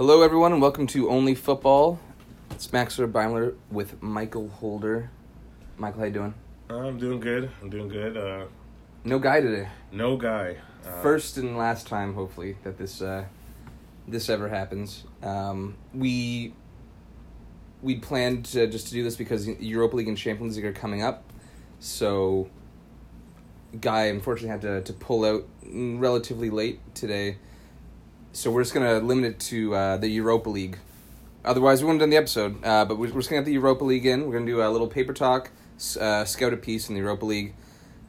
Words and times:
Hello, 0.00 0.22
everyone, 0.22 0.54
and 0.54 0.62
welcome 0.62 0.86
to 0.86 1.10
Only 1.10 1.34
Football. 1.34 2.00
It's 2.52 2.72
Max 2.72 2.96
Beimler 2.96 3.54
with 3.70 4.02
Michael 4.02 4.48
Holder. 4.48 5.10
Michael, 5.76 6.00
how 6.00 6.06
you 6.06 6.12
doing? 6.12 6.34
I'm 6.70 6.96
doing 6.96 7.20
good. 7.20 7.50
I'm 7.60 7.68
doing 7.68 7.88
good. 7.88 8.16
Uh, 8.16 8.46
No 9.04 9.18
guy 9.18 9.42
today. 9.42 9.68
no 9.92 10.16
guy. 10.16 10.56
Uh, 10.86 11.02
First 11.02 11.36
and 11.36 11.54
last 11.58 11.86
time, 11.86 12.14
hopefully, 12.14 12.56
that 12.64 12.78
this 12.78 13.02
uh, 13.02 13.26
this 14.08 14.30
ever 14.30 14.48
happens. 14.48 15.04
Um, 15.22 15.76
we 15.92 16.54
we 17.82 17.96
planned 17.96 18.46
to, 18.46 18.68
just 18.68 18.86
to 18.86 18.94
do 18.94 19.04
this 19.04 19.16
because 19.16 19.48
Europa 19.48 19.96
League 19.96 20.08
and 20.08 20.16
Champions 20.16 20.56
League 20.56 20.64
are 20.64 20.72
coming 20.72 21.02
up, 21.02 21.24
so 21.78 22.48
Guy 23.78 24.04
unfortunately 24.06 24.48
had 24.48 24.62
to, 24.62 24.80
to 24.80 24.94
pull 24.94 25.26
out 25.26 25.46
relatively 25.62 26.48
late 26.48 26.80
today. 26.94 27.36
So 28.32 28.50
we're 28.50 28.62
just 28.62 28.74
gonna 28.74 28.98
limit 29.00 29.24
it 29.32 29.40
to 29.40 29.74
uh, 29.74 29.96
the 29.96 30.08
Europa 30.08 30.50
League. 30.50 30.78
Otherwise, 31.44 31.82
we 31.82 31.86
wouldn't 31.86 32.00
have 32.00 32.06
done 32.06 32.10
the 32.10 32.16
episode. 32.16 32.64
Uh, 32.64 32.84
but 32.84 32.96
we're, 32.96 33.08
we're 33.08 33.20
just 33.20 33.28
gonna 33.28 33.38
have 33.40 33.46
the 33.46 33.52
Europa 33.52 33.84
League 33.84 34.06
in. 34.06 34.26
We're 34.26 34.34
gonna 34.34 34.46
do 34.46 34.62
a 34.62 34.68
little 34.68 34.86
paper 34.86 35.12
talk, 35.12 35.50
uh, 36.00 36.24
scout 36.24 36.52
a 36.52 36.56
piece 36.56 36.88
in 36.88 36.94
the 36.94 37.00
Europa 37.00 37.26
League, 37.26 37.54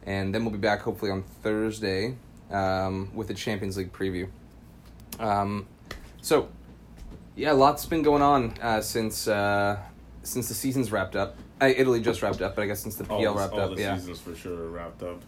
and 0.05 0.33
then 0.33 0.43
we'll 0.43 0.51
be 0.51 0.57
back 0.59 0.81
hopefully 0.81 1.11
on 1.11 1.23
Thursday 1.41 2.15
um, 2.51 3.11
with 3.15 3.27
the 3.27 3.33
Champions 3.33 3.77
League 3.77 3.91
preview. 3.91 4.29
Um, 5.19 5.67
so, 6.21 6.49
yeah, 7.35 7.51
lots 7.51 7.85
been 7.85 8.03
going 8.03 8.21
on 8.21 8.53
uh, 8.61 8.81
since 8.81 9.27
uh, 9.27 9.79
since 10.23 10.47
the 10.47 10.53
season's 10.53 10.91
wrapped 10.91 11.15
up. 11.15 11.35
Uh, 11.59 11.71
Italy 11.75 12.01
just 12.01 12.21
wrapped 12.21 12.41
up, 12.41 12.55
but 12.55 12.63
I 12.63 12.67
guess 12.67 12.79
since 12.79 12.95
the 12.95 13.05
all, 13.07 13.19
PL 13.19 13.33
the- 13.33 13.39
wrapped 13.39 13.53
all 13.53 13.59
up, 13.61 13.75
the 13.75 13.81
yeah, 13.81 13.95
seasons 13.97 14.19
for 14.19 14.35
sure 14.35 14.69
wrapped 14.69 15.01
up. 15.03 15.21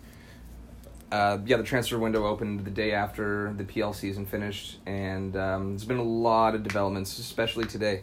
Uh, 1.13 1.37
yeah, 1.45 1.57
the 1.57 1.63
transfer 1.63 1.99
window 1.99 2.25
opened 2.25 2.65
the 2.65 2.71
day 2.71 2.91
after 2.91 3.53
the 3.55 3.63
PL 3.63 3.93
season 3.93 4.25
finished, 4.25 4.79
and 4.87 5.37
um, 5.37 5.69
there's 5.69 5.85
been 5.85 5.97
a 5.97 6.03
lot 6.03 6.55
of 6.55 6.63
developments, 6.63 7.19
especially 7.19 7.65
today. 7.65 8.01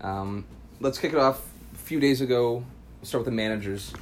Um, 0.00 0.44
let's 0.78 0.96
kick 0.96 1.12
it 1.12 1.18
off. 1.18 1.42
A 1.72 1.78
few 1.78 1.98
days 1.98 2.20
ago, 2.20 2.64
start 3.02 3.22
with 3.22 3.26
the 3.26 3.36
managers. 3.36 3.92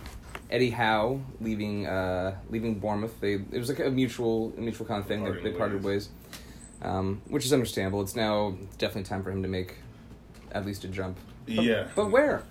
Eddie 0.51 0.69
Howe 0.69 1.23
leaving 1.41 1.87
uh, 1.87 2.37
leaving 2.51 2.75
Bournemouth. 2.75 3.19
They 3.21 3.37
it 3.37 3.59
was 3.59 3.71
like 3.71 3.79
a 3.79 3.91
mutual 3.91 4.53
a 4.59 4.61
mutual 4.61 4.87
kind 4.87 5.01
of 5.01 5.07
thing. 5.07 5.25
They, 5.25 5.31
Parting 5.31 5.45
they 5.45 5.59
parted 5.59 5.83
ways, 5.83 6.11
um, 6.83 7.23
which 7.29 7.47
is 7.47 7.55
understandable. 7.55 8.03
It's 8.03 8.15
now 8.15 8.55
definitely 8.77 9.09
time 9.09 9.23
for 9.23 9.31
him 9.31 9.43
to 9.45 9.48
make 9.48 9.77
at 10.51 10.67
least 10.67 10.85
a 10.85 10.89
jump. 10.89 11.17
But, 11.47 11.65
yeah. 11.65 11.89
but 11.97 12.11
where? 12.11 12.43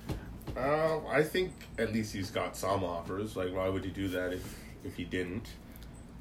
Uh, 0.57 0.97
I 1.07 1.21
think 1.21 1.51
at 1.77 1.93
least 1.93 2.11
he's 2.11 2.31
got 2.31 2.57
some 2.57 2.83
offers. 2.83 3.35
Like, 3.35 3.53
why 3.53 3.69
would 3.69 3.85
he 3.85 3.91
do 3.91 4.07
that 4.07 4.33
if 4.33 4.57
if 4.83 4.95
he 4.95 5.03
didn't? 5.03 5.45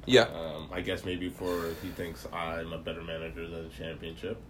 Yeah, 0.05 0.23
Um, 0.23 0.69
I 0.71 0.81
guess 0.81 1.05
maybe 1.05 1.29
for 1.29 1.69
he 1.81 1.89
thinks 1.89 2.27
I'm 2.33 2.73
a 2.73 2.77
better 2.77 3.01
manager 3.03 3.47
than 3.47 3.63
the 3.63 3.69
championship, 3.69 4.41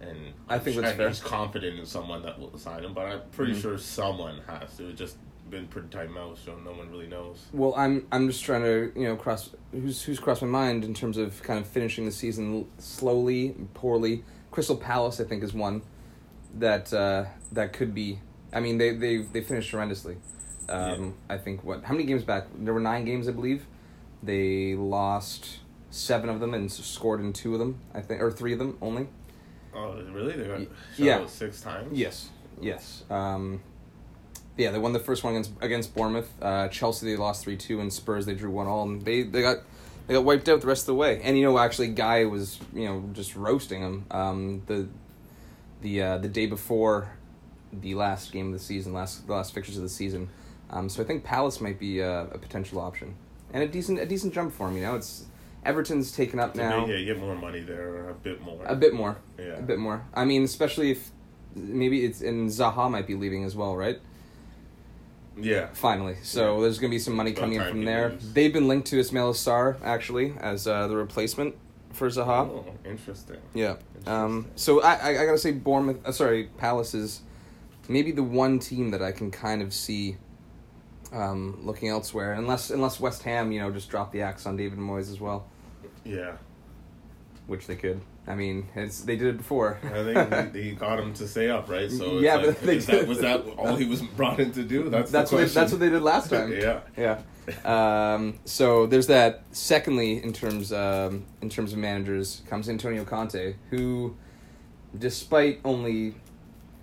and 0.00 0.16
I 0.48 0.58
think 0.58 0.76
that's 0.76 0.88
and 0.90 0.96
fair. 0.96 1.08
He's 1.08 1.20
confident 1.20 1.78
in 1.78 1.86
someone 1.86 2.22
that 2.22 2.38
will 2.38 2.56
sign 2.56 2.84
him, 2.84 2.94
but 2.94 3.06
I'm 3.06 3.20
pretty 3.32 3.52
Mhm. 3.54 3.60
sure 3.62 3.78
someone 3.78 4.40
has 4.46 4.76
to. 4.76 4.88
It's 4.88 4.98
just 4.98 5.16
been 5.50 5.66
pretty 5.66 5.88
tight 5.88 6.10
mouth, 6.10 6.38
so 6.44 6.56
no 6.64 6.70
one 6.70 6.90
really 6.90 7.08
knows. 7.08 7.44
Well, 7.52 7.74
I'm 7.76 8.06
I'm 8.12 8.28
just 8.28 8.44
trying 8.44 8.62
to 8.62 8.92
you 8.94 9.04
know 9.08 9.16
cross 9.16 9.50
who's 9.72 10.00
who's 10.02 10.20
crossed 10.20 10.42
my 10.42 10.48
mind 10.48 10.84
in 10.84 10.94
terms 10.94 11.16
of 11.16 11.42
kind 11.42 11.58
of 11.58 11.66
finishing 11.66 12.04
the 12.04 12.12
season 12.12 12.66
slowly, 12.78 13.56
poorly. 13.74 14.22
Crystal 14.52 14.76
Palace, 14.76 15.20
I 15.20 15.24
think, 15.24 15.42
is 15.42 15.52
one 15.52 15.82
that 16.58 16.92
uh, 16.92 17.24
that 17.52 17.72
could 17.72 17.94
be. 17.94 18.20
I 18.52 18.60
mean, 18.60 18.78
they 18.78 18.94
they 18.94 19.18
they 19.18 19.40
finished 19.40 19.72
horrendously. 19.72 20.16
Um, 20.68 21.14
I 21.28 21.36
think 21.36 21.64
what 21.64 21.82
how 21.82 21.94
many 21.94 22.04
games 22.06 22.22
back? 22.22 22.46
There 22.56 22.72
were 22.72 22.80
nine 22.80 23.04
games, 23.04 23.28
I 23.28 23.32
believe. 23.32 23.66
They 24.22 24.74
lost 24.74 25.60
seven 25.90 26.28
of 26.28 26.40
them 26.40 26.54
and 26.54 26.70
scored 26.70 27.20
in 27.20 27.32
two 27.32 27.54
of 27.54 27.58
them. 27.58 27.80
I 27.94 28.00
think, 28.00 28.22
or 28.22 28.30
three 28.30 28.52
of 28.52 28.58
them 28.58 28.78
only. 28.80 29.08
Oh, 29.74 30.02
really? 30.12 30.34
They 30.34 30.46
got 30.46 30.60
yeah. 30.96 31.26
six 31.26 31.60
times. 31.60 31.96
Yes, 31.96 32.30
yes. 32.60 33.04
Um, 33.08 33.62
yeah, 34.56 34.70
they 34.70 34.78
won 34.78 34.92
the 34.92 34.98
first 34.98 35.24
one 35.24 35.34
against 35.34 35.52
against 35.60 35.94
Bournemouth. 35.94 36.30
Uh, 36.40 36.68
Chelsea 36.68 37.06
they 37.06 37.16
lost 37.16 37.44
three 37.44 37.56
two, 37.56 37.80
and 37.80 37.92
Spurs 37.92 38.26
they 38.26 38.34
drew 38.34 38.50
one 38.50 38.66
all, 38.66 38.82
and 38.82 39.02
they 39.04 39.22
they 39.22 39.42
got 39.42 39.58
they 40.06 40.14
got 40.14 40.24
wiped 40.24 40.48
out 40.48 40.60
the 40.60 40.66
rest 40.66 40.82
of 40.82 40.86
the 40.86 40.94
way. 40.94 41.20
And 41.22 41.38
you 41.38 41.44
know, 41.44 41.58
actually, 41.58 41.88
Guy 41.88 42.24
was 42.24 42.58
you 42.74 42.84
know 42.84 43.08
just 43.12 43.36
roasting 43.36 43.80
them. 43.80 44.06
Um, 44.10 44.62
the 44.66 44.88
the 45.80 46.02
uh, 46.02 46.18
the 46.18 46.28
day 46.28 46.46
before 46.46 47.12
the 47.72 47.94
last 47.94 48.32
game 48.32 48.48
of 48.48 48.52
the 48.52 48.58
season, 48.58 48.92
last 48.92 49.26
the 49.26 49.32
last 49.32 49.54
fixtures 49.54 49.76
of 49.76 49.82
the 49.82 49.88
season. 49.88 50.28
Um, 50.68 50.88
so 50.88 51.02
I 51.02 51.06
think 51.06 51.24
Palace 51.24 51.60
might 51.60 51.80
be 51.80 52.00
a, 52.00 52.22
a 52.22 52.38
potential 52.38 52.80
option 52.80 53.16
and 53.52 53.62
a 53.62 53.68
decent 53.68 53.98
a 53.98 54.06
decent 54.06 54.34
jump 54.34 54.52
for 54.52 54.68
him. 54.68 54.76
You 54.76 54.82
know, 54.82 54.94
it's 54.96 55.24
Everton's 55.64 56.12
taken 56.12 56.38
up 56.40 56.54
now 56.54 56.80
maybe, 56.80 56.92
yeah, 56.92 56.98
you 56.98 57.06
get 57.06 57.18
more 57.20 57.34
money 57.34 57.60
there, 57.60 58.08
a 58.08 58.14
bit 58.14 58.40
more. 58.42 58.64
a 58.64 58.74
bit 58.74 58.94
more. 58.94 59.18
Yeah. 59.38 59.58
A 59.58 59.62
bit 59.62 59.78
more. 59.78 60.04
I 60.14 60.24
mean, 60.24 60.42
especially 60.44 60.90
if 60.92 61.10
maybe 61.54 62.04
it's 62.04 62.20
and 62.22 62.48
Zaha 62.48 62.90
might 62.90 63.06
be 63.06 63.14
leaving 63.14 63.44
as 63.44 63.54
well, 63.56 63.76
right? 63.76 64.00
Yeah. 65.36 65.68
Finally, 65.72 66.16
so 66.22 66.56
Yeah. 66.56 66.62
there's 66.62 66.78
gonna 66.78 66.90
be 66.90 66.98
some 66.98 67.14
money 67.14 67.32
coming 67.32 67.60
in 67.60 67.68
from 67.68 67.84
there. 67.84 68.10
leaves. 68.10 68.32
They've 68.32 68.52
been 68.52 68.68
linked 68.68 68.88
to 68.88 68.96
Ismaila 69.00 69.34
Sarr 69.34 69.76
actually 69.82 70.34
as 70.40 70.66
uh, 70.66 70.86
the 70.88 70.96
replacement 70.96 71.54
for 71.92 72.08
Zaha. 72.08 72.48
Oh, 72.48 72.64
interesting. 72.84 73.38
Yeah. 73.54 73.76
Um. 74.06 74.46
So 74.56 74.82
I, 74.82 74.94
I 74.94 75.08
I 75.22 75.26
gotta 75.26 75.38
say 75.38 75.52
Bournemouth. 75.52 75.98
Uh, 76.04 76.12
sorry, 76.12 76.44
Palace 76.58 76.94
is 76.94 77.20
maybe 77.88 78.12
the 78.12 78.22
one 78.22 78.58
team 78.58 78.90
that 78.92 79.02
I 79.02 79.12
can 79.12 79.30
kind 79.30 79.62
of 79.62 79.72
see. 79.72 80.16
Um, 81.12 81.58
looking 81.64 81.88
elsewhere, 81.88 82.34
unless 82.34 82.70
unless 82.70 83.00
West 83.00 83.24
Ham, 83.24 83.50
you 83.50 83.58
know, 83.60 83.70
just 83.72 83.90
drop 83.90 84.12
the 84.12 84.22
axe 84.22 84.46
on 84.46 84.56
David 84.56 84.78
Moyes 84.78 85.10
as 85.10 85.18
well, 85.18 85.44
Yeah. 86.04 86.36
which 87.48 87.66
they 87.66 87.74
could. 87.74 88.00
I 88.28 88.36
mean, 88.36 88.68
it's 88.76 89.00
they 89.00 89.16
did 89.16 89.26
it 89.26 89.36
before. 89.38 89.78
I 89.82 90.04
think 90.30 90.54
he, 90.54 90.62
he 90.70 90.72
got 90.72 91.00
him 91.00 91.12
to 91.14 91.26
stay 91.26 91.50
up, 91.50 91.68
right? 91.68 91.90
So 91.90 92.20
Yeah, 92.20 92.36
like, 92.36 92.46
but 92.46 92.60
they 92.60 92.78
did. 92.78 92.86
that, 92.86 93.08
was 93.08 93.18
that 93.20 93.44
all 93.58 93.74
he 93.74 93.86
was 93.86 94.02
brought 94.02 94.38
in 94.38 94.52
to 94.52 94.62
do? 94.62 94.88
That's 94.88 95.10
that's 95.10 95.30
the 95.30 95.36
what 95.36 95.48
they, 95.48 95.52
that's 95.52 95.72
what 95.72 95.80
they 95.80 95.88
did 95.90 96.02
last 96.02 96.30
time. 96.30 96.52
yeah. 96.56 96.80
Yeah. 96.96 97.18
Um, 97.64 98.38
so 98.44 98.86
there's 98.86 99.08
that. 99.08 99.42
Secondly, 99.50 100.22
in 100.22 100.32
terms 100.32 100.72
um, 100.72 101.24
in 101.42 101.50
terms 101.50 101.72
of 101.72 101.78
managers, 101.80 102.42
comes 102.48 102.68
Antonio 102.68 103.04
Conte, 103.04 103.56
who, 103.70 104.14
despite 104.96 105.58
only 105.64 106.14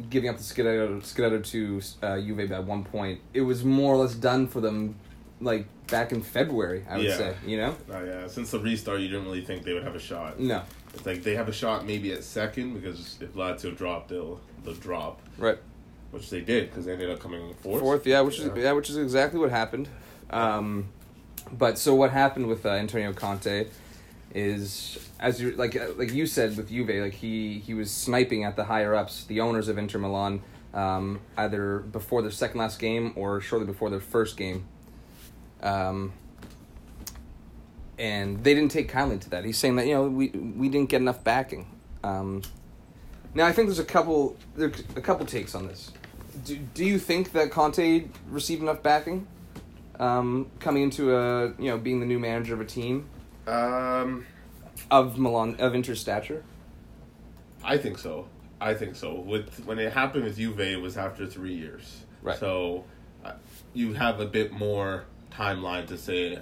giving 0.10 0.30
up 0.30 0.38
the 0.38 0.44
Scudetto, 0.44 1.02
Scudetto 1.02 1.44
to 1.46 1.82
uh, 2.06 2.20
Juve 2.20 2.52
at 2.52 2.64
one 2.64 2.84
point, 2.84 3.20
it 3.34 3.42
was 3.42 3.64
more 3.64 3.94
or 3.94 3.98
less 3.98 4.14
done 4.16 4.48
for 4.48 4.62
them, 4.62 4.96
like 5.42 5.66
back 5.88 6.12
in 6.12 6.22
February. 6.22 6.86
I 6.90 6.98
would 6.98 7.06
Yeah. 7.08 7.18
say, 7.18 7.36
you 7.46 7.58
know, 7.58 7.76
Oh, 7.92 8.04
yeah. 8.04 8.28
Since 8.28 8.52
the 8.52 8.60
restart, 8.60 9.00
you 9.00 9.08
didn't 9.08 9.26
really 9.26 9.42
think 9.42 9.64
they 9.64 9.74
would 9.74 9.84
have 9.84 9.96
a 9.96 10.00
shot. 10.00 10.40
no, 10.40 10.62
It's 10.94 11.06
like 11.06 11.24
they 11.24 11.36
have 11.36 11.48
a 11.48 11.54
shot 11.54 11.86
maybe 11.86 12.12
at 12.12 12.24
second 12.24 12.74
because 12.74 13.18
if 13.22 13.34
Lazio 13.34 13.76
drop, 13.76 14.08
they'll 14.08 14.40
they'll 14.64 14.74
drop, 14.74 15.22
right. 15.38 15.58
which 16.12 16.30
they 16.30 16.42
did 16.42 16.70
because 16.70 16.86
they 16.86 16.94
ended 16.94 17.10
up 17.10 17.20
coming 17.20 17.54
fourth. 17.62 17.82
Fourth, 17.82 18.06
yeah, 18.08 18.22
which 18.22 18.40
is 18.40 18.50
yeah, 18.56 18.74
which 18.74 18.90
is 18.90 18.98
exactly 18.98 19.40
what 19.40 19.50
happened. 19.50 19.88
Um, 20.30 20.90
but 21.52 21.78
so 21.78 21.96
what 21.96 22.12
happened 22.12 22.48
with 22.48 22.66
uh, 22.66 22.70
Antonio 22.72 23.14
Conte 23.14 23.68
is, 24.34 24.98
as 25.20 25.42
you 25.42 25.52
like 25.52 25.76
uh, 25.76 25.88
like 25.96 26.14
you 26.14 26.26
said 26.26 26.58
with 26.58 26.70
Juve, 26.70 26.90
like 26.90 27.14
he 27.14 27.60
he 27.60 27.74
was 27.74 27.92
sniping 27.92 28.44
at 28.44 28.56
the 28.56 28.66
higher 28.66 28.94
ups, 28.96 29.24
the 29.26 29.42
owners 29.42 29.68
of 29.68 29.78
Inter 29.78 30.00
Milan, 30.00 30.42
um, 30.74 31.20
either 31.38 31.80
before 31.80 32.22
their 32.22 32.32
second 32.32 32.60
last 32.60 32.80
game 32.80 33.14
or 33.16 33.42
shortly 33.42 33.66
before 33.68 33.90
their 33.90 34.00
first 34.00 34.38
game. 34.38 34.68
Um, 35.62 36.14
and 37.98 38.44
they 38.44 38.54
didn't 38.54 38.72
take 38.72 38.90
kindly 38.90 39.18
to 39.18 39.30
that. 39.32 39.44
He's 39.44 39.58
saying 39.58 39.76
that 39.78 39.88
you 39.88 39.94
know 39.94 40.04
we 40.04 40.30
we 40.30 40.70
didn't 40.70 40.90
get 40.90 41.02
enough 41.02 41.24
backing. 41.24 41.68
Um, 42.04 42.44
now 43.34 43.48
I 43.48 43.52
think 43.52 43.68
there's 43.68 43.80
a 43.80 43.86
couple 43.86 44.36
there 44.56 44.72
a 44.96 45.02
couple 45.02 45.26
takes 45.26 45.56
on 45.56 45.68
this. 45.68 45.92
Do, 46.46 46.56
do 46.56 46.86
you 46.86 47.00
think 47.00 47.32
that 47.32 47.50
Conte 47.50 48.06
received 48.30 48.62
enough 48.62 48.84
backing 48.84 49.26
um, 50.00 50.52
coming 50.60 50.84
into 50.84 51.16
a 51.16 51.48
you 51.60 51.70
know 51.70 51.78
being 51.78 52.00
the 52.00 52.06
new 52.06 52.20
manager 52.20 52.54
of 52.54 52.62
a 52.62 52.66
team 52.66 53.10
Um, 53.48 54.26
of 54.92 55.18
Milan 55.18 55.56
of 55.60 55.74
Inter 55.74 55.96
stature? 55.96 56.44
I 57.64 57.78
think 57.78 57.98
so. 57.98 58.28
I 58.60 58.74
think 58.74 58.96
so. 58.96 59.16
With 59.16 59.66
when 59.66 59.80
it 59.80 59.94
happened 59.94 60.24
with 60.26 60.38
Juve, 60.38 60.60
it 60.60 60.82
was 60.82 60.98
after 60.98 61.26
three 61.28 61.54
years. 61.54 62.04
Right. 62.22 62.38
So 62.38 62.84
uh, 63.24 63.34
you 63.74 63.94
have 63.94 64.20
a 64.20 64.26
bit 64.26 64.52
more 64.52 65.06
timeline 65.32 65.88
to 65.88 65.98
say, 65.98 66.40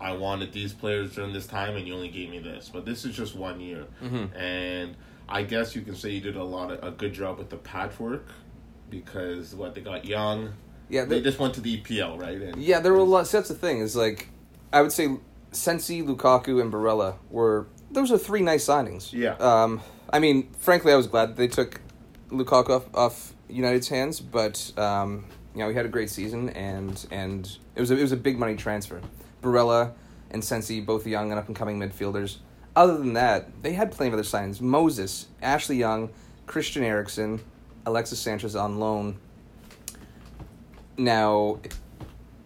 I 0.00 0.12
wanted 0.12 0.52
these 0.52 0.72
players 0.72 1.14
during 1.14 1.32
this 1.32 1.46
time, 1.46 1.76
and 1.76 1.86
you 1.86 1.94
only 1.94 2.08
gave 2.08 2.30
me 2.30 2.38
this. 2.38 2.70
But 2.72 2.84
this 2.84 3.04
is 3.04 3.16
just 3.16 3.34
one 3.34 3.60
year, 3.60 3.86
Mhm. 4.02 4.30
and 4.36 4.96
I 5.28 5.42
guess 5.42 5.74
you 5.74 5.82
can 5.82 5.94
say 5.96 6.10
you 6.10 6.20
did 6.20 6.36
a 6.36 6.44
lot 6.44 6.70
of 6.70 6.82
a 6.84 6.90
good 6.92 7.12
job 7.12 7.38
with 7.38 7.50
the 7.50 7.56
patchwork 7.56 8.26
because 8.90 9.54
what 9.54 9.74
they 9.74 9.80
got 9.80 10.04
young. 10.04 10.54
Yeah, 10.88 11.04
They 11.04 11.16
the- 11.18 11.24
just 11.24 11.38
went 11.38 11.54
to 11.54 11.60
the 11.60 11.74
EPL, 11.82 12.16
right? 12.18 12.40
And 12.40 12.62
yeah. 12.62 12.80
There 12.80 12.92
were 12.92 12.98
a 13.00 13.04
lot. 13.04 13.26
So 13.26 13.38
that's 13.38 13.48
the 13.48 13.54
thing 13.54 13.80
is 13.80 13.94
like, 13.96 14.28
I 14.72 14.80
would 14.80 14.92
say, 14.92 15.18
Sensi, 15.52 16.02
Lukaku, 16.02 16.60
and 16.60 16.72
Barella 16.72 17.16
were 17.30 17.66
those 17.90 18.12
are 18.12 18.18
three 18.18 18.42
nice 18.42 18.66
signings. 18.66 19.12
Yeah. 19.12 19.34
Um, 19.34 19.80
I 20.12 20.18
mean, 20.18 20.50
frankly, 20.58 20.92
I 20.92 20.96
was 20.96 21.06
glad 21.06 21.36
they 21.36 21.48
took 21.48 21.80
Lukaku 22.30 22.70
off, 22.70 22.94
off 22.94 23.34
United's 23.48 23.88
hands, 23.88 24.20
but 24.20 24.72
um, 24.76 25.24
you 25.54 25.60
know 25.60 25.68
he 25.68 25.74
had 25.74 25.86
a 25.86 25.90
great 25.90 26.10
season, 26.10 26.50
and 26.50 27.06
and 27.10 27.58
it 27.74 27.80
was 27.80 27.90
a, 27.90 27.96
it 27.96 28.02
was 28.02 28.12
a 28.12 28.16
big 28.16 28.38
money 28.38 28.56
transfer. 28.56 29.00
Barella 29.42 29.92
and 30.30 30.44
Sensi, 30.44 30.80
both 30.80 31.06
young 31.06 31.30
and 31.30 31.38
up 31.38 31.46
and 31.46 31.56
coming 31.56 31.78
midfielders. 31.78 32.38
Other 32.76 32.98
than 32.98 33.14
that, 33.14 33.62
they 33.62 33.72
had 33.72 33.90
plenty 33.90 34.08
of 34.08 34.14
other 34.14 34.22
signings. 34.22 34.60
Moses, 34.60 35.26
Ashley 35.42 35.76
Young, 35.76 36.10
Christian 36.46 36.84
Eriksen, 36.84 37.40
Alexis 37.86 38.20
Sanchez 38.20 38.54
on 38.54 38.78
loan. 38.78 39.18
Now, 40.96 41.60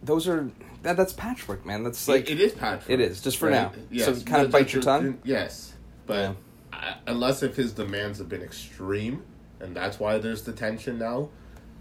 those 0.02 0.28
are 0.28 0.50
that 0.82 0.96
that's 0.96 1.12
patchwork, 1.12 1.64
man. 1.67 1.84
That's 1.84 2.06
like 2.08 2.31
it 2.31 2.40
is 2.40 2.52
patchwork. 2.52 2.90
It 2.90 3.00
is 3.00 3.20
just 3.20 3.38
for 3.38 3.46
right? 3.46 3.52
now. 3.55 3.73
Yes. 3.90 4.06
So 4.06 4.25
kind 4.25 4.44
of 4.44 4.50
But- 4.52 4.58
bite 4.61 4.73
your 4.73 4.82
tongue. 4.82 5.19
Yes, 5.25 5.73
but 6.06 6.14
Yeah. 6.17 6.32
I, 6.73 6.94
unless 7.06 7.43
if 7.43 7.55
his 7.56 7.73
demands 7.73 8.19
have 8.19 8.29
been 8.29 8.43
extreme, 8.43 9.23
and 9.61 9.75
that's 9.76 10.00
why 10.00 10.19
there's 10.19 10.43
the 10.43 10.52
tension 10.52 10.99
now, 10.99 11.29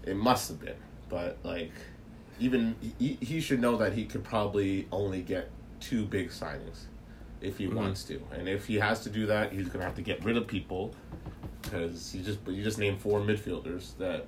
it 0.04 0.16
must 0.16 0.48
have 0.48 0.60
been. 0.60 0.76
But 1.08 1.38
like, 1.42 1.72
even 2.38 2.76
he, 2.98 3.18
he 3.20 3.40
should 3.40 3.60
know 3.60 3.76
that 3.76 3.92
he 3.94 4.04
could 4.04 4.24
probably 4.24 4.86
only 4.92 5.22
get 5.22 5.50
two 5.80 6.04
big 6.04 6.30
signings 6.30 6.84
if 7.40 7.54
Mm-hmm. 7.54 7.62
he 7.62 7.66
wants 7.68 8.04
to, 8.04 8.20
and 8.32 8.48
if 8.48 8.66
he 8.66 8.76
has 8.76 9.00
to 9.02 9.10
do 9.10 9.26
that, 9.26 9.52
he's 9.52 9.68
gonna 9.68 9.84
have 9.84 9.96
to 9.96 10.02
get 10.02 10.22
rid 10.24 10.36
of 10.36 10.46
people 10.46 10.94
because 11.62 12.12
he 12.12 12.22
just 12.22 12.38
you 12.46 12.62
just 12.62 12.78
named 12.78 13.00
four 13.00 13.20
midfielders 13.20 13.96
that 13.98 14.26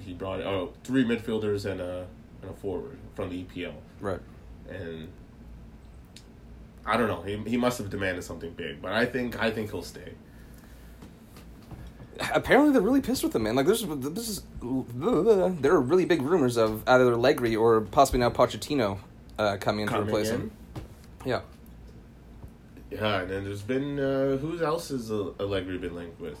he 0.00 0.12
brought. 0.14 0.40
Oh, 0.40 0.72
three 0.82 1.04
midfielders 1.04 1.64
and 1.70 1.80
a 1.80 2.06
a 2.48 2.52
forward 2.54 2.98
from 3.14 3.30
the 3.30 3.44
EPL 3.44 3.74
Right. 4.00 4.20
and 4.68 5.08
I 6.84 6.96
don't 6.96 7.08
know. 7.08 7.22
He 7.22 7.36
he 7.50 7.56
must 7.56 7.78
have 7.78 7.90
demanded 7.90 8.22
something 8.22 8.52
big, 8.52 8.80
but 8.80 8.92
I 8.92 9.06
think 9.06 9.40
I 9.42 9.50
think 9.50 9.70
he'll 9.72 9.82
stay. 9.82 10.12
Apparently, 12.32 12.72
they're 12.72 12.80
really 12.80 13.02
pissed 13.02 13.22
with 13.24 13.34
him, 13.34 13.42
man. 13.42 13.56
Like 13.56 13.66
this, 13.66 13.82
is 13.82 13.88
this 14.14 14.28
is 14.28 14.42
there 14.62 15.72
are 15.74 15.80
really 15.80 16.06
big 16.06 16.22
rumors 16.22 16.56
of 16.56 16.82
either 16.88 17.12
Allegri 17.12 17.54
or 17.56 17.82
possibly 17.82 18.20
now 18.20 18.30
Pochettino 18.30 18.98
uh, 19.38 19.56
coming 19.58 19.82
in 19.82 19.88
to 19.88 20.00
replace 20.00 20.30
in. 20.30 20.40
him. 20.42 20.50
Yeah. 21.24 21.40
Yeah, 22.90 23.20
and 23.22 23.30
then 23.30 23.44
there's 23.44 23.62
been 23.62 23.98
uh, 23.98 24.36
who 24.38 24.64
else 24.64 24.88
has 24.88 25.10
Allegri 25.10 25.76
been 25.76 25.94
linked 25.94 26.18
with? 26.20 26.38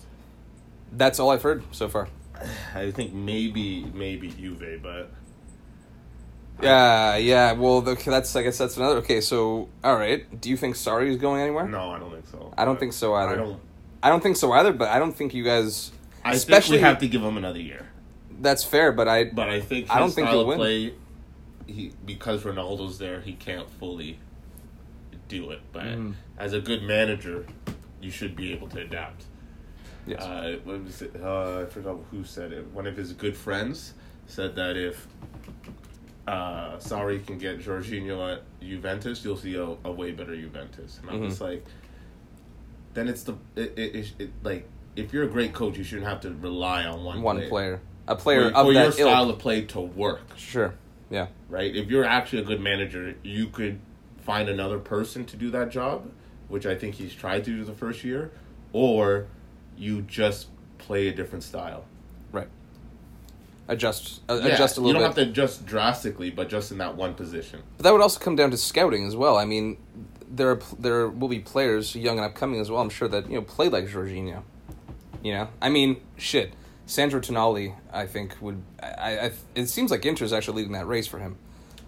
That's 0.92 1.18
all 1.18 1.30
I've 1.30 1.42
heard 1.42 1.64
so 1.72 1.88
far. 1.88 2.08
I 2.74 2.90
think 2.92 3.12
maybe 3.12 3.84
maybe 3.92 4.28
Juve, 4.28 4.80
but 4.82 5.10
Yeah, 6.62 7.16
yeah. 7.16 7.52
Well, 7.52 7.80
the, 7.82 7.94
that's 7.94 8.34
I 8.34 8.42
guess 8.42 8.58
that's 8.58 8.76
another. 8.76 8.96
Okay, 8.98 9.20
so 9.20 9.68
all 9.84 9.96
right. 9.96 10.40
Do 10.40 10.48
you 10.48 10.56
think 10.56 10.76
Sarri 10.76 11.08
is 11.08 11.16
going 11.16 11.40
anywhere? 11.42 11.68
no, 11.68 11.90
I 11.90 11.98
don't 11.98 12.10
think 12.10 12.26
so. 12.26 12.52
I 12.56 12.64
don't 12.64 12.78
think 12.80 12.92
so 12.92 13.14
either. 13.14 13.32
I 13.32 13.36
don't. 13.36 13.60
I 14.02 14.08
don't 14.10 14.22
think 14.22 14.36
so 14.36 14.52
either. 14.52 14.72
But 14.72 14.88
I 14.88 14.98
don't 14.98 15.12
think 15.14 15.34
you 15.34 15.44
guys. 15.44 15.92
I 16.24 16.32
Especially- 16.32 16.78
think 16.78 16.82
we 16.82 16.88
have 16.88 16.98
to 17.00 17.08
give 17.08 17.22
him 17.22 17.36
another 17.36 17.60
year. 17.60 17.86
That's 18.40 18.64
fair, 18.64 18.92
but 18.92 19.06
I. 19.08 19.24
But 19.24 19.48
I 19.50 19.60
think 19.60 19.90
I 19.90 19.98
don't 19.98 20.10
think 20.12 20.28
he'll 20.28 20.46
win. 20.46 20.58
play, 20.58 20.94
he 21.66 21.92
because 22.04 22.42
Ronaldo's 22.44 22.98
there, 22.98 23.20
he 23.20 23.32
can't 23.34 23.68
fully 23.70 24.18
do 25.28 25.50
it. 25.50 25.60
But 25.72 25.84
Mm. 25.84 26.14
as 26.38 26.52
a 26.52 26.60
good 26.60 26.82
manager, 26.82 27.46
you 28.00 28.10
should 28.10 28.34
be 28.36 28.52
able 28.52 28.68
to 28.68 28.80
adapt. 28.80 29.24
Yes. 30.06 30.22
uh, 30.22 30.58
what 30.64 30.84
was 30.84 31.02
it? 31.02 31.12
Uh, 31.20 31.62
I 31.62 31.64
forgot 31.66 31.96
who 32.12 32.22
said 32.24 32.52
it. 32.52 32.66
One 32.72 32.86
of 32.86 32.96
his 32.96 33.12
good 33.12 33.36
friends 33.36 33.94
said 34.26 34.54
that 34.56 34.76
if 34.76 35.06
uh, 36.26 36.76
Sarri 36.78 37.24
can 37.24 37.38
get 37.38 37.60
Jorginho 37.60 38.32
at 38.34 38.42
Juventus, 38.60 39.24
you'll 39.24 39.36
see 39.36 39.54
a, 39.54 39.64
a 39.84 39.92
way 39.92 40.10
better 40.12 40.34
Juventus. 40.36 40.98
And 41.00 41.10
I'm 41.10 41.20
Mhm. 41.22 41.28
just 41.28 41.40
like, 41.40 41.64
then 42.94 43.08
it's 43.08 43.22
the 43.22 43.34
it, 43.54 43.72
it, 43.76 43.94
it, 43.94 44.12
it 44.18 44.30
like 44.42 44.68
if 44.96 45.12
you're 45.12 45.24
a 45.24 45.28
great 45.28 45.52
coach, 45.52 45.76
you 45.78 45.84
shouldn't 45.84 46.08
have 46.08 46.20
to 46.22 46.30
rely 46.34 46.84
on 46.84 47.04
one 47.04 47.22
one 47.22 47.36
player, 47.36 47.48
player, 47.48 47.80
a 48.08 48.16
player 48.16 48.50
for, 48.50 48.56
of 48.56 48.66
for 48.66 48.72
your 48.72 48.92
style 48.92 49.30
of 49.30 49.38
play 49.38 49.62
to 49.62 49.80
work. 49.80 50.22
Sure. 50.36 50.74
Yeah. 51.10 51.28
Right? 51.48 51.74
If 51.76 51.88
you're 51.90 52.04
actually 52.04 52.42
a 52.42 52.44
good 52.44 52.60
manager, 52.60 53.14
you 53.22 53.48
could 53.48 53.78
find 54.22 54.48
another 54.48 54.78
person 54.78 55.24
to 55.26 55.36
do 55.36 55.50
that 55.52 55.70
job, 55.70 56.10
which 56.48 56.66
I 56.66 56.74
think 56.74 56.96
he's 56.96 57.14
tried 57.14 57.44
to 57.44 57.50
do 57.52 57.62
the 57.64 57.72
first 57.74 58.02
year, 58.02 58.32
or 58.72 59.26
you 59.76 60.02
just 60.02 60.48
play 60.78 61.06
a 61.08 61.12
different 61.14 61.44
style. 61.44 61.84
Adjust. 63.68 64.20
Uh, 64.28 64.40
Yeah, 64.42 64.54
adjust 64.54 64.76
a 64.76 64.80
little. 64.80 64.88
You 65.00 65.06
don't 65.06 65.14
bit. 65.14 65.26
have 65.26 65.26
to 65.26 65.30
adjust 65.30 65.66
drastically, 65.66 66.30
but 66.30 66.48
just 66.48 66.70
in 66.70 66.78
that 66.78 66.96
one 66.96 67.14
position. 67.14 67.62
But 67.76 67.84
that 67.84 67.92
would 67.92 68.00
also 68.02 68.20
come 68.20 68.36
down 68.36 68.50
to 68.52 68.56
scouting 68.56 69.06
as 69.06 69.16
well. 69.16 69.36
I 69.36 69.44
mean, 69.44 69.76
there 70.30 70.50
are 70.50 70.60
there 70.78 71.08
will 71.08 71.28
be 71.28 71.40
players 71.40 71.94
young 71.96 72.18
and 72.18 72.24
upcoming 72.26 72.60
as 72.60 72.70
well. 72.70 72.80
I'm 72.80 72.90
sure 72.90 73.08
that 73.08 73.28
you 73.28 73.34
know 73.36 73.42
play 73.42 73.68
like 73.68 73.88
Jorginho. 73.88 74.42
You 75.22 75.32
know, 75.34 75.48
I 75.60 75.68
mean, 75.68 75.96
shit. 76.16 76.52
Sandro 76.88 77.18
Tonali, 77.18 77.74
I 77.92 78.06
think 78.06 78.36
would. 78.40 78.62
I, 78.80 79.18
I 79.18 79.32
it 79.56 79.66
seems 79.68 79.90
like 79.90 80.06
Inter's 80.06 80.32
actually 80.32 80.58
leading 80.58 80.74
that 80.74 80.86
race 80.86 81.08
for 81.08 81.18
him 81.18 81.36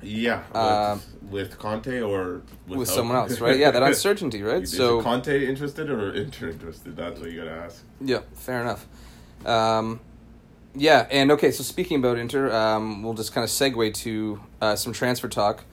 Yeah, 0.02 0.42
with, 0.48 0.56
Um, 0.56 1.02
with 1.30 1.58
Conte 1.60 2.00
or 2.00 2.42
with 2.66 2.78
without- 2.80 2.94
someone 2.96 3.16
else, 3.16 3.38
right? 3.40 3.56
Yeah, 3.56 3.70
that 3.70 3.82
uncertainty, 3.92 4.42
right? 4.42 4.64
Is 4.64 4.76
So 4.76 5.00
Conte 5.00 5.46
interested 5.46 5.88
or 5.88 6.12
Inter 6.12 6.48
interested? 6.48 6.96
That's 6.96 7.20
what 7.20 7.30
you 7.30 7.38
gotta 7.38 7.52
ask. 7.52 7.84
Yeah, 8.00 8.22
fair 8.34 8.60
enough. 8.62 8.88
Um, 9.46 10.00
yeah, 10.78 11.06
and 11.10 11.32
okay, 11.32 11.50
so 11.50 11.62
speaking 11.62 11.98
about 11.98 12.18
Inter, 12.18 12.52
um, 12.52 13.02
we'll 13.02 13.14
just 13.14 13.32
kind 13.32 13.44
of 13.44 13.50
segue 13.50 13.94
to 13.94 14.40
uh, 14.60 14.76
some 14.76 14.92
transfer 14.92 15.28
talk. 15.28 15.64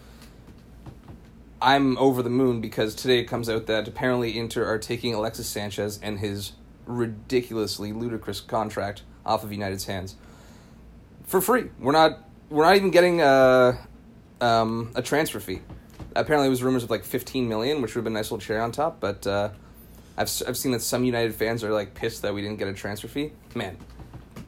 I'm 1.61 1.97
over 1.97 2.21
the 2.21 2.29
moon 2.29 2.61
because 2.61 2.95
today 2.95 3.19
it 3.19 3.25
comes 3.25 3.49
out 3.49 3.67
that 3.67 3.87
apparently 3.87 4.37
Inter 4.37 4.65
are 4.65 4.77
taking 4.77 5.13
Alexis 5.13 5.47
Sanchez 5.47 5.99
and 6.01 6.19
his 6.19 6.53
ridiculously 6.85 7.93
ludicrous 7.93 8.41
contract 8.41 9.03
off 9.25 9.43
of 9.43 9.51
United's 9.51 9.85
hands 9.85 10.15
for 11.23 11.41
free. 11.41 11.69
We're 11.79 11.91
not 11.91 12.19
we're 12.49 12.65
not 12.65 12.75
even 12.75 12.91
getting 12.91 13.21
a 13.21 13.79
um, 14.41 14.91
a 14.95 15.01
transfer 15.01 15.39
fee. 15.39 15.61
Apparently, 16.15 16.47
it 16.47 16.51
was 16.51 16.63
rumors 16.63 16.83
of 16.83 16.89
like 16.89 17.03
15 17.03 17.47
million, 17.47 17.81
which 17.81 17.95
would 17.95 17.99
have 17.99 18.03
been 18.05 18.13
a 18.13 18.19
nice 18.19 18.25
little 18.31 18.37
cherry 18.37 18.59
on 18.59 18.71
top. 18.71 18.99
But 18.99 19.25
uh, 19.25 19.49
I've 20.17 20.29
I've 20.47 20.57
seen 20.57 20.71
that 20.71 20.81
some 20.81 21.03
United 21.03 21.35
fans 21.35 21.63
are 21.63 21.71
like 21.71 21.93
pissed 21.93 22.21
that 22.21 22.33
we 22.33 22.41
didn't 22.41 22.57
get 22.57 22.67
a 22.67 22.73
transfer 22.73 23.07
fee. 23.07 23.31
Man, 23.55 23.77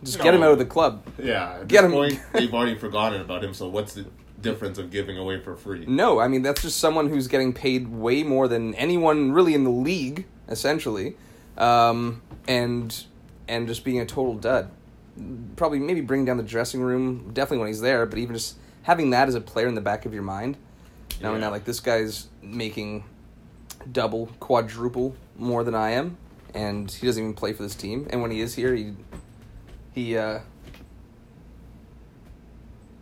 just 0.03 0.19
get 0.21 0.33
him 0.33 0.43
out 0.43 0.51
of 0.51 0.59
the 0.59 0.65
club. 0.65 1.03
Yeah, 1.21 1.57
at 1.61 1.67
Get 1.67 1.81
this 1.81 1.85
him- 1.85 1.91
point, 1.91 2.19
they've 2.33 2.53
already 2.53 2.75
forgotten 2.75 3.21
about 3.21 3.43
him. 3.43 3.53
So 3.53 3.67
what's 3.67 3.93
the 3.93 4.05
difference 4.41 4.77
of 4.77 4.91
giving 4.91 5.17
away 5.17 5.39
for 5.41 5.55
free? 5.55 5.85
No, 5.87 6.19
I 6.19 6.27
mean 6.27 6.41
that's 6.43 6.61
just 6.61 6.77
someone 6.79 7.09
who's 7.09 7.27
getting 7.27 7.53
paid 7.53 7.87
way 7.87 8.23
more 8.23 8.47
than 8.47 8.75
anyone 8.75 9.31
really 9.31 9.53
in 9.53 9.63
the 9.63 9.69
league, 9.71 10.25
essentially, 10.47 11.15
um, 11.57 12.21
and 12.47 13.03
and 13.47 13.67
just 13.67 13.83
being 13.83 13.99
a 13.99 14.05
total 14.05 14.35
dud. 14.35 14.69
Probably 15.55 15.79
maybe 15.79 16.01
bring 16.01 16.25
down 16.25 16.37
the 16.37 16.43
dressing 16.43 16.81
room, 16.81 17.31
definitely 17.33 17.59
when 17.59 17.67
he's 17.67 17.81
there, 17.81 18.05
but 18.05 18.19
even 18.19 18.35
just 18.35 18.57
having 18.83 19.09
that 19.09 19.27
as 19.27 19.33
a 19.35 19.41
player 19.41 19.67
in 19.67 19.73
the 19.75 19.81
back 19.81 20.05
of 20.05 20.13
your 20.13 20.21
mind, 20.23 20.57
knowing 21.21 21.35
Yeah. 21.37 21.41
that 21.47 21.51
like 21.51 21.65
this 21.65 21.79
guy's 21.79 22.27
making 22.43 23.03
double, 23.91 24.27
quadruple 24.39 25.15
more 25.37 25.63
than 25.63 25.73
I 25.75 25.91
am, 25.91 26.17
and 26.53 26.91
he 26.91 27.05
doesn't 27.07 27.21
even 27.21 27.33
play 27.33 27.53
for 27.53 27.63
this 27.63 27.73
team, 27.75 28.05
and 28.11 28.21
when 28.21 28.29
he 28.31 28.41
is 28.41 28.53
here, 28.55 28.75
he 28.75 28.93
he 29.97 30.15
uh, 30.15 30.39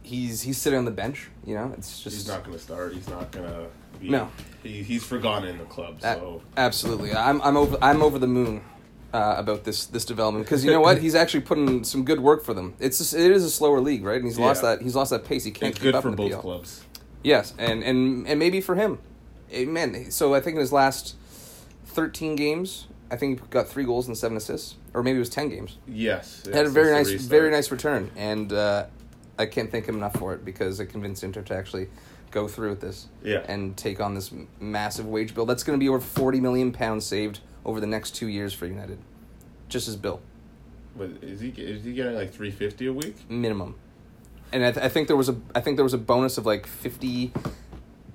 he's 0.03 0.41
he's 0.41 0.57
sitting 0.57 0.79
on 0.79 0.85
the 0.85 0.91
bench. 0.91 1.29
You 1.45 1.55
know, 1.55 1.73
it's 1.77 2.01
just 2.01 2.15
He's 2.15 2.27
not 2.27 2.43
gonna 2.43 2.57
start. 2.59 2.93
He's 2.93 3.09
not 3.09 3.31
gonna. 3.31 3.67
Be, 3.99 4.09
No. 4.09 4.29
he, 4.63 4.81
he's 4.83 5.03
forgotten 5.03 5.47
in 5.49 5.57
the 5.57 5.65
club. 5.65 5.97
A- 5.99 6.15
So 6.15 6.41
absolutely, 6.57 7.13
I'm 7.13 7.41
I'm 7.41 7.57
over 7.57 7.77
I'm 7.81 8.01
over 8.01 8.17
the 8.17 8.27
moon 8.27 8.61
uh, 9.13 9.35
about 9.37 9.63
this 9.65 9.85
this 9.87 10.05
development 10.05 10.45
because 10.45 10.63
you 10.63 10.71
know 10.71 10.81
what 10.81 10.97
he's 11.01 11.15
actually 11.15 11.41
putting 11.41 11.83
some 11.83 12.05
good 12.05 12.19
work 12.21 12.43
for 12.45 12.53
them. 12.53 12.75
It's 12.79 12.97
just, 12.99 13.13
it 13.13 13.29
is 13.31 13.43
a 13.43 13.51
slower 13.51 13.81
league, 13.81 14.03
right? 14.05 14.17
And 14.17 14.25
he's 14.25 14.39
lost 14.39 14.61
that 14.61 14.81
he's 14.81 14.95
lost 14.95 15.11
that 15.11 15.25
pace. 15.25 15.43
He 15.43 15.51
can't 15.51 15.71
it's 15.71 15.79
keep 15.79 15.83
good 15.83 15.95
up 15.95 16.03
for 16.03 16.09
in 16.09 16.15
the 16.15 16.23
both 16.23 16.31
PL. 16.31 16.41
clubs. 16.41 16.83
Yes, 17.23 17.53
and 17.57 17.83
and 17.83 18.25
and 18.27 18.39
maybe 18.39 18.61
for 18.61 18.75
him, 18.75 18.99
Amen. 19.51 20.11
So 20.11 20.33
I 20.33 20.39
think 20.41 20.55
in 20.55 20.61
his 20.61 20.71
last 20.71 21.15
thirteen 21.85 22.35
games, 22.35 22.87
I 23.11 23.15
think 23.17 23.39
he 23.41 23.47
got 23.49 23.67
three 23.67 23.83
goals 23.83 24.07
and 24.07 24.17
seven 24.17 24.35
assists, 24.37 24.75
or 24.93 25.03
maybe 25.03 25.17
it 25.17 25.19
was 25.19 25.29
ten 25.29 25.49
games. 25.49 25.77
Yes, 25.87 26.43
He 26.45 26.51
had 26.51 26.65
a 26.65 26.69
very 26.69 26.91
nice, 26.91 27.11
very 27.23 27.51
nice 27.51 27.69
return, 27.71 28.09
and 28.15 28.51
uh, 28.51 28.85
I 29.37 29.45
can't 29.45 29.71
thank 29.71 29.85
him 29.87 29.95
enough 29.95 30.15
for 30.17 30.33
it 30.33 30.43
because 30.43 30.79
it 30.79 30.87
convinced 30.87 31.23
Inter 31.23 31.41
to 31.43 31.55
actually 31.55 31.87
go 32.31 32.47
through 32.47 32.71
with 32.71 32.81
this 32.81 33.07
Yeah. 33.23 33.43
and 33.47 33.77
take 33.77 34.01
on 34.01 34.13
this 34.15 34.31
massive 34.59 35.07
wage 35.07 35.33
bill. 35.35 35.45
That's 35.45 35.63
going 35.63 35.79
to 35.79 35.83
be 35.83 35.87
over 35.89 35.99
forty 35.99 36.39
million 36.39 36.71
pounds 36.71 37.05
saved 37.05 37.39
over 37.63 37.79
the 37.79 37.87
next 37.87 38.11
two 38.15 38.27
years 38.27 38.53
for 38.53 38.65
United, 38.65 38.97
just 39.69 39.85
his 39.85 39.95
bill 39.95 40.19
But 40.97 41.11
is 41.21 41.39
he 41.39 41.49
is 41.49 41.83
he 41.83 41.93
getting 41.93 42.15
like 42.15 42.33
three 42.33 42.51
fifty 42.51 42.87
a 42.87 42.93
week? 42.93 43.29
minimum. 43.29 43.75
And 44.51 44.63
I, 44.63 44.71
th- 44.71 44.85
I 44.85 44.89
think 44.89 45.07
there 45.07 45.17
was 45.17 45.29
a 45.29 45.35
I 45.53 45.61
think 45.61 45.77
there 45.77 45.83
was 45.83 45.93
a 45.93 45.97
bonus 45.99 46.37
of 46.37 46.45
like 46.45 46.65
fifty 46.65 47.31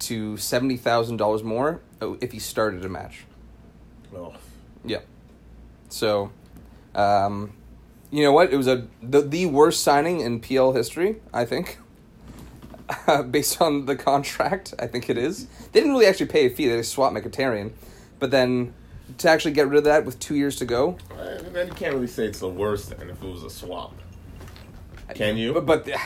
to 0.00 0.36
seventy 0.36 0.76
thousand 0.76 1.16
dollars 1.18 1.42
more 1.44 1.80
uh, 2.02 2.14
if 2.20 2.32
he 2.32 2.38
started 2.38 2.84
a 2.84 2.88
match. 2.88 3.24
Oh, 4.14 4.34
Yeah. 4.84 5.00
So, 5.88 6.30
um, 6.94 7.52
you 8.10 8.22
know 8.24 8.32
what? 8.32 8.52
It 8.52 8.56
was 8.56 8.66
a 8.66 8.86
the, 9.02 9.20
the 9.22 9.46
worst 9.46 9.82
signing 9.82 10.20
in 10.20 10.40
PL 10.40 10.72
history, 10.72 11.16
I 11.32 11.44
think. 11.44 11.78
Based 13.30 13.60
on 13.60 13.86
the 13.86 13.94
contract, 13.94 14.74
I 14.78 14.86
think 14.86 15.08
it 15.08 15.16
is. 15.16 15.46
They 15.72 15.80
didn't 15.80 15.92
really 15.92 16.06
actually 16.06 16.26
pay 16.26 16.46
a 16.46 16.50
fee. 16.50 16.68
They 16.68 16.76
just 16.76 16.92
swapped 16.92 17.14
Mkhitaryan, 17.14 17.72
but 18.18 18.30
then 18.32 18.74
to 19.18 19.28
actually 19.28 19.52
get 19.52 19.68
rid 19.68 19.78
of 19.78 19.84
that 19.84 20.04
with 20.04 20.18
two 20.18 20.34
years 20.34 20.56
to 20.56 20.64
go, 20.64 20.96
and 21.16 21.54
then 21.54 21.68
you 21.68 21.72
can't 21.74 21.94
really 21.94 22.06
say 22.08 22.24
it's 22.26 22.40
the 22.40 22.48
worst. 22.48 22.90
Then 22.90 23.08
if 23.10 23.22
it 23.22 23.26
was 23.28 23.44
a 23.44 23.50
swap, 23.50 23.94
can 25.14 25.36
you? 25.36 25.52
But 25.52 25.66
but 25.66 25.84
the, 25.84 25.96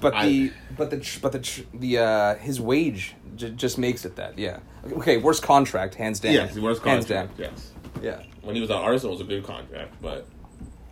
but 0.00 0.12
the 0.12 0.16
I- 0.16 0.52
but 0.76 0.90
the 0.90 1.18
but 1.20 1.32
the 1.32 1.64
the 1.74 1.98
uh, 1.98 2.34
his 2.36 2.60
wage 2.60 3.14
j- 3.36 3.50
just 3.50 3.78
makes 3.78 4.04
it 4.04 4.16
that 4.16 4.38
yeah. 4.38 4.58
Okay, 4.92 5.16
worst 5.18 5.42
contract 5.42 5.94
hands 5.94 6.20
down. 6.20 6.32
yes, 6.32 6.56
worst 6.58 6.82
hands 6.82 7.06
contract. 7.06 7.36
down. 7.38 7.50
Yes, 7.52 7.72
Yeah. 8.02 8.22
when 8.42 8.54
he 8.54 8.60
was 8.60 8.70
at 8.70 8.76
Arsenal, 8.76 9.14
it 9.14 9.18
was 9.18 9.26
a 9.26 9.30
good 9.30 9.44
contract, 9.44 9.94
but 10.02 10.26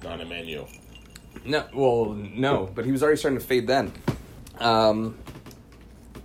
not 0.02 0.20
Emmanuel. 0.20 0.68
No, 1.44 1.64
well, 1.74 2.06
no, 2.14 2.70
but 2.74 2.84
he 2.84 2.92
was 2.92 3.02
already 3.02 3.18
starting 3.18 3.38
to 3.38 3.44
fade 3.44 3.66
then. 3.66 3.92
Um, 4.60 5.16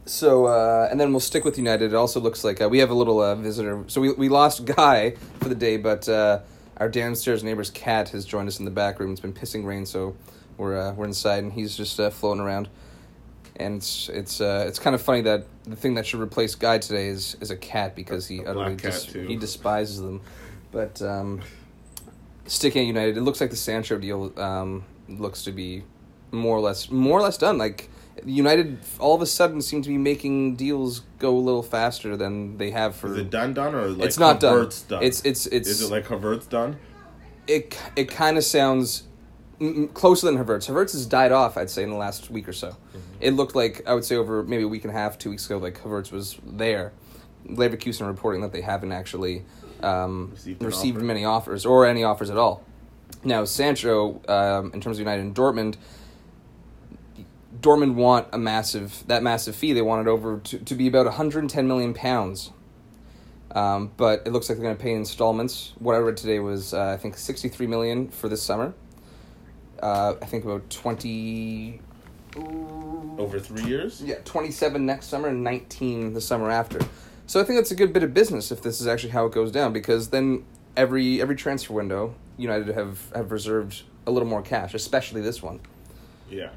so, 0.06 0.46
uh, 0.46 0.88
and 0.90 1.00
then 1.00 1.12
we'll 1.12 1.20
stick 1.20 1.44
with 1.44 1.58
United. 1.58 1.92
It 1.92 1.96
also 1.96 2.20
looks 2.20 2.44
like 2.44 2.62
uh, 2.62 2.70
we 2.70 2.80
have 2.80 2.90
a 2.90 2.94
little 2.94 3.20
uh, 3.20 3.36
visitor. 3.36 3.84
So 3.88 4.00
we 4.02 4.12
we 4.14 4.30
lost 4.30 4.66
Guy 4.66 5.12
for 5.40 5.50
the 5.50 5.56
day, 5.56 5.78
but 5.78 6.08
uh, 6.08 6.40
our 6.78 6.88
downstairs 6.90 7.44
neighbor's 7.44 7.70
cat 7.70 8.10
has 8.10 8.26
joined 8.26 8.48
us 8.48 8.60
in 8.60 8.66
the 8.66 8.72
back 8.72 9.00
room. 9.00 9.12
It's 9.12 9.22
been 9.22 9.34
pissing 9.34 9.66
rain, 9.66 9.86
so 9.86 10.16
we're 10.58 10.78
uh, 10.80 10.94
we're 10.94 11.06
inside, 11.06 11.44
and 11.44 11.52
he's 11.54 11.76
just 11.76 12.00
uh, 12.00 12.10
floating 12.10 12.42
around. 12.42 12.70
And 13.58 13.78
it's 13.78 14.10
it's 14.10 14.40
uh, 14.40 14.66
it's 14.68 14.80
kind 14.80 14.94
of 14.94 15.02
funny 15.02 15.22
that 15.22 15.46
the 15.64 15.76
thing 15.76 15.96
that 15.96 16.06
should 16.06 16.20
replace 16.20 16.56
Guy 16.56 16.78
today 16.78 17.08
is 17.08 17.36
is 17.42 17.50
a 17.50 17.58
cat 17.58 17.96
because 17.96 18.28
he 18.28 18.42
utterly 18.42 18.76
black 18.76 18.78
cat, 18.78 18.92
dis- 18.92 19.06
too. 19.06 19.26
he 19.26 19.36
despises 19.36 20.00
them. 20.00 20.22
But 20.72 21.02
um, 21.02 21.42
sticking 22.46 22.84
at 22.84 22.88
United, 22.88 23.18
it 23.18 23.22
looks 23.22 23.42
like 23.42 23.50
the 23.50 23.56
Sancho 23.56 23.98
deal 23.98 24.32
um, 24.40 24.84
looks 25.10 25.44
to 25.44 25.52
be 25.52 25.84
more 26.32 26.58
or 26.58 26.62
less 26.62 26.92
more 26.92 27.20
or 27.20 27.24
less 27.24 27.38
done. 27.38 27.58
Like 27.58 27.90
United, 28.26 28.80
all 29.00 29.16
of 29.16 29.22
a 29.22 29.26
sudden, 29.26 29.62
seem 29.62 29.82
to 29.82 29.90
be 29.90 29.98
making 29.98 30.56
deals 30.56 31.02
go 31.18 31.36
a 31.36 31.40
little 31.40 31.64
faster 31.64 32.16
than 32.16 32.58
they 32.58 32.72
have 32.72 32.96
for. 32.96 33.12
Is 33.12 33.18
it 33.18 33.30
done 33.30 33.54
done 33.54 33.74
or 33.74 33.90
like 33.90 34.06
it's 34.06 34.20
not 34.20 34.40
done. 34.40 34.70
Done? 34.88 35.04
It's 35.04 35.24
it's 35.26 35.48
it's. 35.48 35.68
Is 35.68 35.82
it 35.82 35.92
like 35.92 36.06
Havertz 36.06 36.48
done? 36.48 36.78
it? 37.48 37.78
It 37.96 38.10
kind 38.10 38.38
of 38.38 38.44
sounds 38.44 39.04
closer 39.94 40.28
than 40.28 40.38
Havertz. 40.38 40.68
Havertz 40.68 40.92
has 40.94 41.06
died 41.06 41.32
off. 41.32 41.58
I'd 41.58 41.70
say 41.70 41.84
in 41.84 41.90
the 41.90 41.96
last 41.96 42.30
week 42.30 42.48
or 42.48 42.54
so. 42.54 42.70
Mm-hmm. 42.70 43.00
It 43.22 43.32
looked 43.32 43.56
like 43.56 43.82
I 43.88 43.94
would 43.94 44.06
say 44.06 44.16
over 44.16 44.44
maybe 44.44 44.64
a 44.64 44.68
week 44.68 44.84
and 44.84 44.92
a 44.92 44.98
half, 44.98 45.18
two 45.18 45.30
weeks 45.30 45.46
ago, 45.46 45.58
like 45.58 45.82
Havertz 45.82 46.12
was 46.12 46.38
there. 46.46 46.94
Leverkusen 47.48 48.06
reporting 48.06 48.42
that 48.42 48.52
they 48.52 48.62
haven't 48.62 48.92
actually 48.92 49.44
um, 49.82 50.32
Received 50.32 50.64
received, 50.64 50.98
offer. 50.98 51.06
many 51.06 51.26
offers 51.26 51.66
or 51.66 51.86
any 51.86 52.04
offers 52.04 52.30
at 52.30 52.38
all. 52.38 52.64
Now 53.24 53.46
Sancho, 53.46 54.22
um, 54.28 54.72
in 54.74 54.82
terms 54.82 54.98
of 54.98 55.00
United 55.00 55.22
and 55.22 55.36
Dortmund, 55.36 55.76
Dortmund 57.60 57.96
want 57.96 58.28
a 58.34 58.38
massive 58.38 59.04
that 59.08 59.24
massive 59.24 59.56
fee. 59.56 59.74
They 59.74 59.82
want 59.82 60.08
it 60.08 60.10
over 60.10 60.40
to, 60.40 60.60
to 60.60 60.76
be 60.76 60.88
about 60.88 61.06
110 61.06 61.68
million 61.68 61.94
pounds. 61.94 62.52
Um, 63.52 63.92
but 63.98 64.24
it 64.26 64.34
looks 64.34 64.50
like 64.50 64.58
they're 64.58 64.66
going 64.66 64.78
to 64.78 64.82
pay 64.84 64.92
in 64.92 65.00
installments. 65.00 65.74
What 65.80 65.96
I 65.96 66.00
read 66.00 66.18
today 66.18 66.40
was 66.40 66.74
uh, 66.74 66.88
I 66.90 66.98
think 66.98 67.18
63 67.18 67.66
million 67.66 68.10
for 68.10 68.30
this 68.30 68.44
summer. 68.44 68.74
Uh, 69.82 70.16
I 70.22 70.26
think 70.26 70.44
about 70.46 70.70
20 70.70 71.80
Over 73.18 73.40
three 73.40 73.64
years? 73.64 74.02
yeah, 74.04 74.16
27 74.26 74.86
next 74.86 75.08
summer 75.08 75.28
and 75.30 75.44
19 75.44 76.14
the 76.14 76.22
summer 76.22 76.50
after. 76.52 76.80
So 77.26 77.40
I 77.42 77.44
think 77.44 77.58
that's 77.60 77.72
a 77.72 77.76
good 77.76 77.94
bit 77.94 78.04
of 78.04 78.14
business 78.14 78.52
if 78.52 78.62
this 78.62 78.80
is 78.82 78.88
actually 78.88 79.10
how 79.12 79.26
it 79.26 79.34
goes 79.34 79.52
down 79.52 79.74
because 79.74 80.10
then 80.10 80.46
every 80.76 81.22
every 81.22 81.36
transfer 81.36 81.74
window 81.74 82.16
United 82.38 82.68
have 82.76 83.12
have 83.14 83.32
reserved 83.32 83.84
a 84.06 84.12
little 84.12 84.28
more 84.30 84.42
cash, 84.42 84.74
especially 84.74 85.22
this 85.22 85.42
one. 85.44 85.60
Yeah. 86.30 86.50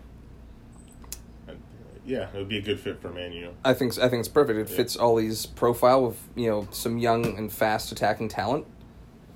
Yeah, 2.07 2.29
it 2.33 2.35
would 2.35 2.49
be 2.49 2.59
a 2.59 2.62
good 2.62 2.81
fit 2.81 3.00
for 3.00 3.09
Manu. 3.11 3.50
I 3.65 3.75
think 3.75 3.99
I 3.99 4.09
think 4.09 4.21
it's 4.21 4.29
perfect. 4.29 4.59
It 4.59 4.71
Yeah. 4.71 4.77
fits 4.77 4.97
Ole's 4.97 5.47
profile 5.47 6.07
of 6.07 6.17
you 6.35 6.49
know 6.49 6.69
some 6.71 6.99
young 6.99 7.37
and 7.37 7.53
fast 7.53 7.93
attacking 7.93 8.29
talent. 8.29 8.67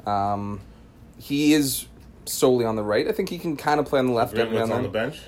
Um, 0.07 0.61
he 1.19 1.53
is 1.55 1.87
solely 2.26 2.64
on 2.64 2.76
the 2.76 2.83
right. 2.83 3.07
I 3.09 3.12
think 3.12 3.28
he 3.28 3.38
can 3.38 3.57
kind 3.57 3.81
of 3.81 3.87
play 3.87 3.99
on 3.99 4.07
the 4.07 4.12
left. 4.12 4.35
Greenwood's 4.35 4.71
on 4.71 4.83
the 4.83 4.88
bench. 4.88 5.21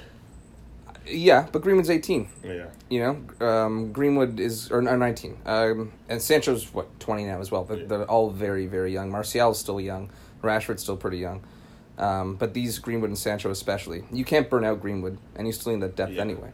Yeah, 1.08 1.46
but 1.52 1.62
Greenwood's 1.62 1.90
eighteen. 1.90 2.28
Yeah. 2.42 2.66
You 2.90 3.00
know, 3.40 3.46
um, 3.46 3.92
Greenwood 3.92 4.40
is 4.40 4.70
or, 4.72 4.78
or 4.78 4.96
nineteen, 4.96 5.38
um, 5.46 5.92
and 6.08 6.20
Sancho's 6.20 6.72
what 6.74 6.98
twenty 6.98 7.24
now 7.24 7.40
as 7.40 7.50
well. 7.50 7.64
They're, 7.64 7.78
Yeah. 7.78 7.86
they're 7.86 8.10
all 8.10 8.30
very 8.30 8.66
very 8.66 8.92
young. 8.92 9.10
Martial's 9.12 9.58
still 9.60 9.80
young. 9.80 10.10
Rashford's 10.42 10.82
still 10.82 10.96
pretty 10.96 11.18
young. 11.18 11.42
Um, 11.98 12.34
but 12.34 12.54
these 12.54 12.78
Greenwood 12.78 13.10
and 13.10 13.18
Sancho 13.18 13.50
especially, 13.50 14.04
you 14.12 14.24
can't 14.24 14.50
burn 14.50 14.64
out 14.64 14.80
Greenwood, 14.82 15.18
and 15.36 15.46
you 15.46 15.52
still 15.52 15.72
need 15.72 15.82
that 15.82 15.96
depth 15.96 16.12
Yeah. 16.12 16.20
anyway. 16.22 16.50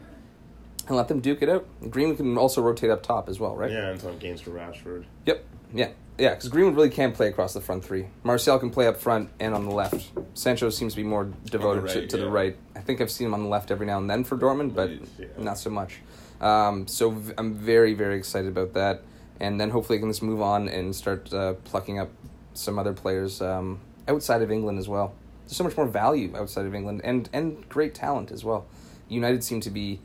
And 0.87 0.95
let 0.97 1.07
them 1.07 1.19
duke 1.19 1.41
it 1.41 1.49
out. 1.49 1.65
Greenwood 1.89 2.17
can 2.17 2.37
also 2.37 2.61
rotate 2.61 2.89
up 2.91 3.01
top 3.03 3.27
as 3.29 3.39
well, 3.39 3.55
right? 3.55 3.71
Yeah, 3.71 3.89
and 3.89 3.99
some 4.01 4.17
gains 4.19 4.39
for 4.41 4.51
Rashford. 4.51 5.05
Yep. 5.25 5.43
Yeah. 5.73 5.89
Yeah, 6.17 6.35
because 6.35 6.49
Greenwood 6.49 6.75
really 6.75 6.91
can 6.91 7.11
play 7.11 7.27
across 7.27 7.53
the 7.53 7.61
front 7.61 7.83
three. 7.83 8.05
Martial 8.21 8.59
can 8.59 8.69
play 8.69 8.85
up 8.85 8.97
front 8.97 9.31
and 9.39 9.55
on 9.55 9.65
the 9.65 9.71
left. 9.73 10.11
Sancho 10.35 10.69
seems 10.69 10.93
to 10.93 10.97
be 10.97 11.03
more 11.07 11.25
devoted 11.45 11.87
to, 11.89 11.99
right, 12.01 12.09
to 12.09 12.17
the 12.17 12.25
yeah. 12.25 12.31
right. 12.31 12.57
I 12.75 12.81
think 12.81 13.01
I've 13.01 13.09
seen 13.09 13.25
him 13.27 13.33
on 13.33 13.41
the 13.41 13.49
left 13.49 13.71
every 13.71 13.87
now 13.87 13.97
and 13.97 14.07
then 14.07 14.23
for 14.23 14.37
Dortmund, 14.37 14.75
but 14.75 14.91
Yeah. 15.17 15.25
not 15.39 15.57
so 15.57 15.71
much. 15.71 16.01
Um, 16.39 16.85
so 16.87 17.09
v- 17.09 17.33
I'm 17.37 17.55
very, 17.55 17.95
very 17.95 18.15
excited 18.17 18.49
about 18.49 18.73
that. 18.73 19.01
And 19.39 19.59
then 19.59 19.71
hopefully 19.71 19.97
I 19.97 20.01
can 20.01 20.09
just 20.11 20.21
move 20.21 20.39
on 20.41 20.69
and 20.69 20.95
start 20.95 21.33
uh, 21.33 21.53
plucking 21.63 21.97
up 21.97 22.09
some 22.53 22.77
other 22.77 22.93
players 22.93 23.41
um, 23.41 23.79
outside 24.07 24.43
of 24.43 24.51
England 24.51 24.77
as 24.77 24.87
well. 24.87 25.15
There's 25.45 25.57
so 25.57 25.63
much 25.63 25.75
more 25.75 25.87
value 25.87 26.35
outside 26.37 26.67
of 26.67 26.75
England 26.75 27.01
and, 27.03 27.27
and 27.33 27.67
great 27.69 27.95
talent 27.95 28.29
as 28.31 28.45
well. 28.45 28.67
United 29.09 29.43
seem 29.43 29.61
to 29.61 29.71
be 29.71 29.99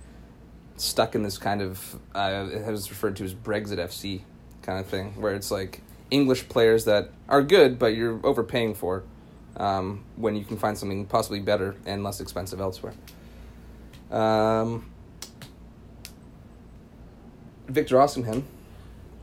stuck 0.76 1.14
in 1.14 1.22
this 1.22 1.36
kind 1.36 1.60
of 1.60 1.98
uh, 2.14 2.48
it 2.50 2.66
was 2.66 2.88
referred 2.90 3.16
to 3.16 3.24
as 3.24 3.34
Brexit 3.34 3.76
FC 3.78 4.22
kind 4.68 4.78
of 4.78 4.86
thing, 4.86 5.14
where 5.18 5.34
it's 5.34 5.50
like 5.50 5.80
English 6.10 6.46
players 6.50 6.84
that 6.84 7.08
are 7.26 7.42
good, 7.42 7.78
but 7.78 7.94
you're 7.94 8.20
overpaying 8.22 8.74
for 8.74 9.02
um, 9.56 10.04
when 10.16 10.36
you 10.36 10.44
can 10.44 10.58
find 10.58 10.76
something 10.76 11.06
possibly 11.06 11.40
better 11.40 11.74
and 11.86 12.04
less 12.04 12.20
expensive 12.20 12.60
elsewhere. 12.60 12.92
Um, 14.10 14.90
Victor 17.66 17.96
Osimhen, 17.96 18.42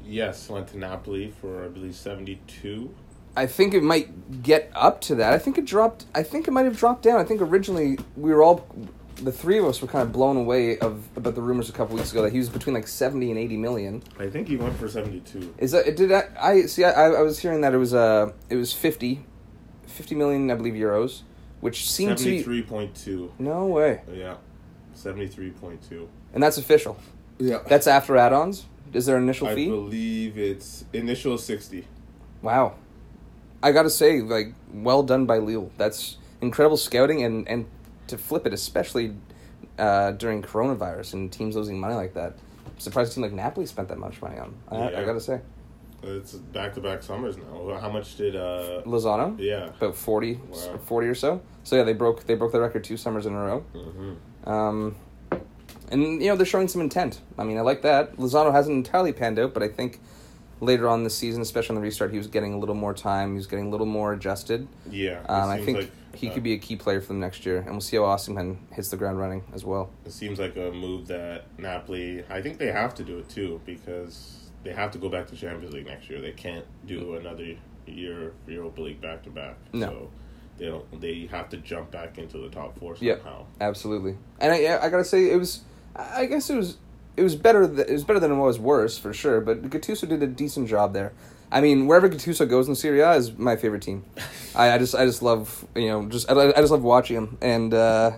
Yes, 0.04 0.50
went 0.50 0.68
to 0.70 0.80
Napoli 0.80 1.34
for 1.42 1.66
I 1.66 1.68
believe 1.68 1.96
seventy 1.96 2.40
two. 2.48 2.94
I 3.36 3.46
think 3.46 3.74
it 3.74 3.84
might 3.84 4.42
get 4.42 4.72
up 4.74 5.02
to 5.02 5.16
that. 5.16 5.34
I 5.34 5.38
think 5.38 5.60
it 5.60 5.66
dropped. 5.66 6.06
I 6.16 6.24
think 6.24 6.48
it 6.48 6.52
might 6.52 6.66
have 6.66 6.78
dropped 6.78 7.04
down. 7.04 7.20
I 7.20 7.24
think 7.24 7.42
originally 7.42 7.98
we 8.16 8.32
were 8.32 8.42
all, 8.42 8.66
the 9.16 9.32
three 9.32 9.58
of 9.58 9.66
us 9.66 9.82
were 9.82 9.88
kind 9.88 10.02
of 10.04 10.12
blown 10.12 10.36
away 10.38 10.78
of 10.80 11.08
about 11.16 11.36
the 11.36 11.42
rumors 11.42 11.70
a 11.70 11.72
couple 11.72 11.96
weeks 11.96 12.12
ago 12.12 12.22
that 12.24 12.32
he 12.34 12.38
was 12.38 12.50
between 12.50 12.74
like 12.76 12.88
seventy 12.88 13.30
and 13.32 13.40
eighty 13.40 13.58
million. 13.58 14.04
I 14.20 14.28
think 14.30 14.48
he 14.48 14.58
went 14.58 14.78
for 14.78 14.90
seventy 14.90 15.22
two. 15.22 15.54
Is 15.58 15.72
that 15.72 15.96
did 15.96 16.12
I, 16.12 16.24
I 16.42 16.62
see? 16.64 16.84
I, 16.84 17.06
I 17.12 17.22
was 17.22 17.40
hearing 17.40 17.62
that 17.62 17.74
it 17.74 17.78
was 17.78 17.94
uh 17.94 18.32
it 18.50 18.56
was 18.56 18.74
50, 18.74 19.24
50 19.88 20.16
million, 20.16 20.52
I 20.52 20.56
believe 20.56 20.74
euros, 20.74 21.22
which 21.62 21.90
seemed 21.90 22.18
to 22.18 22.26
be 22.26 22.44
three 22.44 22.62
point 22.62 22.96
two. 22.96 23.32
no 23.40 23.66
way, 23.68 24.02
Yeah. 24.12 24.36
Seventy 24.94 25.28
three 25.28 25.52
point 25.52 25.82
two. 25.88 26.10
and 26.34 26.42
that's 26.44 26.58
official. 26.58 26.98
Yeah. 27.38 27.60
That's 27.68 27.88
after 27.88 28.16
add-ons. 28.18 28.66
Is 28.94 29.06
there 29.06 29.18
an 29.18 29.24
initial 29.24 29.48
I 29.48 29.56
fee? 29.56 29.66
I 29.66 29.70
believe 29.70 30.38
it's 30.38 30.86
initial 30.94 31.38
sixty. 31.38 31.86
Wow, 32.42 32.76
I 33.64 33.72
gotta 33.72 33.90
say, 33.90 34.22
like, 34.22 34.54
well 34.72 35.04
done 35.04 35.26
by 35.26 35.40
Lille. 35.40 35.70
That's 35.78 36.18
incredible 36.42 36.78
scouting, 36.78 37.24
and 37.24 37.46
and 37.50 37.66
to 38.08 38.18
flip 38.18 38.46
it, 38.46 38.54
especially 38.54 39.16
uh, 39.80 40.12
during 40.12 40.42
coronavirus 40.42 41.14
and 41.14 41.32
teams 41.32 41.56
losing 41.56 41.80
money 41.80 41.96
like 41.96 42.14
that. 42.14 42.38
I'm 42.66 42.80
surprised 42.80 43.12
a 43.12 43.16
team 43.16 43.24
like 43.24 43.34
Napoli 43.34 43.66
spent 43.66 43.88
that 43.90 43.98
much 43.98 44.22
money 44.22 44.38
on. 44.40 44.54
I, 44.70 44.88
I 45.02 45.06
gotta 45.06 45.20
say, 45.22 45.42
It's 46.04 46.34
back 46.34 46.74
to 46.76 46.82
back 46.82 47.04
summers 47.04 47.38
now. 47.38 47.78
How 47.80 47.90
much 47.90 48.16
did 48.18 48.36
uh 48.36 48.82
Lozano. 48.86 49.36
yeah. 49.40 49.66
About 49.78 49.96
40, 49.96 50.34
Wow. 50.50 50.78
40 50.86 51.08
or 51.08 51.16
so. 51.16 51.42
So 51.64 51.76
yeah, 51.78 51.84
they 51.84 51.94
broke 51.94 52.26
they 52.26 52.36
broke 52.36 52.52
the 52.52 52.60
record 52.62 52.84
two 52.84 52.98
summers 52.98 53.26
in 53.26 53.34
a 53.34 53.40
row. 53.40 53.60
hmm 53.74 54.14
Um, 54.50 54.96
and 55.92 56.22
you 56.22 56.28
know 56.30 56.36
they're 56.36 56.46
showing 56.46 56.68
some 56.68 56.82
intent. 56.82 57.22
I 57.38 57.44
mean, 57.44 57.58
I 57.58 57.62
like 57.62 57.82
that. 57.84 58.18
Lozano 58.18 58.52
hasn't 58.52 58.76
entirely 58.76 59.14
panned 59.14 59.40
out, 59.40 59.54
but 59.54 59.62
I 59.64 59.68
think 59.68 60.00
later 60.62 60.88
on 60.90 61.04
this 61.04 61.16
season, 61.16 61.42
especially 61.42 61.76
on 61.76 61.82
the 61.82 61.82
restart, 61.82 62.12
he 62.12 62.18
was 62.18 62.28
getting 62.28 62.54
a 62.54 62.58
little 62.58 62.76
more 62.76 62.94
time. 62.94 63.32
He 63.32 63.36
was 63.38 63.46
getting 63.48 63.68
a 63.68 63.70
little 63.70 63.86
more 63.86 64.14
adjusted. 64.14 64.68
Yeah. 64.90 65.22
Um, 65.30 65.50
I 65.50 65.62
think 65.62 65.78
like, 65.80 65.92
he 66.16 66.30
uh, 66.30 66.34
could 66.34 66.44
be 66.44 66.54
a 66.54 66.58
key 66.58 66.76
player 66.76 67.02
for 67.02 67.08
them 67.08 67.20
next 67.20 67.46
year, 67.46 67.58
and 67.58 67.72
we'll 67.72 67.82
see 67.82 67.98
how 67.98 68.04
Osimhen 68.04 68.58
hits 68.74 68.90
the 68.90 68.98
ground 68.98 69.20
running 69.20 69.44
as 69.54 69.64
well. 69.66 69.90
It 70.06 70.12
seems 70.12 70.40
like 70.40 70.56
a 70.56 70.72
move 70.72 71.08
that 71.08 71.46
Napoli. 71.58 72.24
I 72.30 72.42
think 72.42 72.58
they 72.58 72.72
have 72.72 72.94
to 72.96 73.04
do 73.04 73.20
it 73.20 73.30
too 73.30 73.62
because 73.66 74.50
they 74.64 74.74
have 74.74 74.92
to 74.92 74.98
go 74.98 75.10
back 75.10 75.28
to 75.28 75.36
Champions 75.36 75.74
League 75.74 75.86
next 75.88 76.10
year. 76.10 76.22
They 76.22 76.32
can't 76.32 76.66
do 76.86 77.16
another 77.16 77.56
year 77.86 78.28
of 78.30 78.34
Europa 78.48 78.82
League 78.82 79.02
back 79.02 79.24
to 79.24 79.30
back. 79.30 79.58
No. 79.74 79.88
So 79.88 80.12
they 80.58 80.66
don't. 80.68 81.02
They 81.02 81.28
have 81.32 81.50
to 81.50 81.58
jump 81.58 81.92
back 81.92 82.18
into 82.18 82.38
the 82.38 82.50
top 82.50 82.80
four 82.80 82.96
Yeah. 83.00 83.16
somehow. 83.18 83.46
Absolutely, 83.62 84.18
and 84.40 84.52
I, 84.54 84.80
I 84.86 84.90
gotta 84.90 85.04
say 85.06 85.32
it 85.32 85.38
was. 85.38 85.62
I 85.96 86.26
guess 86.26 86.50
it 86.50 86.56
was. 86.56 86.78
It 87.18 87.24
was 87.24 87.36
better. 87.36 87.68
Th- 87.68 87.88
it 87.88 87.94
was 87.94 88.04
better 88.04 88.20
than 88.20 88.32
it 88.32 88.36
was 88.36 88.60
worse 88.60 88.98
for 88.98 89.14
sure. 89.14 89.40
But 89.40 89.70
Gattuso 89.70 90.08
did 90.08 90.22
a 90.22 90.28
decent 90.28 90.68
job 90.68 90.94
there. 90.94 91.14
I 91.52 91.62
mean, 91.62 91.88
wherever 91.88 92.10
Gattuso 92.10 92.50
goes 92.50 92.68
in 92.68 92.76
Serie 92.76 93.02
A 93.02 93.14
is 93.14 93.38
my 93.38 93.56
favorite 93.56 93.82
team. 93.82 94.04
I, 94.56 94.72
I 94.72 94.78
just 94.78 94.96
I 94.96 95.06
just 95.06 95.22
love 95.22 95.66
you 95.76 95.88
know 95.88 96.06
just 96.08 96.30
I, 96.30 96.50
I 96.50 96.54
just 96.54 96.72
love 96.72 96.84
watching 96.84 97.18
him 97.18 97.38
and 97.42 97.74
uh, 97.74 98.12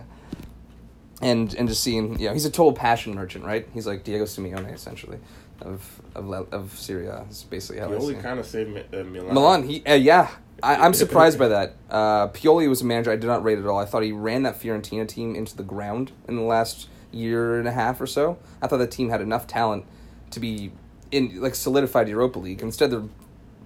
and 1.20 1.52
and 1.54 1.68
just 1.68 1.82
seeing 1.82 2.18
you 2.18 2.28
know 2.28 2.32
he's 2.32 2.44
a 2.44 2.50
total 2.50 2.72
passion 2.72 3.14
merchant 3.14 3.44
right. 3.44 3.68
He's 3.74 3.86
like 3.86 4.04
Diego 4.04 4.24
Simeone 4.24 4.72
essentially 4.72 5.18
of 5.62 6.00
of 6.14 6.26
La- 6.26 6.46
of 6.52 6.78
Serie 6.78 7.06
A. 7.06 7.24
Is 7.30 7.44
basically 7.44 7.80
how 7.80 7.88
I 7.88 7.96
Pioli 7.96 8.22
kind 8.22 8.38
of 8.38 8.46
saved 8.46 8.70
Mi- 8.70 8.84
uh, 8.92 9.04
Milan. 9.04 9.34
Milan, 9.34 9.62
he 9.64 9.84
uh, 9.84 9.94
yeah. 9.94 10.30
I, 10.60 10.74
I'm 10.74 10.92
surprised 10.92 11.38
by 11.38 11.48
that. 11.48 11.76
Uh, 11.88 12.28
Pioli 12.28 12.68
was 12.68 12.80
a 12.80 12.84
manager 12.84 13.12
I 13.12 13.16
did 13.16 13.28
not 13.28 13.44
rate 13.44 13.58
at 13.58 13.66
all. 13.66 13.78
I 13.78 13.84
thought 13.84 14.02
he 14.02 14.10
ran 14.10 14.42
that 14.42 14.60
Fiorentina 14.60 15.06
team 15.06 15.36
into 15.36 15.56
the 15.56 15.62
ground 15.62 16.10
in 16.26 16.34
the 16.34 16.42
last 16.42 16.88
year 17.12 17.60
and 17.60 17.68
a 17.68 17.70
half 17.70 18.00
or 18.00 18.08
so. 18.08 18.38
I 18.60 18.66
thought 18.66 18.78
that 18.78 18.90
team 18.90 19.08
had 19.08 19.20
enough 19.20 19.46
talent 19.46 19.84
to 20.32 20.40
be 20.40 20.72
in 21.10 21.40
like 21.40 21.54
solidified 21.54 22.08
Europa 22.08 22.38
League. 22.38 22.62
Instead, 22.62 22.90
they're 22.90 23.02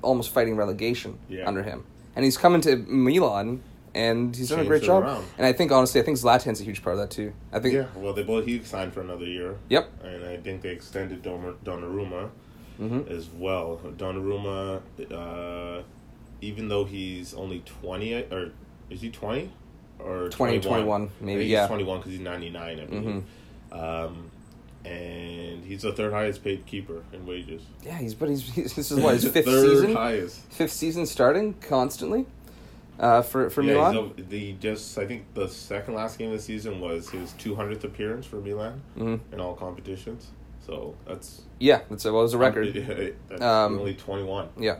almost 0.02 0.30
fighting 0.30 0.56
relegation 0.56 1.18
Yeah. 1.28 1.46
under 1.48 1.62
him. 1.62 1.84
And 2.14 2.24
he's 2.24 2.36
coming 2.36 2.60
to 2.62 2.76
Milan, 2.76 3.62
and 3.94 4.34
he's 4.36 4.48
done 4.50 4.60
a 4.60 4.64
great 4.64 4.82
job. 4.82 5.02
around. 5.04 5.24
And 5.38 5.46
I 5.46 5.52
think 5.52 5.72
honestly, 5.72 6.00
I 6.00 6.04
think 6.04 6.18
Zlatan's 6.18 6.60
a 6.60 6.64
huge 6.64 6.82
part 6.82 6.94
of 6.94 7.00
that 7.00 7.10
too. 7.10 7.32
I 7.52 7.58
think. 7.60 7.74
Yeah, 7.74 7.86
well, 7.96 8.12
they 8.12 8.22
both 8.22 8.46
he 8.46 8.62
signed 8.62 8.92
for 8.92 9.00
another 9.00 9.24
year. 9.24 9.56
Yep. 9.68 10.04
And 10.04 10.24
I 10.24 10.36
think 10.38 10.62
they 10.62 10.70
extended 10.70 11.22
Don- 11.22 11.56
Donnarumma 11.64 12.30
hmm 12.78 13.00
as 13.08 13.28
well. 13.30 13.80
Donnarumma, 13.96 14.80
uh, 15.10 15.82
even 16.40 16.68
though 16.68 16.84
he's 16.84 17.34
only 17.34 17.60
twenty, 17.60 18.14
or 18.14 18.50
is 18.90 19.00
he 19.02 19.10
twenty? 19.10 19.50
Or 19.98 20.28
20, 20.30 20.58
21? 20.58 20.62
21, 20.62 21.10
maybe, 21.20 21.44
yeah. 21.44 21.60
He's 21.60 21.68
twenty 21.68 21.84
one 21.84 21.98
because 21.98 22.10
he's 22.12 22.20
ninety 22.20 22.50
nine. 22.50 22.80
I 22.80 22.84
believe. 22.86 23.22
Um, 23.70 24.30
and 24.84 25.64
he's 25.64 25.82
the 25.82 25.92
third 25.92 26.12
highest 26.12 26.42
paid 26.42 26.66
keeper 26.66 27.02
in 27.12 27.26
wages. 27.26 27.62
Yeah, 27.84 27.98
he's 27.98 28.14
but 28.14 28.28
he's, 28.28 28.42
he's 28.50 28.74
this 28.76 28.90
is 28.90 28.98
what 29.02 29.14
his 29.14 29.28
fifth 29.28 29.44
third 29.44 29.68
season, 29.68 29.94
highest. 29.94 30.40
fifth 30.52 30.72
season 30.72 31.06
starting 31.06 31.54
constantly, 31.54 32.26
uh, 32.98 33.22
for 33.22 33.48
for 33.50 33.62
yeah, 33.62 33.74
Milan. 33.74 33.96
over- 33.96 34.22
the 34.22 34.52
just 34.54 34.98
I 34.98 35.06
think 35.06 35.24
the 35.34 35.48
second 35.48 35.94
last 35.94 36.18
game 36.18 36.30
of 36.30 36.36
the 36.36 36.42
season 36.42 36.80
was 36.80 37.10
his 37.10 37.32
two 37.34 37.54
hundredth 37.54 37.84
appearance 37.84 38.26
for 38.26 38.36
Milan 38.36 38.80
hmm 38.96 39.16
in 39.32 39.40
all 39.40 39.54
competitions. 39.54 40.28
So 40.66 40.94
that's 41.06 41.42
Yeah, 41.58 41.80
that's 41.90 42.04
well, 42.04 42.20
it 42.20 42.22
was 42.22 42.34
a 42.34 42.38
record. 42.38 42.72
that's 43.28 43.42
Um, 43.42 43.78
only 43.80 43.94
twenty 43.94 44.22
one. 44.24 44.48
Yeah, 44.58 44.76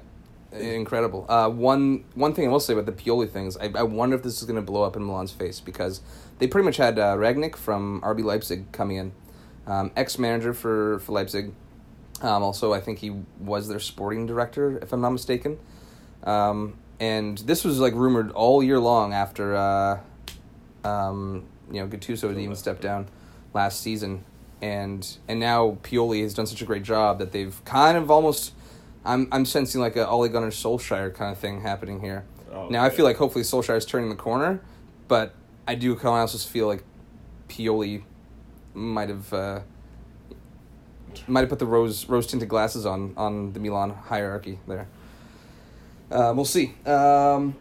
incredible. 0.53 1.27
Uh, 1.29 1.49
one 1.49 2.05
one 2.15 2.35
thing 2.35 2.47
I 2.47 2.51
will 2.51 2.61
say 2.61 2.73
about 2.73 2.87
the 2.87 2.93
Pioli 2.93 3.29
things, 3.29 3.57
I, 3.57 3.71
I 3.75 3.83
wonder 3.83 4.17
if 4.17 4.23
this 4.23 4.39
is 4.41 4.45
going 4.45 4.57
to 4.57 4.63
blow 4.63 4.83
up 4.85 4.97
in 4.97 5.05
Milan's 5.07 5.33
face 5.33 5.61
because 5.61 6.01
they 6.39 6.47
pretty 6.47 6.65
much 6.65 6.77
had 6.77 6.99
uh, 6.99 7.17
Rangnick 7.17 7.57
from 7.57 8.01
RB 8.03 8.23
Leipzig 8.25 8.71
coming 8.73 8.97
in, 8.97 9.13
um, 9.67 9.91
ex 9.97 10.19
manager 10.19 10.55
for 10.55 10.99
for 11.01 11.13
Leipzig. 11.13 11.53
Um, 12.21 12.43
also, 12.43 12.73
I 12.73 12.81
think 12.81 12.99
he 13.01 13.11
was 13.41 13.69
their 13.69 13.81
sporting 13.81 14.27
director, 14.27 14.79
if 14.79 14.93
I'm 14.93 15.01
not 15.01 15.11
mistaken. 15.11 15.59
Um, 16.23 16.79
and 17.01 17.39
this 17.39 17.65
was 17.65 17.81
like 17.81 17.95
rumored 17.95 18.31
all 18.31 18.63
year 18.63 18.79
long 18.79 19.13
after, 19.13 19.57
uh, 19.57 19.99
um, 20.85 21.45
you 21.69 21.81
know, 21.81 21.89
Gattuso 21.89 22.29
had 22.29 22.39
even 22.39 22.55
stepped 22.55 22.81
down 22.81 23.09
last 23.53 23.81
season, 23.81 24.25
and 24.61 25.17
and 25.27 25.41
now 25.41 25.79
Pioli 25.83 26.23
has 26.23 26.33
done 26.33 26.47
such 26.47 26.63
a 26.63 26.65
great 26.65 26.85
job 26.85 27.19
that 27.19 27.33
they've 27.33 27.61
kind 27.65 27.97
of 27.97 28.11
almost. 28.11 28.53
I'm 29.05 29.27
I'm 29.33 29.45
sensing 29.45 29.81
like 29.81 29.97
a 29.97 30.07
Ole 30.07 30.29
Gunnar 30.29 30.51
Solskjaer 30.51 31.13
kind 31.13 31.33
of 31.33 31.39
thing 31.39 31.63
happening 31.63 32.01
here. 32.01 32.25
Oh, 32.53 32.69
now 32.69 32.85
I 32.85 32.91
feel 32.91 33.05
like 33.05 33.17
hopefully 33.17 33.43
Solskjaer's 33.43 33.85
turning 33.85 34.11
the 34.11 34.15
corner, 34.15 34.61
but 35.09 35.35
I 35.67 35.75
do 35.75 35.95
kind 35.97 36.07
of 36.07 36.13
also 36.15 36.39
feel 36.39 36.69
like 36.69 36.85
Pioli 37.49 38.05
might 38.75 39.09
have 39.09 39.33
uh, 39.33 39.61
might 41.27 41.41
have 41.41 41.49
put 41.49 41.59
the 41.59 41.67
rose 41.67 42.09
rose 42.09 42.27
tinted 42.27 42.49
glasses 42.49 42.87
on 42.87 43.15
on 43.17 43.53
the 43.53 43.61
Milan 43.61 43.91
hierarchy 43.91 44.59
there. 44.67 44.89
Uh, 46.11 46.33
we'll 46.35 46.45
see. 46.45 46.75
Um, 46.87 47.57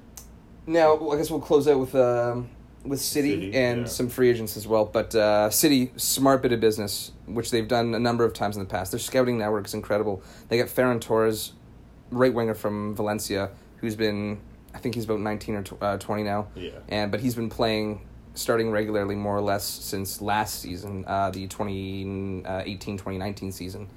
now 0.68 1.10
I 1.10 1.18
guess 1.18 1.30
we'll 1.32 1.40
close 1.40 1.68
out 1.68 1.80
with 1.80 1.96
um, 1.96 2.50
with 2.84 3.00
City, 3.00 3.32
City, 3.32 3.56
and 3.56 3.82
yeah. 3.82 3.86
some 3.88 4.10
free 4.10 4.30
agents 4.30 4.58
as 4.58 4.68
well. 4.68 4.86
But 4.86 5.14
uh, 5.16 5.50
City, 5.50 5.92
smart 5.98 6.42
bit 6.42 6.52
of 6.52 6.60
business, 6.60 7.12
which 7.26 7.52
they've 7.52 7.68
done 7.68 7.94
a 7.94 8.00
number 8.00 8.26
of 8.26 8.34
times 8.34 8.58
in 8.58 8.64
the 8.64 8.70
past. 8.70 8.92
Their 8.92 9.00
scouting 9.00 9.38
network 9.38 9.66
is 9.68 9.74
incredible. 9.74 10.22
They 10.50 10.58
got 10.58 10.68
Ferran 10.68 11.00
Torres, 11.00 11.54
right 12.10 12.34
winger 12.34 12.54
from 12.56 12.96
Valencia, 12.96 13.52
who's 13.78 13.96
been 13.96 14.40
I 14.74 14.80
think 14.80 14.96
he's 14.96 15.06
about 15.06 15.20
nineteen 15.20 15.56
or 15.56 15.64
tw- 15.64 15.82
uh, 15.82 15.98
twenty 15.98 16.24
now 16.24 16.48
Yeah. 16.56 16.72
and 16.90 17.12
but 17.12 17.20
he's 17.20 17.36
been 17.36 17.50
playing 17.50 18.02
starting 18.34 18.72
regularly 18.72 19.16
more 19.16 19.36
or 19.36 19.42
less 19.42 19.64
since 19.66 20.22
last 20.22 20.60
season 20.62 21.04
uh, 21.08 21.30
the 21.32 21.48
2018-2019 21.48 23.54
season 23.54 23.88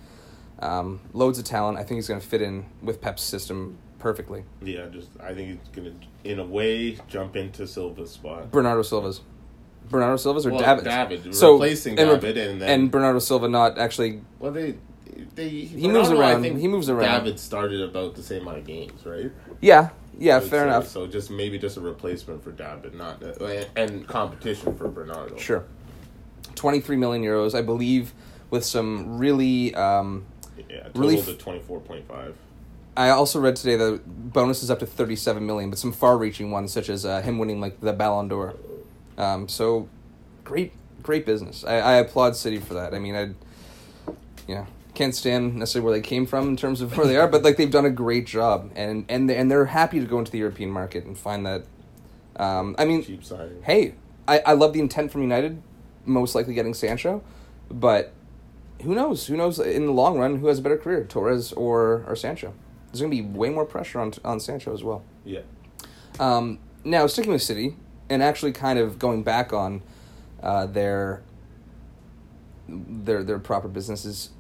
um, 0.61 1.01
loads 1.13 1.39
of 1.39 1.45
talent 1.45 1.79
i 1.79 1.83
think 1.83 1.99
he's 1.99 2.09
going 2.09 2.21
to 2.21 2.27
fit 2.27 2.43
in 2.43 2.65
with 2.83 3.01
pep's 3.01 3.23
system 3.23 3.79
perfectly 3.99 4.45
Yeah, 4.63 4.87
just 4.93 5.09
I 5.19 5.33
think 5.33 5.59
he's 5.61 5.69
gonna, 5.73 5.95
in 6.25 6.39
a 6.39 6.45
way, 6.45 6.99
jump 7.09 7.37
into 7.37 7.67
Silva's 7.67 8.11
spot. 8.11 8.51
bernardo 8.51 8.83
silva's 8.83 9.23
bernardo 9.89 10.19
silva's 10.19 10.45
or 10.47 10.51
Well, 10.51 10.61
david 10.61 10.85
David, 10.85 11.35
so 11.35 11.55
replacing 11.55 11.99
and, 11.99 12.11
David, 12.21 12.37
and 12.37 12.61
then 12.61 12.69
and 12.69 12.91
bernardo 12.91 13.19
silva 13.19 13.49
not 13.49 13.79
actually 13.79 14.21
well, 14.39 14.53
they 14.53 14.75
they 15.37 15.49
He 15.49 15.89
moves 15.89 16.11
Ronaldo, 16.11 16.19
I 16.19 16.33
around. 16.33 16.43
think 16.43 16.59
He 16.59 16.69
moves 16.69 16.91
around. 16.91 17.25
David 17.25 17.41
started 17.41 17.81
about 17.81 18.15
the 18.15 18.23
same 18.23 18.43
amount 18.43 18.59
of 18.59 18.67
games, 18.67 19.07
right? 19.07 19.33
yeah 19.63 19.89
yeah 20.19 20.41
fair 20.41 20.49
say. 20.63 20.67
enough 20.69 20.89
So 20.89 21.07
just 21.07 21.31
maybe 21.31 21.59
just 21.59 21.77
a 21.77 21.81
replacement 21.81 22.43
for 22.45 22.53
David, 22.53 22.95
not 22.95 23.23
uh, 23.23 23.65
and 23.77 24.07
competition 24.07 24.77
for 24.77 24.89
Bernardo. 24.89 25.37
sure 25.37 25.65
23 26.55 26.97
million 26.97 27.23
euros 27.23 27.55
i 27.55 27.63
believe 27.63 28.13
with 28.51 28.65
some 28.65 29.19
really 29.19 29.75
um, 29.75 30.25
Yeah, 30.71 30.89
Really 30.95 31.21
to 31.21 31.35
twenty 31.35 31.59
four 31.61 31.81
point 31.81 32.07
five. 32.07 32.37
I 32.97 33.09
also 33.09 33.41
read 33.41 33.57
today 33.57 33.75
that 33.75 34.33
bonus 34.33 34.63
is 34.63 34.71
up 34.71 34.79
to 34.79 34.87
37 34.87 35.45
million, 35.45 35.69
but 35.69 35.81
some 35.81 35.91
far-reaching 35.91 36.53
ones 36.53 36.73
such 36.73 36.89
as 36.89 37.05
uh, 37.05 37.21
him 37.23 37.39
winning 37.39 37.61
like 37.61 37.81
the 37.81 37.93
Ballon 37.93 38.29
d'Or. 38.29 38.55
Um, 39.19 39.49
so 39.49 39.89
great, 40.45 40.71
great 41.03 41.27
business. 41.27 41.65
I, 41.65 41.79
I 41.79 41.93
applaud 41.95 42.37
City 42.37 42.61
for 42.61 42.75
that. 42.75 42.95
I 42.95 43.01
mean, 43.01 43.17
I, 43.17 43.25
know, 44.55 44.67
can't 44.95 45.15
stand 45.15 45.57
necessarily 45.57 45.85
where 45.85 45.99
they 45.99 46.07
came 46.07 46.27
from 46.27 46.49
in 46.49 46.57
terms 46.57 46.81
of 46.81 46.97
where 46.97 47.07
they 47.07 47.17
are, 47.17 47.29
but 47.29 47.43
like 47.43 47.57
they've 47.57 47.71
done 47.71 47.85
a 47.85 47.91
great 47.91 48.27
job, 48.27 48.71
and 48.75 49.05
and 49.09 49.29
they, 49.29 49.37
and 49.37 49.51
they're 49.51 49.67
happy 49.67 50.01
to 50.01 50.07
go 50.07 50.19
into 50.19 50.31
the 50.31 50.39
European 50.39 50.71
market 50.71 51.05
and 51.05 51.19
find 51.19 51.45
that. 51.47 51.65
Um, 52.37 52.75
I 52.79 52.85
mean, 52.85 53.21
hey, 53.63 53.95
I, 54.27 54.41
I 54.41 54.53
love 54.55 54.73
the 54.73 54.81
intent 54.81 55.13
from 55.13 55.23
United, 55.23 55.63
most 56.05 56.35
likely 56.35 56.53
getting 56.53 56.75
Sancho, 56.75 57.23
but 57.71 58.13
who 58.83 58.95
knows? 58.95 59.27
Who 59.27 59.37
knows 59.37 59.59
in 59.59 59.87
the 59.87 59.93
long 59.93 60.19
run 60.19 60.37
who 60.37 60.49
has 60.49 60.59
a 60.59 60.63
better 60.63 60.77
career, 60.77 61.05
Torres 61.05 61.53
or 61.53 62.05
or 62.09 62.17
Sancho? 62.17 62.55
There's 62.87 63.01
going 63.01 63.11
to 63.11 63.17
be 63.17 63.23
way 63.23 63.51
more 63.51 63.65
pressure 63.65 64.01
on 64.01 64.13
on 64.25 64.41
Sancho 64.41 64.73
as 64.73 64.83
well. 64.83 65.03
Yeah. 65.25 65.41
Um, 66.19 66.59
now 66.85 67.07
sticking 67.07 67.33
with 67.33 67.43
City 67.43 67.77
and 68.09 68.23
actually 68.23 68.53
kind 68.53 68.79
of 68.79 68.99
going 68.99 69.23
back 69.23 69.53
on 69.53 69.83
uh, 70.43 70.67
their 70.67 71.23
their 72.69 73.23
their 73.23 73.39
proper 73.39 73.69
businesses. 73.69 74.31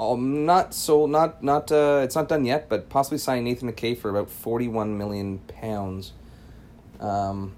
Um, 0.00 0.46
not 0.46 0.72
so 0.72 1.04
not 1.04 1.42
not 1.44 1.70
uh, 1.70 2.00
it's 2.02 2.14
not 2.16 2.26
done 2.28 2.46
yet, 2.46 2.70
but 2.70 2.88
possibly 2.88 3.18
signing 3.18 3.44
Nathan 3.44 3.68
Ake 3.68 3.98
for 3.98 4.08
about 4.08 4.30
forty 4.30 4.66
one 4.66 4.96
million 4.96 5.40
pounds. 5.40 6.12
Um, 6.98 7.54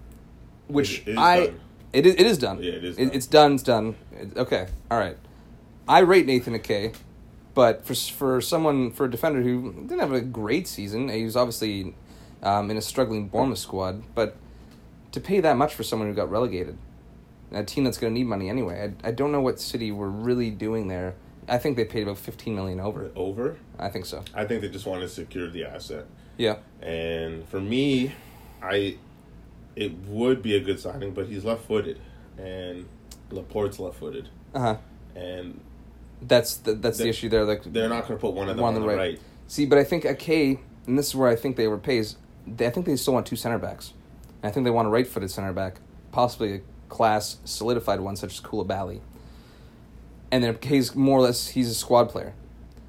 which 0.67 1.03
It 1.07 1.11
is 1.13 1.19
I 1.19 1.47
done. 1.47 1.61
it 1.93 2.07
is, 2.07 2.15
it 2.15 2.27
is 2.27 2.39
done. 2.39 2.63
Yeah, 2.63 2.73
it 2.73 2.85
is 2.85 2.99
It, 2.99 3.05
done. 3.07 3.15
it's 3.15 3.27
done. 3.27 3.53
It's 3.55 3.63
done. 3.63 3.95
It- 4.13 4.37
okay, 4.37 4.67
all 4.91 4.99
right. 4.99 5.17
I 5.89 6.01
rate 6.01 6.27
Nathan 6.27 6.55
Ake, 6.57 6.95
but 7.55 7.85
for 7.87 7.95
for 7.95 8.41
someone 8.41 8.91
for 8.91 9.05
a 9.05 9.11
defender 9.11 9.43
who 9.43 9.73
didn't 9.73 10.01
have 10.01 10.13
a 10.13 10.21
great 10.21 10.67
season, 10.67 11.09
he 11.11 11.25
was 11.25 11.37
obviously 11.37 11.95
um, 12.43 12.71
in 12.73 12.77
a 12.77 12.83
struggling 12.83 13.29
Bournemouth 13.29 13.59
squad. 13.59 14.03
But 14.17 14.37
to 15.13 15.21
pay 15.21 15.39
that 15.41 15.57
much 15.57 15.75
for 15.75 15.85
someone 15.85 16.09
who 16.09 16.15
got 16.15 16.29
relegated, 16.31 16.77
a 17.53 17.63
team 17.63 17.85
that's 17.85 17.99
going 17.99 18.13
to 18.13 18.19
need 18.19 18.27
money 18.27 18.49
anyway, 18.49 18.93
I, 19.05 19.09
I 19.09 19.11
don't 19.13 19.31
know 19.31 19.41
what 19.41 19.61
City 19.61 19.93
were 19.93 20.11
really 20.11 20.51
doing 20.51 20.89
there. 20.89 21.15
I 21.49 21.59
think 21.59 21.77
they 21.77 21.85
paid 21.85 22.03
about 22.05 22.19
fifteen 22.19 22.55
million 22.55 22.81
over. 22.81 23.11
Over. 23.17 23.57
I 23.79 23.89
think 23.89 24.07
so. 24.07 24.23
I 24.35 24.45
think 24.45 24.61
they 24.63 24.69
just 24.69 24.87
wanted 24.87 25.03
to 25.03 25.09
secure 25.09 25.49
the 25.51 25.65
asset. 25.65 26.07
Yeah. 26.37 26.57
And 26.81 27.47
for 27.49 27.61
me, 27.61 28.13
I 28.63 28.97
it 29.75 29.93
would 30.07 30.43
be 30.43 30.55
a 30.57 30.61
good 30.61 30.79
signing, 30.81 31.13
but 31.15 31.27
he's 31.27 31.45
left 31.45 31.65
footed, 31.65 31.99
and 32.39 32.87
Laporte's 33.31 33.79
left 33.79 33.97
footed, 33.99 34.29
Uh 34.55 34.59
huh. 34.61 34.77
and 35.17 35.61
That's 36.21 36.57
the, 36.57 36.75
that's 36.75 36.99
the 36.99 37.09
issue 37.09 37.29
there. 37.29 37.45
Like 37.45 37.63
they're 37.65 37.89
not 37.89 38.07
going 38.07 38.19
to 38.19 38.21
put 38.21 38.35
one 38.35 38.49
of 38.49 38.57
them 38.57 38.63
One 38.63 38.75
on, 38.75 38.81
the 38.83 38.87
right. 38.87 39.19
See, 39.49 39.67
but 39.67 39.79
I 39.79 39.85
think 39.85 40.05
Ake, 40.05 40.61
and 40.87 40.99
this 40.99 41.09
is 41.09 41.15
where 41.15 41.29
I 41.29 41.37
think 41.37 41.57
they 41.57 41.67
overpay, 41.67 41.99
is 41.99 42.17
they, 42.47 42.67
I 42.67 42.71
think 42.71 42.87
they 42.87 42.97
still 42.97 43.15
want 43.15 43.27
two 43.27 43.37
center 43.37 43.59
backs. 43.59 43.93
And 44.43 44.51
I 44.51 44.53
think 44.53 44.65
they 44.65 44.71
want 44.71 44.89
a 44.89 44.91
right 44.91 45.07
footed 45.07 45.31
center 45.31 45.53
back, 45.53 45.81
possibly 46.13 46.55
a 46.57 46.61
class 46.89 47.39
solidified 47.45 48.01
one 48.01 48.17
such 48.17 48.35
as 48.35 48.41
Koulibaly. 48.41 49.01
And 50.33 50.43
then 50.43 50.59
he's 50.63 50.95
more 50.97 51.19
or 51.19 51.23
less, 51.23 51.49
he's 51.49 51.69
a 51.71 51.75
squad 51.75 52.09
player. 52.09 52.33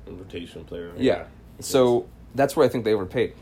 Rotation 0.07 0.63
player. 0.63 0.91
Yeah. 0.97 1.25
So 1.59 2.07
that's 2.33 2.55
where 2.55 2.65
I 2.65 2.69
think 2.69 2.85
they 2.85 2.93
overpaid. 2.93 3.33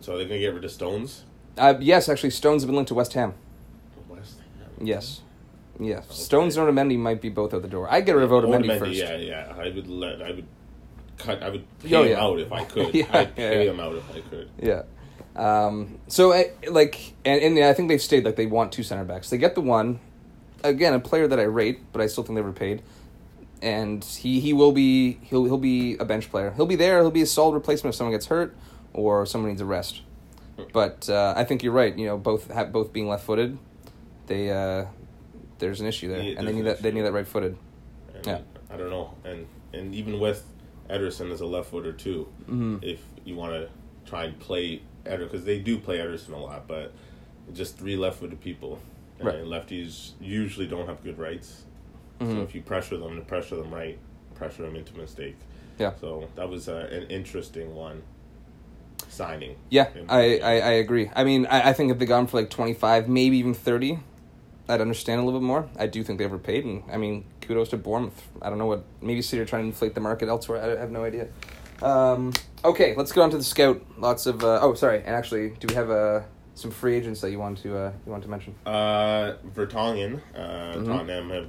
so 0.00 0.14
are 0.14 0.16
they're 0.18 0.26
going 0.26 0.40
to 0.40 0.46
get 0.46 0.54
rid 0.54 0.64
of 0.64 0.70
Stones. 0.70 1.24
Uh, 1.58 1.74
yes, 1.80 2.08
actually, 2.08 2.30
Stones 2.30 2.62
have 2.62 2.68
been 2.68 2.76
linked 2.76 2.88
to 2.88 2.94
West 2.94 3.12
Ham. 3.14 3.34
West 4.08 4.36
Ham. 4.58 4.86
Yes. 4.86 5.20
Yes. 5.78 6.04
Okay. 6.06 6.14
Stones 6.14 6.56
and 6.56 6.66
Otamendi 6.68 6.96
might 6.98 7.20
be 7.20 7.28
both 7.28 7.52
out 7.54 7.62
the 7.62 7.68
door. 7.68 7.90
I'd 7.90 8.06
get 8.06 8.14
rid 8.14 8.24
of 8.24 8.30
Otamendi, 8.30 8.64
Otamendi, 8.66 8.78
first. 8.78 8.92
Yeah, 8.92 9.16
yeah. 9.16 9.54
I 9.58 9.70
would 9.70 9.88
let. 9.88 10.22
I 10.22 10.30
would 10.30 10.46
cut. 11.18 11.42
I 11.42 11.48
would 11.50 11.64
pay 11.80 11.94
Oh, 11.96 12.02
him 12.02 12.10
yeah. 12.10 12.20
out 12.22 12.38
if 12.38 12.52
I 12.52 12.64
could. 12.64 12.94
Yeah, 12.94 13.06
I'd 13.10 13.28
yeah, 13.28 13.34
pay 13.34 13.64
yeah. 13.64 13.70
him 13.72 13.80
out 13.80 13.94
if 13.96 14.10
I 14.16 14.20
could. 14.20 14.50
Yeah. 14.62 14.82
Um, 15.36 15.98
so, 16.08 16.32
I, 16.32 16.52
like, 16.68 17.14
and, 17.24 17.40
and 17.42 17.64
I 17.64 17.72
think 17.72 17.88
they've 17.88 18.00
stayed 18.02 18.24
like 18.24 18.36
they 18.36 18.46
want 18.46 18.72
two 18.72 18.82
center 18.82 19.04
backs. 19.04 19.30
They 19.30 19.38
get 19.38 19.54
the 19.54 19.60
one, 19.60 20.00
again, 20.64 20.94
a 20.94 21.00
player 21.00 21.26
that 21.28 21.38
I 21.38 21.44
rate, 21.44 21.80
but 21.92 22.00
I 22.00 22.06
still 22.06 22.24
think 22.24 22.36
they 22.36 22.42
were 22.42 22.52
paid. 22.52 22.82
And 23.62 24.02
he, 24.02 24.40
he 24.40 24.52
will 24.52 24.72
be 24.72 25.18
he'll 25.22 25.44
he'll 25.44 25.58
be 25.58 25.96
a 25.98 26.04
bench 26.04 26.30
player. 26.30 26.52
He'll 26.56 26.66
be 26.66 26.76
there. 26.76 27.00
He'll 27.00 27.10
be 27.10 27.22
a 27.22 27.26
solid 27.26 27.54
replacement 27.54 27.94
if 27.94 27.98
someone 27.98 28.12
gets 28.14 28.26
hurt 28.26 28.56
or 28.94 29.26
someone 29.26 29.50
needs 29.50 29.60
a 29.60 29.66
rest. 29.66 30.00
But 30.72 31.08
uh, 31.08 31.34
I 31.36 31.44
think 31.44 31.62
you're 31.62 31.72
right. 31.72 31.94
You 31.96 32.06
know, 32.06 32.16
both 32.18 32.50
have, 32.50 32.72
both 32.72 32.92
being 32.92 33.08
left 33.08 33.24
footed, 33.24 33.58
they 34.26 34.50
uh, 34.50 34.86
there's 35.58 35.80
an 35.80 35.86
issue 35.86 36.08
there, 36.08 36.22
Yeah, 36.22 36.38
and 36.38 36.48
they 36.48 36.52
need 36.52 36.62
that 36.66 36.82
they 36.82 36.90
need 36.90 37.02
that 37.02 37.12
right 37.12 37.26
footed. 37.26 37.56
Yeah. 38.24 38.40
I 38.70 38.76
don't 38.76 38.90
know, 38.90 39.14
and 39.24 39.46
and 39.72 39.94
even 39.94 40.20
with 40.20 40.44
Ederson 40.88 41.30
as 41.30 41.40
a 41.40 41.46
left 41.46 41.70
footer 41.70 41.92
too, 41.92 42.28
Mhm. 42.48 42.82
if 42.82 43.00
you 43.24 43.36
want 43.36 43.52
to 43.52 43.68
try 44.08 44.24
and 44.24 44.38
play 44.38 44.82
Ederson 45.04 45.18
because 45.30 45.44
they 45.44 45.58
do 45.58 45.78
play 45.78 45.98
Ederson 45.98 46.32
a 46.32 46.36
lot, 46.36 46.66
but 46.66 46.92
just 47.52 47.76
three 47.78 47.96
left-footed 47.96 48.40
people, 48.40 48.78
and 49.20 49.28
Right. 49.28 49.44
lefties 49.44 50.12
usually 50.20 50.66
don't 50.66 50.86
have 50.86 51.02
good 51.04 51.18
rights. 51.18 51.64
So 52.20 52.26
Mhm. 52.26 52.42
if 52.44 52.54
you 52.54 52.60
pressure 52.62 52.96
them 52.98 53.16
to 53.16 53.22
pressure 53.22 53.56
them 53.56 53.72
right, 53.72 53.98
pressure 54.34 54.62
them 54.62 54.76
into 54.76 54.96
mistake. 54.96 55.36
Yeah. 55.78 55.92
So 56.00 56.28
that 56.36 56.48
was 56.48 56.68
uh, 56.68 56.88
an 56.90 57.04
interesting 57.04 57.74
one. 57.74 58.02
Signing. 59.08 59.56
Yeah, 59.70 59.88
I, 60.08 60.38
I, 60.38 60.52
I 60.52 60.70
agree. 60.72 61.10
I 61.16 61.24
mean, 61.24 61.46
I, 61.46 61.70
I 61.70 61.72
think 61.72 61.90
if 61.90 61.98
they 61.98 62.06
got 62.06 62.20
him 62.20 62.26
for 62.26 62.38
like 62.40 62.50
25, 62.50 63.08
maybe 63.08 63.38
even 63.38 63.54
30, 63.54 63.98
I'd 64.68 64.80
understand 64.80 65.20
a 65.20 65.24
little 65.24 65.40
bit 65.40 65.44
more. 65.46 65.68
I 65.78 65.86
do 65.86 66.04
think 66.04 66.18
they 66.18 66.24
overpaid, 66.26 66.64
and 66.64 66.82
I 66.92 66.96
mean, 66.96 67.24
kudos 67.40 67.70
to 67.70 67.76
Bournemouth. 67.76 68.28
I 68.40 68.50
don't 68.50 68.58
know 68.58 68.66
what, 68.66 68.84
maybe 69.00 69.20
City 69.22 69.42
are 69.42 69.46
trying 69.46 69.62
to 69.62 69.66
inflate 69.68 69.94
the 69.94 70.00
market 70.00 70.28
elsewhere. 70.28 70.62
I 70.76 70.78
have 70.78 70.92
no 70.92 71.02
idea. 71.04 71.26
Um, 71.82 72.32
okay, 72.64 72.94
let's 72.94 73.10
go 73.10 73.22
on 73.22 73.30
to 73.30 73.38
the 73.38 73.42
scout. 73.42 73.82
Lots 73.98 74.26
of, 74.26 74.44
uh, 74.44 74.60
oh, 74.62 74.74
sorry, 74.74 74.98
and 74.98 75.16
actually, 75.16 75.50
do 75.58 75.66
we 75.68 75.74
have 75.74 75.90
uh, 75.90 76.20
some 76.60 76.70
free 76.70 76.94
agents 76.96 77.20
that 77.22 77.30
you 77.30 77.38
want 77.38 77.58
to 77.58 77.76
uh, 77.76 77.92
you 78.04 78.12
want 78.12 78.22
to 78.24 78.28
mention? 78.30 78.54
Uh, 78.66 79.34
Vertonghen, 79.54 80.20
uh, 80.34 80.74
Mhm. 80.76 80.86
Tottenham 80.86 81.30
have 81.30 81.48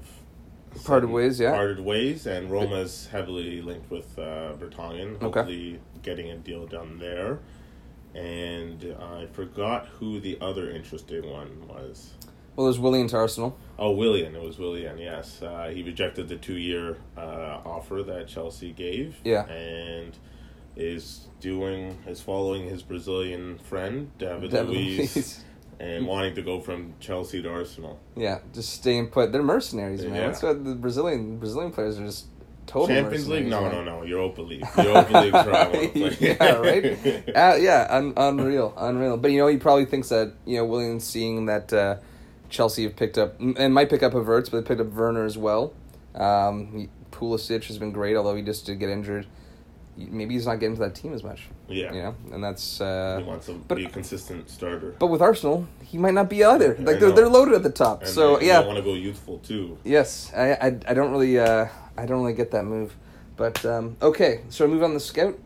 Parted 0.85 1.09
ways, 1.09 1.37
yeah. 1.37 1.51
Parted 1.51 1.81
ways, 1.81 2.25
and 2.25 2.49
Roma's 2.49 3.07
heavily 3.11 3.61
linked 3.61 3.91
with 3.91 4.17
uh, 4.17 4.53
Vertonghen. 4.57 5.15
Okay. 5.21 5.25
Hopefully, 5.39 5.79
getting 6.01 6.29
a 6.31 6.37
deal 6.37 6.65
done 6.65 6.97
there. 6.97 7.39
And 8.15 8.95
I 9.01 9.25
forgot 9.33 9.87
who 9.99 10.19
the 10.21 10.37
other 10.41 10.69
interesting 10.71 11.29
one 11.29 11.67
was. 11.67 12.11
Well, 12.55 12.67
there's 12.67 12.79
Willian 12.79 13.07
to 13.07 13.17
Arsenal. 13.17 13.57
Oh, 13.79 13.91
Willian. 13.91 14.33
It 14.35 14.41
was 14.41 14.59
Willian. 14.59 14.97
Yes, 14.97 15.41
uh, 15.41 15.69
he 15.73 15.83
rejected 15.83 16.27
the 16.29 16.35
two-year 16.37 16.97
uh, 17.17 17.59
offer 17.65 18.03
that 18.03 18.27
Chelsea 18.27 18.71
gave. 18.71 19.15
Yeah. 19.23 19.45
and 19.47 20.17
is 20.75 21.27
doing 21.39 21.97
is 22.07 22.21
following 22.21 22.69
his 22.69 22.81
Brazilian 22.81 23.57
friend 23.57 24.11
David, 24.17 24.51
David 24.51 24.69
Luiz, 24.69 25.15
Luiz. 25.15 25.43
and 25.79 26.07
wanting 26.07 26.35
to 26.35 26.41
go 26.41 26.59
from 26.59 26.93
Chelsea 26.99 27.41
to 27.41 27.49
Arsenal. 27.49 27.99
Yeah, 28.15 28.39
just 28.53 28.73
staying 28.73 29.07
put. 29.07 29.31
They're 29.31 29.43
mercenaries, 29.43 30.03
man. 30.03 30.15
Yeah. 30.15 30.27
That's 30.27 30.43
what 30.43 30.63
the 30.63 30.75
Brazilian 30.75 31.37
Brazilian 31.37 31.71
players 31.71 31.99
are 31.99 32.05
just 32.05 32.27
total 32.71 32.87
Champions 32.87 33.27
League? 33.27 33.47
No, 33.47 33.61
mercenaries, 33.61 33.85
no, 33.85 33.99
no. 33.99 34.05
Europa 34.05 34.41
League. 34.41 34.65
Europa 34.77 35.19
League 35.19 35.33
where 35.33 35.55
I 35.55 35.67
want 35.67 35.73
to 35.73 35.89
play. 35.89 36.17
yeah, 36.19 36.53
right. 36.55 37.35
Uh, 37.35 37.55
yeah, 37.59 37.87
un- 37.89 38.13
unreal, 38.17 38.73
unreal. 38.77 39.17
But 39.17 39.31
you 39.31 39.39
know, 39.39 39.47
he 39.47 39.57
probably 39.57 39.85
thinks 39.85 40.09
that 40.09 40.33
you 40.45 40.57
know, 40.57 40.65
Williams 40.65 41.03
seeing 41.03 41.45
that 41.47 41.71
uh, 41.73 41.97
Chelsea 42.49 42.83
have 42.83 42.95
picked 42.95 43.17
up 43.17 43.39
and 43.39 43.73
might 43.73 43.89
pick 43.89 44.03
up 44.03 44.13
Havertz, 44.13 44.51
but 44.51 44.61
they 44.61 44.67
picked 44.67 44.81
up 44.81 44.93
Werner 44.93 45.25
as 45.25 45.37
well. 45.37 45.73
Um, 46.15 46.89
Pulisic 47.11 47.65
has 47.65 47.77
been 47.77 47.91
great, 47.91 48.15
although 48.15 48.35
he 48.35 48.41
just 48.41 48.65
did 48.65 48.79
get 48.79 48.89
injured. 48.89 49.27
Maybe 50.09 50.33
he's 50.35 50.45
not 50.47 50.59
getting 50.59 50.75
to 50.75 50.81
that 50.81 50.95
team 50.95 51.13
as 51.13 51.23
much. 51.23 51.47
Yeah. 51.67 51.93
you 51.93 52.01
know, 52.01 52.15
and 52.33 52.43
that's. 52.43 52.77
he 52.79 52.83
Uh, 52.83 53.21
wants 53.21 53.45
to 53.47 53.53
but- 53.67 53.75
be 53.75 53.85
a 53.85 53.89
consistent 53.89 54.49
starter. 54.49 54.95
but 54.99 55.07
with 55.07 55.21
Arsenal, 55.21 55.67
he 55.83 55.97
might 55.97 56.13
not 56.13 56.29
be 56.29 56.43
either. 56.43 56.75
Like 56.79 56.99
they're 56.99 57.11
they're 57.11 57.29
loaded 57.29 57.53
at 57.53 57.63
the 57.63 57.69
top. 57.69 58.01
and 58.01 58.09
so 58.09 58.37
they, 58.37 58.47
yeah, 58.47 58.59
I 58.61 58.65
want 58.65 58.77
to 58.77 58.83
go 58.83 58.93
youthful 58.93 59.39
too. 59.39 59.77
Yes, 59.83 60.31
I, 60.35 60.53
I, 60.53 60.67
I 60.87 60.93
don't 60.93 61.11
really 61.11 61.37
uh, 61.39 61.67
I 61.97 62.05
don't 62.05 62.21
really 62.21 62.33
get 62.33 62.51
that 62.51 62.65
move, 62.65 62.95
but 63.37 63.63
um, 63.65 63.97
okay. 64.01 64.41
So 64.49 64.65
I 64.65 64.67
move 64.67 64.83
on 64.83 64.93
the 64.93 64.99
scout. 64.99 65.37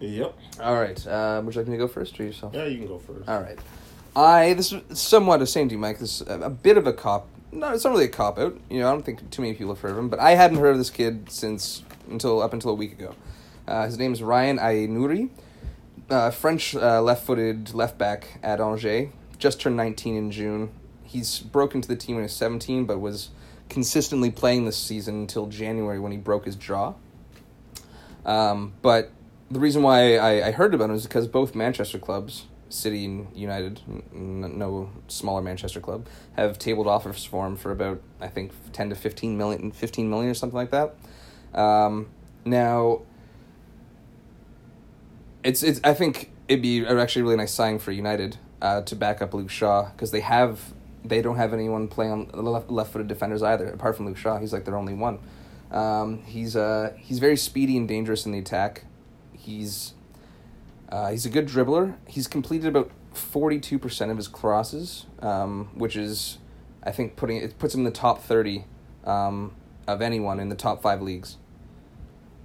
Yep. 0.00 0.34
All 0.60 0.74
right. 0.74 1.06
Uh, 1.06 1.40
would 1.44 1.54
you 1.54 1.60
like 1.62 1.68
me 1.68 1.76
to 1.76 1.78
go 1.78 1.88
first 1.88 2.18
or 2.20 2.24
yourself? 2.24 2.54
Yeah, 2.54 2.64
you 2.66 2.78
can 2.78 2.86
go 2.86 2.98
first. 2.98 3.28
All 3.28 3.40
right. 3.40 3.58
I 4.14 4.54
this 4.54 4.72
is 4.72 4.98
somewhat 4.98 5.38
the 5.38 5.46
same 5.46 5.68
to 5.68 5.74
you, 5.74 5.78
Mike. 5.78 5.98
This 5.98 6.20
is 6.20 6.28
a, 6.28 6.40
a 6.40 6.50
bit 6.50 6.76
of 6.76 6.86
a 6.86 6.92
cop. 6.92 7.28
No, 7.52 7.72
it's 7.72 7.84
not 7.84 7.90
really 7.92 8.04
a 8.06 8.08
cop 8.08 8.38
out. 8.38 8.58
You 8.68 8.80
know, 8.80 8.88
I 8.88 8.92
don't 8.92 9.04
think 9.04 9.30
too 9.30 9.40
many 9.40 9.54
people 9.54 9.72
have 9.74 9.80
heard 9.80 9.92
of 9.92 9.98
him, 9.98 10.08
but 10.08 10.18
I 10.20 10.32
hadn't 10.34 10.58
heard 10.58 10.72
of 10.72 10.78
this 10.78 10.90
kid 10.90 11.30
since 11.30 11.82
until 12.10 12.42
up 12.42 12.52
until 12.52 12.70
a 12.70 12.74
week 12.74 12.92
ago. 12.92 13.14
Uh, 13.66 13.86
his 13.86 13.98
name 13.98 14.12
is 14.12 14.22
Ryan 14.22 14.58
Aït-Nouri, 14.58 15.30
uh, 16.08 16.30
French 16.30 16.74
uh, 16.74 17.02
left-footed 17.02 17.74
left 17.74 17.98
back 17.98 18.38
at 18.42 18.60
Angers. 18.60 19.08
Just 19.38 19.60
turned 19.60 19.76
nineteen 19.76 20.16
in 20.16 20.30
June. 20.30 20.70
He's 21.04 21.40
broken 21.40 21.80
to 21.80 21.88
the 21.88 21.96
team 21.96 22.16
when 22.16 22.22
he 22.22 22.26
was 22.26 22.32
seventeen, 22.32 22.84
but 22.84 23.00
was 23.00 23.30
consistently 23.68 24.30
playing 24.30 24.64
this 24.64 24.78
season 24.78 25.16
until 25.16 25.46
January 25.46 25.98
when 25.98 26.12
he 26.12 26.18
broke 26.18 26.46
his 26.46 26.56
jaw. 26.56 26.94
Um, 28.24 28.72
but 28.82 29.10
the 29.50 29.60
reason 29.60 29.82
why 29.82 30.16
I, 30.16 30.48
I 30.48 30.50
heard 30.52 30.74
about 30.74 30.90
him 30.90 30.96
is 30.96 31.04
because 31.04 31.26
both 31.26 31.54
Manchester 31.54 31.98
clubs, 31.98 32.46
City 32.68 33.04
and 33.04 33.28
United, 33.36 33.80
n- 34.14 34.58
no 34.58 34.90
smaller 35.08 35.42
Manchester 35.42 35.80
club, 35.80 36.06
have 36.36 36.58
tabled 36.58 36.86
offers 36.86 37.24
for 37.24 37.46
him 37.46 37.56
for 37.56 37.70
about 37.72 38.00
I 38.20 38.28
think 38.28 38.52
ten 38.72 38.88
to 38.90 38.94
15 38.94 39.36
million, 39.36 39.70
15 39.70 40.08
million 40.08 40.30
or 40.30 40.34
something 40.34 40.56
like 40.56 40.70
that. 40.70 40.94
Um, 41.52 42.08
now, 42.44 43.02
it's 45.46 45.62
it's 45.62 45.80
I 45.84 45.94
think 45.94 46.30
it'd 46.48 46.60
be 46.60 46.84
actually 46.84 47.22
a 47.22 47.24
really 47.24 47.36
nice 47.36 47.52
signing 47.52 47.78
for 47.78 47.92
United 47.92 48.36
uh, 48.60 48.82
to 48.82 48.96
back 48.96 49.22
up 49.22 49.32
Luke 49.32 49.48
Shaw 49.48 49.90
because 49.90 50.10
they 50.10 50.20
have 50.20 50.74
they 51.04 51.22
don't 51.22 51.36
have 51.36 51.52
anyone 51.52 51.86
playing 51.86 52.12
on 52.12 52.44
left 52.44 52.68
left 52.68 52.92
footed 52.92 53.06
defenders 53.06 53.42
either 53.44 53.68
apart 53.68 53.96
from 53.96 54.06
Luke 54.06 54.16
Shaw. 54.16 54.38
He's 54.38 54.52
like 54.52 54.64
their 54.64 54.76
only 54.76 54.94
one. 54.94 55.20
Um, 55.70 56.24
he's 56.24 56.56
uh 56.56 56.94
he's 56.98 57.20
very 57.20 57.36
speedy 57.36 57.76
and 57.76 57.86
dangerous 57.86 58.26
in 58.26 58.32
the 58.32 58.40
attack. 58.40 58.86
He's 59.32 59.94
uh, 60.88 61.10
he's 61.10 61.24
a 61.24 61.30
good 61.30 61.46
dribbler. 61.46 61.96
He's 62.08 62.26
completed 62.26 62.66
about 62.66 62.90
forty 63.12 63.60
two 63.60 63.78
percent 63.78 64.10
of 64.10 64.16
his 64.16 64.26
crosses, 64.26 65.06
um, 65.20 65.70
which 65.74 65.96
is 65.96 66.38
I 66.82 66.90
think 66.90 67.14
putting 67.14 67.36
it 67.36 67.56
puts 67.60 67.72
him 67.72 67.80
in 67.80 67.84
the 67.84 67.92
top 67.92 68.20
thirty 68.20 68.64
um, 69.04 69.54
of 69.86 70.02
anyone 70.02 70.40
in 70.40 70.48
the 70.48 70.56
top 70.56 70.82
five 70.82 71.00
leagues. 71.00 71.36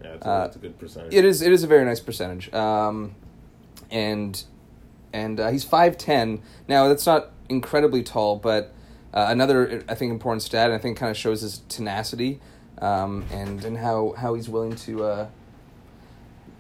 Yeah, 0.03 0.11
that's 0.11 0.25
a, 0.25 0.29
Uh, 0.29 0.41
that's 0.41 0.55
a 0.55 0.59
good 0.59 0.79
percentage. 0.79 1.13
It 1.13 1.25
is. 1.25 1.41
It 1.41 1.51
is 1.51 1.63
a 1.63 1.67
very 1.67 1.85
nice 1.85 1.99
percentage. 1.99 2.53
Um, 2.53 3.15
and 3.89 4.43
and 5.13 5.39
uh, 5.39 5.49
he's 5.51 5.63
five 5.63 5.97
ten. 5.97 6.41
Now 6.67 6.87
that's 6.87 7.05
not 7.05 7.31
incredibly 7.49 8.03
tall, 8.03 8.37
but 8.37 8.73
uh, 9.13 9.25
another 9.29 9.83
I 9.89 9.95
think 9.95 10.11
important 10.11 10.41
stat, 10.43 10.67
and 10.67 10.73
I 10.73 10.77
think 10.77 10.97
kind 10.97 11.09
of 11.09 11.17
shows 11.17 11.41
his 11.41 11.59
tenacity, 11.69 12.39
um, 12.79 13.25
and 13.31 13.63
and 13.65 13.77
how 13.77 14.13
how 14.17 14.33
he's 14.33 14.49
willing 14.49 14.75
to 14.77 15.03
uh, 15.03 15.27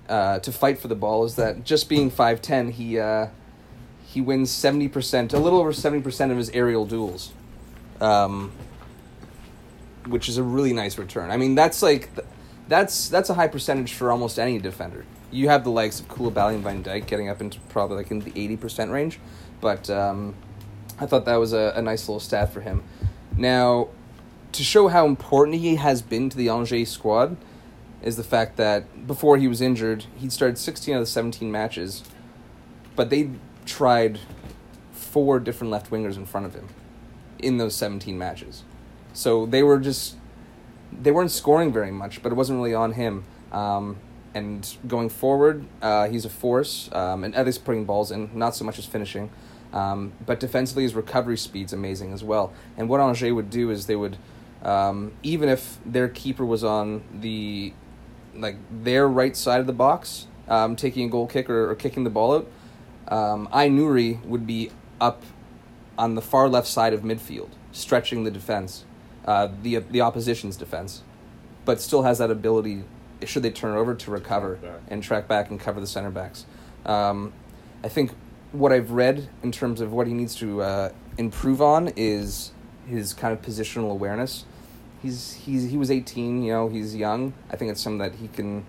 uh, 0.09 0.39
to 0.39 0.51
fight 0.51 0.77
for 0.77 0.87
the 0.87 0.95
ball 0.95 1.23
is 1.23 1.35
that 1.35 1.63
just 1.63 1.89
being 1.89 2.09
five 2.09 2.41
ten, 2.41 2.71
he 2.71 2.99
uh, 2.99 3.27
he 4.05 4.21
wins 4.21 4.51
seventy 4.51 4.87
percent, 4.87 5.33
a 5.33 5.39
little 5.39 5.59
over 5.59 5.73
seventy 5.73 6.03
percent 6.03 6.31
of 6.31 6.37
his 6.37 6.49
aerial 6.51 6.85
duels. 6.85 7.31
Um, 8.01 8.51
which 10.07 10.27
is 10.27 10.39
a 10.39 10.43
really 10.43 10.73
nice 10.73 10.97
return. 10.97 11.29
I 11.29 11.37
mean, 11.37 11.53
that's 11.53 11.83
like 11.83 12.09
that's 12.71 13.09
that's 13.09 13.29
a 13.29 13.33
high 13.33 13.49
percentage 13.49 13.93
for 13.93 14.11
almost 14.11 14.39
any 14.39 14.57
defender. 14.57 15.05
You 15.29 15.49
have 15.49 15.65
the 15.65 15.71
likes 15.71 15.99
of 15.99 16.07
Koulibaly 16.07 16.55
and 16.55 16.63
Van 16.63 16.81
Dijk 16.81 17.05
getting 17.05 17.27
up 17.27 17.41
into 17.41 17.59
probably 17.67 17.97
like 17.97 18.11
in 18.11 18.19
the 18.19 18.31
eighty 18.33 18.55
percent 18.55 18.91
range, 18.91 19.19
but 19.59 19.89
um, 19.89 20.35
I 20.97 21.05
thought 21.05 21.25
that 21.25 21.35
was 21.35 21.51
a, 21.51 21.73
a 21.75 21.81
nice 21.81 22.07
little 22.07 22.21
stat 22.21 22.53
for 22.53 22.61
him. 22.61 22.83
Now, 23.35 23.89
to 24.53 24.63
show 24.63 24.87
how 24.87 25.05
important 25.05 25.57
he 25.57 25.75
has 25.75 26.01
been 26.01 26.29
to 26.29 26.37
the 26.37 26.47
Angers 26.47 26.89
squad, 26.89 27.35
is 28.01 28.15
the 28.15 28.23
fact 28.23 28.55
that 28.55 29.05
before 29.05 29.37
he 29.37 29.49
was 29.49 29.59
injured, 29.59 30.05
he'd 30.17 30.31
started 30.31 30.57
sixteen 30.57 30.95
out 30.95 30.99
of 30.99 31.07
the 31.07 31.11
seventeen 31.11 31.51
matches, 31.51 32.03
but 32.95 33.09
they 33.09 33.31
tried 33.65 34.19
four 34.93 35.41
different 35.41 35.71
left 35.71 35.91
wingers 35.91 36.15
in 36.15 36.25
front 36.25 36.45
of 36.45 36.55
him 36.55 36.69
in 37.37 37.57
those 37.57 37.75
seventeen 37.75 38.17
matches. 38.17 38.63
So 39.13 39.45
they 39.45 39.61
were 39.61 39.79
just 39.79 40.15
they 40.91 41.11
weren't 41.11 41.31
scoring 41.31 41.71
very 41.71 41.91
much, 41.91 42.21
but 42.21 42.31
it 42.31 42.35
wasn't 42.35 42.57
really 42.57 42.73
on 42.73 42.93
him. 42.93 43.23
Um, 43.51 43.97
and 44.33 44.77
going 44.87 45.09
forward, 45.09 45.65
uh, 45.81 46.07
he's 46.07 46.25
a 46.25 46.29
force, 46.29 46.89
um, 46.93 47.23
and 47.23 47.35
at 47.35 47.45
least 47.45 47.65
putting 47.65 47.85
balls 47.85 48.11
in, 48.11 48.29
not 48.33 48.55
so 48.55 48.63
much 48.63 48.79
as 48.79 48.85
finishing. 48.85 49.29
Um, 49.73 50.13
but 50.25 50.39
defensively, 50.39 50.83
his 50.83 50.95
recovery 50.95 51.37
speed's 51.37 51.73
amazing 51.73 52.13
as 52.13 52.23
well. 52.23 52.53
And 52.77 52.89
what 52.89 52.99
Angers 52.99 53.33
would 53.33 53.49
do 53.49 53.69
is 53.69 53.85
they 53.85 53.95
would, 53.95 54.17
um, 54.63 55.13
even 55.23 55.49
if 55.49 55.79
their 55.85 56.07
keeper 56.07 56.45
was 56.45 56.63
on 56.63 57.03
the, 57.13 57.73
like 58.35 58.57
their 58.83 59.07
right 59.07 59.35
side 59.35 59.59
of 59.59 59.67
the 59.67 59.73
box, 59.73 60.27
um, 60.47 60.75
taking 60.75 61.07
a 61.07 61.09
goal 61.09 61.27
kick 61.27 61.49
or, 61.49 61.69
or 61.69 61.75
kicking 61.75 62.03
the 62.03 62.09
ball 62.09 62.35
out, 62.35 62.47
um, 63.07 63.47
Aït-Nouri 63.53 64.23
would 64.25 64.45
be 64.45 64.71
up 64.99 65.23
on 65.97 66.15
the 66.15 66.21
far 66.21 66.47
left 66.47 66.67
side 66.67 66.93
of 66.93 67.01
midfield, 67.01 67.49
stretching 67.71 68.23
the 68.23 68.31
defense, 68.31 68.85
uh, 69.25 69.49
the 69.61 69.77
the 69.77 70.01
opposition's 70.01 70.57
defense, 70.57 71.03
but 71.65 71.79
still 71.81 72.03
has 72.03 72.17
that 72.17 72.31
ability, 72.31 72.83
should 73.25 73.43
they 73.43 73.51
turn 73.51 73.75
it 73.75 73.79
over, 73.79 73.95
to 73.95 74.11
recover 74.11 74.55
Track 74.55 74.81
and 74.87 75.03
track 75.03 75.27
back 75.27 75.49
and 75.49 75.59
cover 75.59 75.79
the 75.79 75.87
center 75.87 76.11
backs. 76.11 76.45
Um, 76.85 77.33
I 77.83 77.89
think 77.89 78.11
what 78.51 78.71
I've 78.71 78.91
read 78.91 79.29
in 79.43 79.51
terms 79.51 79.81
of 79.81 79.91
what 79.93 80.07
he 80.07 80.13
needs 80.13 80.35
to 80.35 80.61
uh, 80.61 80.89
improve 81.17 81.61
on 81.61 81.93
is 81.95 82.51
his 82.87 83.13
kind 83.13 83.33
of 83.33 83.41
positional 83.41 83.91
awareness. 83.91 84.45
He's 85.01 85.33
he's 85.33 85.69
he 85.71 85.77
was 85.77 85.89
eighteen, 85.89 86.43
you 86.43 86.51
know, 86.51 86.67
he's 86.69 86.95
young. 86.95 87.33
I 87.49 87.55
think 87.55 87.71
it's 87.71 87.81
something 87.81 87.99
that 87.99 88.15
he 88.15 88.27
can, 88.27 88.65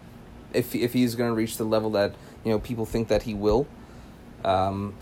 if 0.52 0.74
if 0.74 0.92
he's 0.92 1.14
going 1.14 1.30
to 1.30 1.34
reach 1.34 1.56
the 1.56 1.64
level 1.64 1.90
that 1.90 2.14
you 2.44 2.52
know 2.52 2.58
people 2.58 2.86
think 2.86 3.08
that 3.08 3.24
he 3.24 3.34
will, 3.34 3.66
um, 4.44 4.94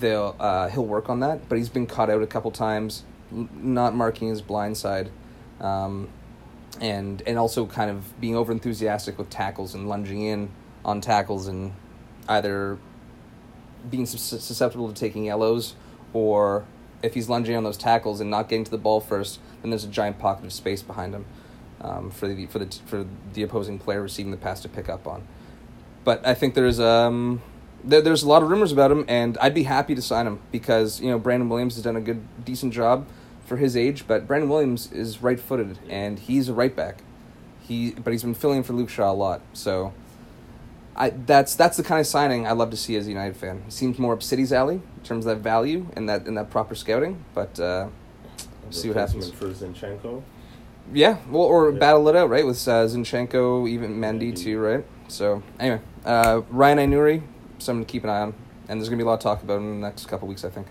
they'll 0.00 0.36
uh, 0.40 0.68
he'll 0.68 0.86
work 0.86 1.10
on 1.10 1.20
that. 1.20 1.48
But 1.48 1.58
he's 1.58 1.68
been 1.68 1.86
caught 1.86 2.08
out 2.08 2.22
a 2.22 2.26
couple 2.26 2.50
times, 2.50 3.02
not 3.30 3.94
marking 3.94 4.28
his 4.28 4.42
blind 4.42 4.76
side, 4.76 5.10
um, 5.60 6.08
and 6.80 7.22
and 7.26 7.38
also 7.38 7.66
kind 7.66 7.90
of 7.90 8.20
being 8.20 8.36
over 8.36 8.52
enthusiastic 8.52 9.18
with 9.18 9.30
tackles 9.30 9.74
and 9.74 9.88
lunging 9.88 10.22
in 10.22 10.50
on 10.84 11.00
tackles 11.00 11.48
and 11.48 11.72
either 12.28 12.78
being 13.90 14.06
susceptible 14.06 14.88
to 14.88 14.94
taking 14.94 15.24
yellows, 15.24 15.74
or 16.12 16.64
if 17.02 17.14
he's 17.14 17.28
lunging 17.28 17.56
on 17.56 17.64
those 17.64 17.76
tackles 17.76 18.20
and 18.20 18.30
not 18.30 18.48
getting 18.48 18.64
to 18.64 18.70
the 18.70 18.78
ball 18.78 19.00
first, 19.00 19.40
then 19.62 19.70
there's 19.70 19.84
a 19.84 19.88
giant 19.88 20.18
pocket 20.18 20.44
of 20.44 20.52
space 20.52 20.82
behind 20.82 21.14
him 21.14 21.24
um, 21.80 22.10
for 22.10 22.28
the 22.28 22.46
for 22.46 22.58
the 22.58 22.78
for 22.86 23.06
the 23.34 23.42
opposing 23.42 23.78
player 23.78 24.02
receiving 24.02 24.30
the 24.30 24.36
pass 24.36 24.60
to 24.60 24.68
pick 24.68 24.88
up 24.88 25.06
on. 25.06 25.26
But 26.04 26.26
I 26.26 26.34
think 26.34 26.54
there's 26.54 26.80
um 26.80 27.42
there, 27.84 28.00
there's 28.00 28.22
a 28.22 28.28
lot 28.28 28.42
of 28.42 28.50
rumors 28.50 28.72
about 28.72 28.90
him, 28.90 29.04
and 29.08 29.38
I'd 29.38 29.54
be 29.54 29.62
happy 29.62 29.94
to 29.94 30.02
sign 30.02 30.26
him 30.26 30.40
because 30.50 31.00
you 31.00 31.10
know 31.10 31.18
Brandon 31.18 31.48
Williams 31.48 31.74
has 31.74 31.84
done 31.84 31.96
a 31.96 32.00
good 32.00 32.22
decent 32.44 32.72
job 32.72 33.06
for 33.48 33.56
his 33.56 33.76
age, 33.76 34.04
but 34.06 34.26
Brandon 34.28 34.48
Williams 34.48 34.92
is 34.92 35.22
right 35.22 35.40
footed 35.40 35.78
and 35.88 36.18
he's 36.18 36.48
a 36.48 36.54
right 36.54 36.74
back. 36.76 37.02
He 37.60 37.90
but 37.92 38.12
he's 38.12 38.22
been 38.22 38.34
filling 38.34 38.58
in 38.58 38.62
for 38.62 38.72
Luke 38.74 38.88
Shaw 38.90 39.10
a 39.10 39.14
lot, 39.14 39.40
so. 39.52 39.92
I, 41.00 41.10
that's 41.10 41.54
that's 41.54 41.76
the 41.76 41.84
kind 41.84 42.00
of 42.00 42.08
signing 42.08 42.44
I 42.44 42.50
love 42.52 42.70
to 42.70 42.76
see 42.76 42.96
as 42.96 43.06
a 43.06 43.10
United 43.10 43.36
fan. 43.36 43.62
He 43.66 43.70
seems 43.70 44.00
more 44.00 44.14
up 44.14 44.20
City's 44.20 44.52
alley 44.52 44.74
in 44.96 45.02
terms 45.04 45.26
of 45.26 45.36
that 45.36 45.44
value 45.44 45.86
and 45.94 46.08
that 46.08 46.26
and 46.26 46.36
that 46.36 46.50
proper 46.50 46.74
scouting. 46.74 47.24
But 47.34 47.60
uh, 47.60 47.86
see 48.70 48.88
what 48.88 48.96
happens. 48.96 49.30
for 49.30 49.46
Zinchenko. 49.46 50.24
Yeah, 50.92 51.18
well, 51.30 51.42
or 51.42 51.70
Yeah. 51.70 51.78
battle 51.78 52.08
it 52.08 52.16
out, 52.16 52.30
right? 52.30 52.44
With 52.44 52.56
uh, 52.66 52.86
Zinchenko, 52.86 53.68
even 53.68 54.00
Mendy 54.00 54.32
Mendy. 54.32 54.36
too, 54.42 54.58
right? 54.58 54.84
So 55.06 55.40
anyway, 55.60 55.80
uh, 56.04 56.40
Ryan 56.50 56.78
Aït-Nouri, 56.78 57.22
someone 57.60 57.84
to 57.86 57.92
keep 57.92 58.02
an 58.02 58.10
eye 58.10 58.22
on, 58.22 58.34
and 58.68 58.80
there's 58.80 58.88
gonna 58.88 58.96
be 58.96 59.04
a 59.04 59.06
lot 59.06 59.14
of 59.14 59.20
talk 59.20 59.40
about 59.44 59.58
him 59.58 59.74
in 59.74 59.80
the 59.80 59.86
next 59.86 60.06
couple 60.08 60.26
weeks, 60.26 60.44
I 60.44 60.48
think. 60.48 60.66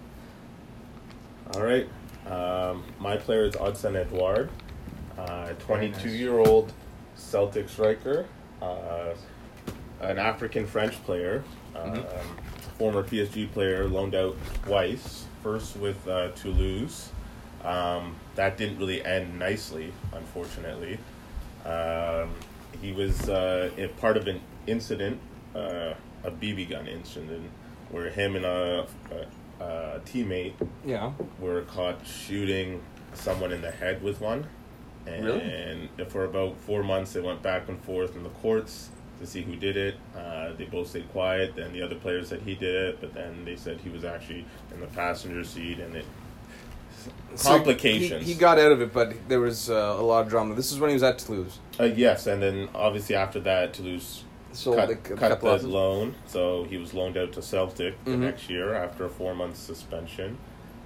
All 1.54 1.64
right. 1.64 1.88
Um, 2.30 2.84
my 3.00 3.18
player 3.18 3.46
is 3.46 3.54
Odson 3.56 3.96
Edouard, 3.96 4.50
uh, 5.18 5.50
22 5.60 6.10
year 6.10 6.40
old 6.40 6.72
Celtic 7.16 7.70
striker, 7.70 8.26
uh, 8.62 9.14
an 10.02 10.20
African 10.20 10.66
French 10.68 11.02
player, 11.04 11.44
um, 11.76 11.92
Mhm. 11.94 12.06
former 12.78 13.04
PSG 13.04 13.46
player, 13.48 13.88
loaned 13.88 14.14
out 14.16 14.36
twice. 14.64 15.26
First 15.42 15.78
with 15.78 16.06
uh, 16.08 16.30
Toulouse. 16.36 17.10
Um, 17.64 18.16
that 18.36 18.58
didn't 18.58 18.78
really 18.80 19.04
end 19.04 19.40
nicely, 19.40 19.94
unfortunately. 20.12 21.00
Um, 21.66 22.36
he 22.82 22.92
was 22.92 23.30
uh, 23.30 23.70
a 23.78 23.88
part 24.00 24.18
of 24.18 24.28
an 24.28 24.42
incident, 24.68 25.20
uh, 25.56 25.94
a 26.24 26.32
BB 26.32 26.66
gun 26.70 26.88
incident, 26.88 27.50
where 27.90 28.10
him 28.10 28.36
and 28.36 28.46
a, 28.46 28.86
a, 29.60 29.64
a 29.96 30.00
teammate 30.06 30.54
Yeah. 30.86 31.12
were 31.40 31.62
caught 31.64 32.06
shooting 32.06 32.82
someone 33.14 33.52
in 33.52 33.62
the 33.62 33.72
head 33.72 34.02
with 34.04 34.22
one. 34.22 34.48
And 35.06 35.24
Really? 35.26 35.90
for 36.10 36.26
about 36.26 36.58
four 36.58 36.84
months, 36.84 37.14
they 37.14 37.22
went 37.22 37.42
back 37.42 37.70
and 37.70 37.82
forth 37.84 38.16
in 38.16 38.24
the 38.24 38.30
courts 38.30 38.90
to 39.20 39.26
see 39.26 39.42
who 39.42 39.56
did 39.56 39.78
it. 39.78 39.96
Uh, 40.16 40.52
they 40.58 40.66
both 40.66 40.90
stayed 40.90 41.10
quiet. 41.12 41.56
Then 41.56 41.72
the 41.74 41.82
other 41.82 41.96
player 41.96 42.24
said 42.26 42.42
he 42.42 42.56
did 42.56 42.76
it, 42.76 43.02
but 43.02 43.14
then 43.14 43.46
they 43.46 43.56
said 43.56 43.80
he 43.82 43.90
was 43.90 44.04
actually 44.04 44.46
in 44.74 44.80
the 44.82 44.88
passenger 44.88 45.44
seat, 45.44 45.80
and 45.80 45.96
it 45.96 46.06
complications. 47.42 48.26
he, 48.26 48.34
he 48.34 48.40
got 48.40 48.60
out 48.60 48.72
of 48.72 48.82
it, 48.82 48.94
but 48.94 49.14
there 49.30 49.40
was 49.40 49.70
uh, 49.70 49.96
a 49.98 50.02
lot 50.02 50.22
of 50.24 50.30
drama. 50.30 50.56
This 50.56 50.72
is 50.72 50.80
when 50.80 50.90
he 50.90 50.94
was 50.94 51.04
at 51.04 51.20
Toulouse. 51.20 51.60
Uh, 51.80 51.86
yes, 51.86 52.28
and 52.28 52.42
then 52.42 52.70
obviously 52.76 53.16
after 53.16 53.40
that, 53.42 53.74
Toulouse 53.74 54.24
So 54.58 54.74
cut, 54.76 54.90
a 54.90 54.96
cut 54.96 55.40
the 55.40 55.68
loan, 55.68 56.16
so 56.26 56.64
he 56.64 56.78
was 56.78 56.94
loaned 56.94 57.16
out 57.16 57.32
to 57.34 57.42
Celtic 57.42 58.04
the 58.06 58.12
Mhm. 58.12 58.20
next 58.20 58.50
year 58.50 58.74
after 58.74 59.06
a 59.06 59.10
four 59.10 59.36
month 59.36 59.56
suspension 59.56 60.38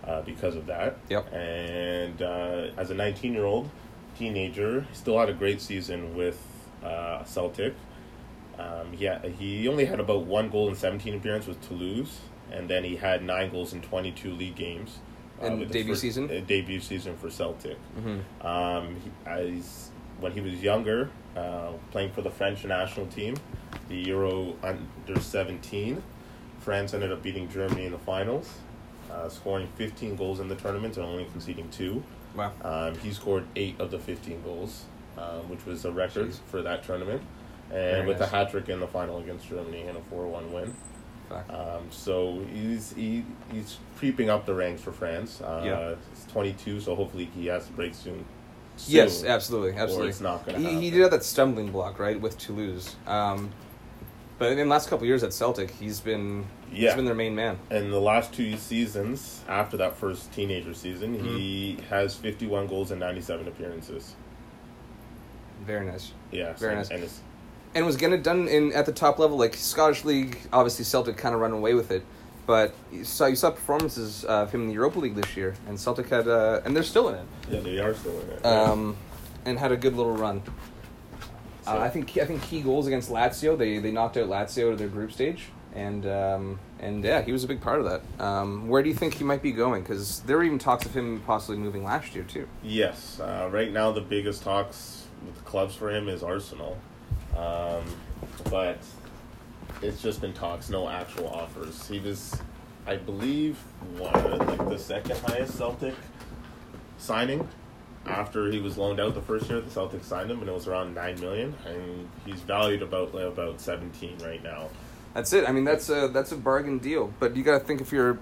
uh, 0.05 0.21
because 0.23 0.55
of 0.57 0.65
that. 0.65 0.97
Yep. 1.09 1.33
And 1.33 2.21
uh, 2.21 2.71
as 2.77 2.89
a 2.89 2.93
19 2.95 3.33
year 3.33 3.45
old 3.45 3.69
teenager, 4.17 4.81
he 4.81 4.93
still 4.95 5.17
had 5.17 5.29
a 5.29 5.33
great 5.33 5.61
season 5.61 6.15
with 6.15 6.37
uh, 6.83 7.23
Celtic. 7.23 7.73
Um, 8.59 8.91
he, 8.93 9.05
had, 9.05 9.23
he 9.39 9.67
only 9.69 9.85
had 9.85 9.99
about 9.99 10.25
one 10.25 10.49
goal 10.49 10.67
in 10.69 10.75
17 10.75 11.15
appearances 11.15 11.47
with 11.49 11.61
Toulouse, 11.67 12.19
and 12.51 12.69
then 12.69 12.83
he 12.83 12.95
had 12.97 13.23
nine 13.23 13.49
goals 13.51 13.71
in 13.73 13.81
22 13.81 14.31
league 14.33 14.55
games. 14.55 14.99
uh, 15.41 15.45
In 15.45 15.59
his 15.59 15.71
debut 15.71 15.93
first- 15.93 16.01
season? 16.01 16.29
uh, 16.29 16.41
debut 16.45 16.79
season 16.81 17.15
for 17.15 17.29
Celtic. 17.29 17.77
Mm-hmm. 17.97 18.45
Um, 18.45 18.95
he, 19.03 19.11
as, 19.29 19.90
when 20.21 20.31
he 20.31 20.39
was 20.39 20.53
younger, 20.61 21.09
uh, 21.35 21.71
playing 21.91 22.11
for 22.11 22.21
the 22.21 22.29
French 22.29 22.63
national 22.63 23.07
team, 23.07 23.35
the 23.89 23.95
Euro 23.95 24.55
under 24.63 25.19
17, 25.19 26.01
France 26.59 26.93
ended 26.93 27.11
up 27.11 27.21
beating 27.23 27.49
Germany 27.49 27.85
in 27.85 27.91
the 27.91 27.97
finals, 27.97 28.53
uh, 29.11 29.27
scoring 29.27 29.67
15 29.75 30.15
goals 30.15 30.39
in 30.39 30.47
the 30.47 30.55
tournament 30.55 30.95
and 30.97 31.05
only 31.05 31.25
conceding 31.25 31.67
two. 31.69 32.03
Wow. 32.35 32.51
Um, 32.63 32.95
he 32.99 33.11
scored 33.11 33.45
eight 33.55 33.79
of 33.79 33.91
the 33.91 33.99
15 33.99 34.41
goals, 34.43 34.85
um, 35.17 35.49
which 35.49 35.65
was 35.65 35.83
a 35.83 35.91
record 35.91 36.29
Jeez. 36.29 36.39
for 36.47 36.61
that 36.61 36.83
tournament. 36.83 37.21
And 37.71 37.77
Very 37.79 38.07
with 38.07 38.19
nice. 38.19 38.31
a 38.31 38.35
hat 38.35 38.51
trick 38.51 38.69
in 38.69 38.79
the 38.79 38.87
final 38.87 39.17
against 39.19 39.47
Germany 39.49 39.81
and 39.83 39.97
a 39.97 40.01
4 40.01 40.27
1 40.27 40.53
win. 40.53 40.75
Um, 41.49 41.83
so 41.89 42.43
he's 42.53 42.91
he, 42.93 43.23
he's 43.51 43.77
creeping 43.97 44.29
up 44.29 44.45
the 44.45 44.53
ranks 44.53 44.81
for 44.81 44.91
France. 44.91 45.41
Uh, 45.41 45.61
Yeah. 45.65 45.95
He's 46.13 46.25
22, 46.31 46.81
so 46.81 46.93
hopefully 46.95 47.29
he 47.33 47.47
has 47.47 47.65
to 47.67 47.71
break 47.73 47.95
soon. 47.95 48.25
Yes, 48.87 49.19
soon, 49.19 49.27
absolutely, 49.29 49.71
Or 49.71 49.83
absolutely. 49.83 50.09
it's 50.09 50.21
not 50.21 50.45
going 50.45 50.55
to 50.55 50.59
He, 50.59 50.65
happen. 50.65 50.81
he 50.81 50.91
did 50.91 51.01
have 51.01 51.11
that 51.11 51.23
stumbling 51.23 51.71
block, 51.71 51.99
right, 51.99 52.19
with 52.19 52.37
Toulouse. 52.37 52.95
Um, 53.07 53.51
but 54.39 54.51
in 54.51 54.57
the 54.57 54.65
last 54.65 54.89
couple 54.89 55.03
of 55.03 55.07
years 55.07 55.23
at 55.23 55.33
Celtic, 55.33 55.71
he's 55.71 55.99
been 55.99 56.45
Yeah. 56.71 56.87
he's 56.89 56.95
been 56.95 57.05
their 57.05 57.13
main 57.15 57.35
man. 57.35 57.59
In 57.69 57.91
the 57.91 57.99
last 58.01 58.33
two 58.33 58.57
seasons, 58.57 59.41
after 59.47 59.77
that 59.77 59.95
first 59.97 60.31
teenager 60.33 60.73
season, 60.73 61.15
Mm-hmm. 61.17 61.35
he 61.37 61.77
has 61.89 62.15
51 62.15 62.67
goals 62.67 62.91
and 62.91 62.99
97 62.99 63.47
appearances. 63.47 64.15
Very 65.65 65.85
nice. 65.85 66.11
Yeah, 66.31 66.53
Very 66.53 66.73
and, 66.73 66.79
nice. 66.79 66.89
And 66.89 67.09
And 67.75 67.85
was 67.85 67.95
getting 67.97 68.15
it 68.19 68.23
done 68.23 68.47
in 68.47 68.73
at 68.73 68.85
the 68.85 68.91
top 68.91 69.19
level, 69.19 69.37
like 69.37 69.55
Scottish 69.55 70.03
League. 70.03 70.39
Obviously, 70.51 70.85
Celtic 70.85 71.17
kind 71.17 71.35
of 71.35 71.41
run 71.41 71.51
away 71.51 71.73
with 71.75 71.91
it, 71.91 72.03
but 72.45 72.73
you 72.91 73.03
saw 73.03 73.25
you 73.27 73.35
saw 73.35 73.51
performances 73.51 74.23
of 74.25 74.51
him 74.51 74.61
in 74.61 74.67
the 74.67 74.73
Europa 74.73 74.99
League 74.99 75.15
this 75.15 75.35
year, 75.37 75.55
and 75.67 75.79
Celtic 75.79 76.09
had 76.09 76.27
uh, 76.27 76.61
and 76.65 76.75
they're 76.75 76.83
still 76.83 77.09
in 77.09 77.15
it. 77.15 77.25
yeah, 77.49 77.59
they 77.59 77.79
are 77.79 77.93
still 77.93 78.19
in 78.21 78.29
it. 78.29 78.45
um, 78.45 78.95
and 79.45 79.57
had 79.59 79.71
a 79.71 79.77
good 79.77 79.95
little 79.95 80.15
run. 80.15 80.41
Uh, 81.67 81.77
I 81.77 81.89
think 81.89 82.17
I 82.17 82.25
think 82.25 82.41
key 82.41 82.61
goals 82.61 82.87
against 82.87 83.09
Lazio. 83.09 83.57
They 83.57 83.77
they 83.79 83.91
knocked 83.91 84.17
out 84.17 84.27
Lazio 84.27 84.71
to 84.71 84.75
their 84.75 84.87
group 84.87 85.11
stage, 85.11 85.49
and 85.75 86.05
um, 86.07 86.59
and 86.79 87.03
yeah, 87.03 87.21
he 87.21 87.31
was 87.31 87.43
a 87.43 87.47
big 87.47 87.61
part 87.61 87.79
of 87.79 87.85
that. 87.85 88.23
Um, 88.23 88.67
where 88.67 88.81
do 88.81 88.89
you 88.89 88.95
think 88.95 89.13
he 89.13 89.23
might 89.23 89.43
be 89.43 89.51
going? 89.51 89.83
Because 89.83 90.21
there 90.21 90.37
were 90.37 90.43
even 90.43 90.57
talks 90.57 90.85
of 90.85 90.95
him 90.95 91.21
possibly 91.27 91.57
moving 91.57 91.83
last 91.83 92.15
year 92.15 92.23
too. 92.23 92.47
Yes, 92.63 93.19
uh, 93.19 93.47
right 93.51 93.71
now 93.71 93.91
the 93.91 94.01
biggest 94.01 94.41
talks 94.43 95.05
with 95.23 95.35
the 95.35 95.43
clubs 95.43 95.75
for 95.75 95.91
him 95.91 96.09
is 96.09 96.23
Arsenal, 96.23 96.79
um, 97.37 97.83
but 98.49 98.79
it's 99.81 100.01
just 100.01 100.21
been 100.21 100.33
talks, 100.33 100.69
no 100.69 100.87
actual 100.87 101.27
offers. 101.27 101.87
He 101.87 101.99
was, 101.99 102.39
I 102.85 102.97
believe, 102.97 103.57
one 103.97 104.39
like 104.39 104.69
the 104.69 104.77
second 104.77 105.17
highest 105.19 105.57
Celtic 105.57 105.95
signing 106.97 107.47
after 108.05 108.51
he 108.51 108.59
was 108.59 108.77
loaned 108.77 108.99
out 108.99 109.13
the 109.13 109.21
first 109.21 109.49
year. 109.49 109.61
The 109.61 109.69
Celtics 109.69 110.05
signed 110.05 110.31
him, 110.31 110.39
and 110.39 110.49
it 110.49 110.53
was 110.53 110.67
around 110.67 110.95
nine 110.95 111.19
million, 111.19 111.55
and 111.65 112.07
he's 112.25 112.41
valued 112.41 112.81
about 112.81 113.13
about 113.15 113.59
seventeen 113.61 114.17
right 114.19 114.41
now. 114.43 114.69
That's 115.13 115.33
it. 115.33 115.47
I 115.47 115.51
mean, 115.51 115.65
that's 115.65 115.89
a 115.89 116.07
that's 116.07 116.31
a 116.31 116.37
bargain 116.37 116.79
deal. 116.79 117.13
But 117.19 117.35
you 117.35 117.43
got 117.43 117.59
to 117.59 117.65
think 117.65 117.81
if 117.81 117.91
you're 117.91 118.19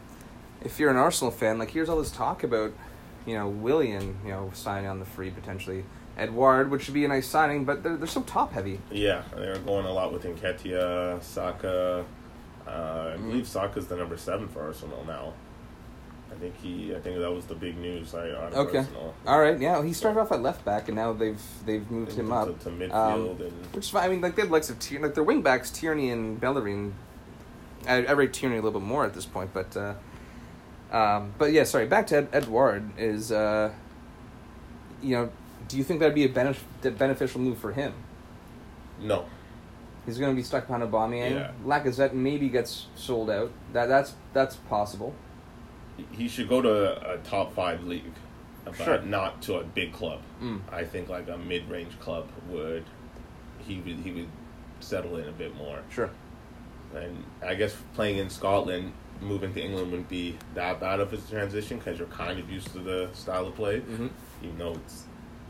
if 0.62 0.80
you're 0.80 0.90
an 0.90 0.98
Arsenal 0.98 1.32
fan, 1.32 1.58
like 1.60 1.72
here's 1.72 1.90
all 1.90 1.98
this 1.98 2.12
talk 2.12 2.44
about, 2.44 2.74
you 3.26 3.36
know, 3.36 3.48
Willian, 3.48 4.18
you 4.24 4.32
know, 4.32 4.52
signing 4.54 4.90
on 4.90 5.00
the 5.00 5.06
free 5.06 5.30
potentially. 5.30 5.86
Edouard, 6.20 6.70
which 6.72 6.84
should 6.84 6.94
be 6.94 7.06
a 7.06 7.08
nice 7.08 7.28
signing, 7.28 7.66
but 7.66 7.82
they're, 7.84 7.98
they're 7.98 8.08
so 8.08 8.22
top 8.22 8.52
heavy. 8.54 8.80
Yeah, 8.92 9.24
they're 9.36 9.58
going 9.60 9.86
a 9.86 9.92
lot 9.94 10.12
with 10.14 10.24
Nketiah, 10.24 11.22
Saka. 11.24 12.06
Uh, 12.68 12.70
I 12.72 13.18
Mhm. 13.18 13.28
believe 13.30 13.48
Saka's 13.48 13.88
the 13.88 13.96
number 13.96 14.18
seven 14.18 14.48
for 14.48 14.62
Arsenal 14.62 15.04
now. 15.08 15.34
I 16.32 16.36
think 16.36 16.56
he. 16.62 16.96
I 16.96 17.00
think 17.00 17.18
that 17.18 17.32
was 17.32 17.46
the 17.46 17.56
big 17.56 17.78
news. 17.78 18.14
I 18.14 18.28
Okay. 18.54 18.78
Arsenal. 18.80 19.16
All 19.26 19.40
right, 19.40 19.60
yeah, 19.60 19.84
he 19.84 19.92
started 19.94 20.20
off 20.20 20.32
at 20.32 20.42
left 20.44 20.64
back, 20.64 20.88
and 20.88 20.96
now 20.96 21.12
they've 21.12 21.42
they've 21.66 21.90
moved 21.90 22.12
him 22.14 22.28
to, 22.28 22.34
up. 22.36 22.60
to 22.60 22.70
midfield 22.70 22.94
Um, 22.94 23.42
and 23.42 23.66
Which 23.74 23.86
is 23.86 23.90
fine. 23.90 24.04
I 24.04 24.10
mean, 24.10 24.22
like 24.22 24.36
they 24.36 24.44
have 24.44 24.52
likes 24.52 24.70
of 24.70 24.78
Tierney, 24.78 25.06
like 25.06 25.16
their 25.16 25.24
wing 25.24 25.42
backs, 25.42 25.72
Tierney 25.72 26.12
and 26.12 26.40
Bellerin. 26.40 26.94
I, 27.88 28.06
I 28.06 28.12
rate 28.12 28.32
Tierney 28.34 28.58
a 28.58 28.62
little 28.62 28.80
bit 28.80 28.86
more 28.88 29.06
at 29.06 29.14
this 29.16 29.26
point, 29.26 29.52
but 29.54 29.76
uh, 29.76 29.96
um, 30.96 31.34
but 31.40 31.52
yeah, 31.52 31.64
sorry. 31.64 31.88
Back 31.88 32.06
to 32.08 32.18
Ed, 32.18 32.28
Edouard 32.32 32.92
is, 32.98 33.32
uh, 33.32 33.72
you 35.02 35.16
know, 35.16 35.30
do 35.70 35.78
you 35.78 35.84
think 35.86 36.02
that'd 36.02 36.14
be 36.16 36.26
a 36.26 36.30
benef- 36.30 36.58
a 36.84 36.92
beneficial 36.92 37.40
move 37.40 37.58
for 37.58 37.72
him? 37.72 37.94
no. 39.02 39.26
He's 40.06 40.18
going 40.18 40.32
to 40.32 40.36
be 40.36 40.42
stuck 40.44 40.66
behind 40.66 40.82
Aubameyang. 40.82 41.32
Yeah. 41.34 41.52
Lacazette 41.64 42.14
maybe 42.14 42.50
gets 42.50 42.88
sold 42.96 43.30
out. 43.30 43.52
That 43.74 43.86
that's 43.88 44.16
that's 44.34 44.56
possible. 44.56 45.14
He 46.12 46.28
should 46.28 46.50
go 46.50 46.62
to 46.64 47.12
a 47.14 47.18
top 47.20 47.54
five 47.54 47.84
league, 47.84 48.14
but 48.66 48.76
Sure. 48.76 49.02
not 49.02 49.42
to 49.44 49.56
a 49.58 49.64
big 49.64 49.94
club. 49.94 50.22
Mm. 50.42 50.62
I 50.72 50.84
think 50.84 51.10
like 51.10 51.28
a 51.30 51.38
mid-range 51.38 52.00
club 52.00 52.28
would. 52.50 52.86
He 53.60 53.82
would 53.82 53.98
he 53.98 54.12
would 54.12 54.30
settle 54.80 55.18
in 55.18 55.28
a 55.28 55.32
bit 55.34 55.56
more. 55.56 55.80
Sure. 55.92 56.10
And 56.96 57.24
I 57.46 57.54
guess 57.54 57.76
playing 57.94 58.18
in 58.18 58.32
Scotland, 58.32 58.94
moving 59.22 59.54
to 59.54 59.62
England 59.62 59.92
wouldn't 59.92 60.10
be 60.10 60.38
that 60.56 60.80
bad 60.80 61.02
of 61.02 61.14
a 61.14 61.18
transition 61.18 61.78
because 61.78 62.00
you're 62.00 62.08
kind 62.08 62.40
of 62.40 62.50
used 62.50 62.72
to 62.72 62.80
the 62.80 63.10
style 63.14 63.46
of 63.46 63.56
play. 63.56 63.82
hmm 63.82 64.08
even 64.42 64.58
though 64.58 64.72
it's 64.74 65.04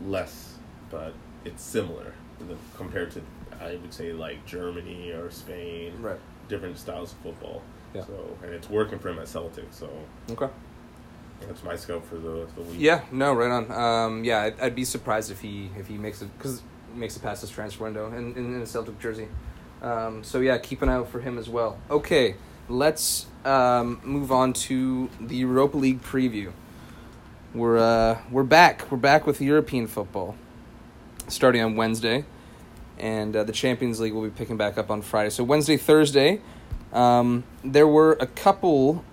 less, 0.06 0.54
but 0.90 1.12
it's 1.44 1.62
similar 1.62 2.12
the- 2.40 2.56
compared 2.76 3.10
to 3.12 3.22
I 3.62 3.76
would 3.76 3.92
say 3.92 4.12
like 4.12 4.46
Germany 4.46 5.10
or 5.12 5.30
Spain, 5.30 5.92
Right. 6.00 6.18
different 6.48 6.78
styles 6.78 7.12
of 7.12 7.18
football. 7.18 7.62
Yeah. 7.94 8.04
So 8.06 8.36
and 8.42 8.54
it's 8.54 8.70
working 8.70 8.98
for 8.98 9.10
him 9.10 9.18
at 9.18 9.28
Celtic. 9.28 9.66
So 9.70 9.90
Okay. 10.30 10.48
that's 11.46 11.62
my 11.62 11.76
scout 11.76 12.04
for 12.06 12.14
the 12.16 12.46
the 12.56 12.62
week. 12.62 12.76
Yeah, 12.78 13.02
no, 13.12 13.34
right 13.34 13.50
on. 13.50 13.70
Um, 13.70 14.24
yeah, 14.24 14.42
I'd, 14.42 14.60
I'd 14.60 14.74
be 14.74 14.84
surprised 14.84 15.30
if 15.30 15.40
he 15.40 15.70
if 15.78 15.88
he 15.88 15.98
makes 15.98 16.22
it 16.22 16.28
because 16.38 16.62
makes 16.94 17.16
it 17.16 17.22
past 17.22 17.42
this 17.42 17.50
transfer 17.50 17.84
window 17.84 18.08
in, 18.08 18.34
in, 18.36 18.54
in 18.54 18.62
a 18.62 18.66
Celtic 18.66 18.98
jersey. 18.98 19.28
Um, 19.82 20.24
so 20.24 20.40
yeah, 20.40 20.56
keep 20.58 20.82
an 20.82 20.88
eye 20.88 20.94
out 20.94 21.08
for 21.08 21.20
him 21.20 21.38
as 21.38 21.48
well. 21.48 21.78
Okay, 21.90 22.34
let's 22.68 23.26
um, 23.44 24.00
move 24.04 24.32
on 24.32 24.52
to 24.54 25.08
the 25.20 25.36
Europa 25.36 25.76
League 25.76 26.02
preview. 26.02 26.52
We're 27.52 27.78
uh, 27.78 28.20
we're 28.30 28.44
back. 28.44 28.88
We're 28.92 28.98
back 28.98 29.26
with 29.26 29.40
European 29.40 29.88
football, 29.88 30.36
starting 31.26 31.62
on 31.62 31.74
Wednesday, 31.74 32.24
and 32.96 33.34
uh, 33.34 33.42
the 33.42 33.52
Champions 33.52 33.98
League 33.98 34.12
will 34.12 34.22
be 34.22 34.30
picking 34.30 34.56
back 34.56 34.78
up 34.78 34.88
on 34.88 35.02
Friday. 35.02 35.30
So 35.30 35.42
Wednesday, 35.42 35.76
Thursday, 35.76 36.42
um, 36.92 37.42
there 37.64 37.88
were 37.88 38.12
a 38.20 38.28
couple 38.28 39.04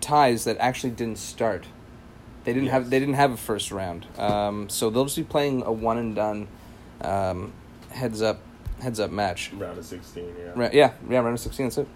ties 0.00 0.44
that 0.44 0.56
actually 0.58 0.90
didn't 0.90 1.18
start. 1.18 1.66
They 2.44 2.54
didn't 2.54 2.68
have 2.68 2.90
they 2.90 3.00
didn't 3.00 3.16
have 3.16 3.32
a 3.32 3.36
first 3.36 3.72
round, 3.72 4.06
um, 4.18 4.68
so 4.68 4.88
they'll 4.88 5.06
just 5.06 5.16
be 5.16 5.24
playing 5.24 5.64
a 5.64 5.72
one 5.72 5.98
and 5.98 6.14
done 6.14 6.46
um, 7.00 7.52
heads 7.90 8.22
up 8.22 8.38
heads 8.80 9.00
up 9.00 9.10
match. 9.10 9.50
Round 9.52 9.76
of 9.76 9.84
sixteen. 9.84 10.32
Yeah. 10.38 10.52
Right, 10.54 10.72
yeah, 10.72 10.92
yeah, 11.10 11.18
round 11.18 11.34
of 11.34 11.40
sixteen. 11.40 11.66
That's 11.66 11.78
it. 11.78 11.88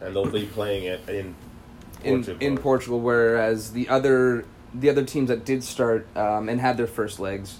And 0.00 0.14
they'll 0.14 0.30
be 0.30 0.46
playing 0.46 0.84
it 0.84 1.08
in 1.08 1.34
In 2.04 2.14
Portugal. 2.24 2.46
in 2.46 2.58
Portugal, 2.58 3.00
whereas 3.00 3.72
the 3.72 3.88
other 3.88 4.44
the 4.74 4.88
other 4.88 5.04
teams 5.04 5.28
that 5.28 5.44
did 5.44 5.64
start 5.64 6.06
um, 6.16 6.48
and 6.48 6.60
had 6.60 6.76
their 6.76 6.86
first 6.86 7.18
legs 7.18 7.58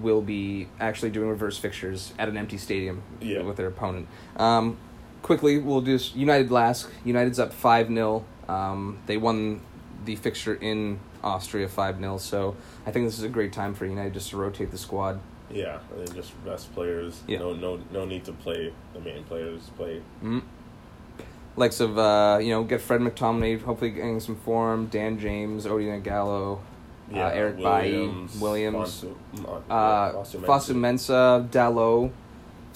will 0.00 0.22
be 0.22 0.68
actually 0.80 1.10
doing 1.10 1.28
reverse 1.28 1.58
fixtures 1.58 2.12
at 2.18 2.28
an 2.28 2.36
empty 2.36 2.58
stadium 2.58 3.02
Yeah. 3.20 3.42
with 3.42 3.56
their 3.56 3.66
opponent. 3.68 4.06
Um, 4.36 4.76
quickly, 5.22 5.58
we'll 5.58 5.80
do 5.80 5.98
United 6.14 6.50
LASK. 6.50 6.90
United's 7.04 7.38
up 7.38 7.52
five 7.52 7.88
0 7.88 8.24
um, 8.48 8.98
They 9.06 9.16
won 9.16 9.60
the 10.04 10.16
fixture 10.16 10.54
in 10.54 10.98
Austria 11.22 11.68
five 11.68 11.98
0 11.98 12.18
So 12.18 12.56
I 12.86 12.90
think 12.92 13.06
this 13.06 13.18
is 13.18 13.24
a 13.24 13.28
great 13.28 13.52
time 13.52 13.74
for 13.74 13.86
United 13.86 14.14
just 14.14 14.30
to 14.30 14.36
rotate 14.36 14.70
the 14.70 14.78
squad. 14.78 15.20
Yeah, 15.50 15.78
and 15.96 16.12
just 16.14 16.32
rest 16.44 16.72
players. 16.74 17.22
Yeah. 17.28 17.38
No, 17.38 17.52
no, 17.54 17.80
no 17.92 18.04
need 18.04 18.24
to 18.24 18.32
play 18.32 18.72
the 18.94 19.00
main 19.00 19.24
players. 19.24 19.70
Play. 19.76 20.02
Mm. 20.22 20.42
Likes 21.56 21.78
of 21.80 21.96
uh, 21.98 22.38
you 22.42 22.50
know 22.50 22.64
get 22.64 22.80
Fred 22.80 23.00
McTominay 23.00 23.62
hopefully 23.62 23.90
getting 23.90 24.18
some 24.20 24.36
form. 24.36 24.86
Dan 24.86 25.18
James, 25.20 25.66
Odion 25.66 26.02
Ighalo, 26.02 26.58
uh, 27.14 27.16
Eric 27.18 27.58
Bailly, 27.58 28.08
Williams, 28.40 29.04
Fonsu- 29.04 29.62
uh, 29.70 30.12
Fosu 30.12 30.74
Mensah. 30.74 31.48
Dalot. 31.48 32.10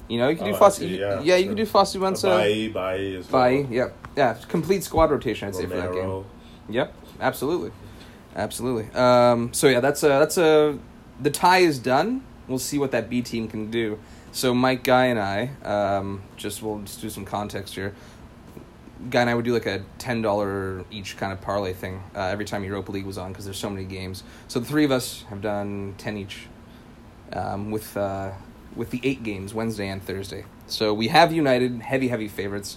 You 0.09 0.19
know 0.19 0.29
you 0.29 0.37
can 0.37 0.47
do 0.47 0.55
Oh, 0.55 0.59
Fosu. 0.59 0.89
yeah, 0.89 1.21
yeah, 1.23 1.37
you 1.37 1.45
sure. 1.47 1.55
can 1.55 1.57
do 1.57 1.67
Fosu 1.67 1.97
Uh, 1.97 2.11
Mensah. 2.11 2.39
Bailly, 2.39 2.69
Bailly 2.69 3.17
as 3.17 3.31
well. 3.31 3.43
Bailly, 3.45 3.67
yeah, 3.71 3.89
yeah. 4.17 4.37
Complete 4.49 4.85
squad 4.85 5.11
rotation, 5.11 5.49
I'd 5.49 5.55
say 5.57 5.67
for 5.67 5.75
that 5.75 5.93
game. 5.93 6.25
Yep, 6.71 6.95
absolutely, 7.21 7.73
absolutely. 8.37 8.89
Um, 8.95 9.53
so 9.53 9.67
yeah, 9.69 9.81
that's 9.81 10.03
a 10.05 10.09
that's 10.09 10.39
a 10.39 10.79
the 11.21 11.31
tie 11.31 11.59
is 11.59 11.79
done. 11.81 12.23
We'll 12.47 12.59
see 12.59 12.79
what 12.79 12.93
that 12.93 13.11
B 13.11 13.23
team 13.23 13.49
can 13.49 13.71
do. 13.71 13.99
So 14.31 14.55
Mike, 14.55 14.85
Guy, 14.85 15.07
and 15.07 15.19
I 15.19 15.51
um, 15.65 16.23
just 16.37 16.63
we'll 16.63 16.79
just 16.83 17.01
do 17.01 17.11
some 17.11 17.25
context 17.25 17.75
here. 17.75 17.95
Guy 19.11 19.21
and 19.21 19.31
I 19.31 19.35
would 19.35 19.45
do 19.45 19.53
like 19.53 19.67
a 19.67 19.83
ten 19.99 20.23
dollar 20.23 20.85
each 20.91 21.17
kind 21.17 21.33
of 21.33 21.41
parlay 21.41 21.73
thing 21.73 22.03
uh, 22.17 22.21
every 22.21 22.45
time 22.45 22.65
Europa 22.65 22.91
League 22.93 23.07
was 23.07 23.17
on 23.19 23.31
because 23.33 23.45
there's 23.45 23.59
so 23.59 23.71
many 23.71 23.85
games. 23.85 24.25
So 24.49 24.59
the 24.61 24.67
three 24.67 24.85
of 24.85 24.91
us 24.91 25.25
have 25.31 25.41
done 25.41 25.95
ten 25.99 26.17
each 26.17 26.47
um, 27.33 27.71
with 27.71 27.97
uh, 27.97 28.33
with 28.75 28.91
the 28.91 29.01
eight 29.05 29.23
games 29.23 29.55
Wednesday 29.55 29.89
and 29.89 30.03
Thursday. 30.03 30.45
So 30.67 30.93
we 30.93 31.09
have 31.09 31.33
United 31.33 31.81
heavy 31.83 32.09
heavy 32.09 32.29
favorites. 32.29 32.77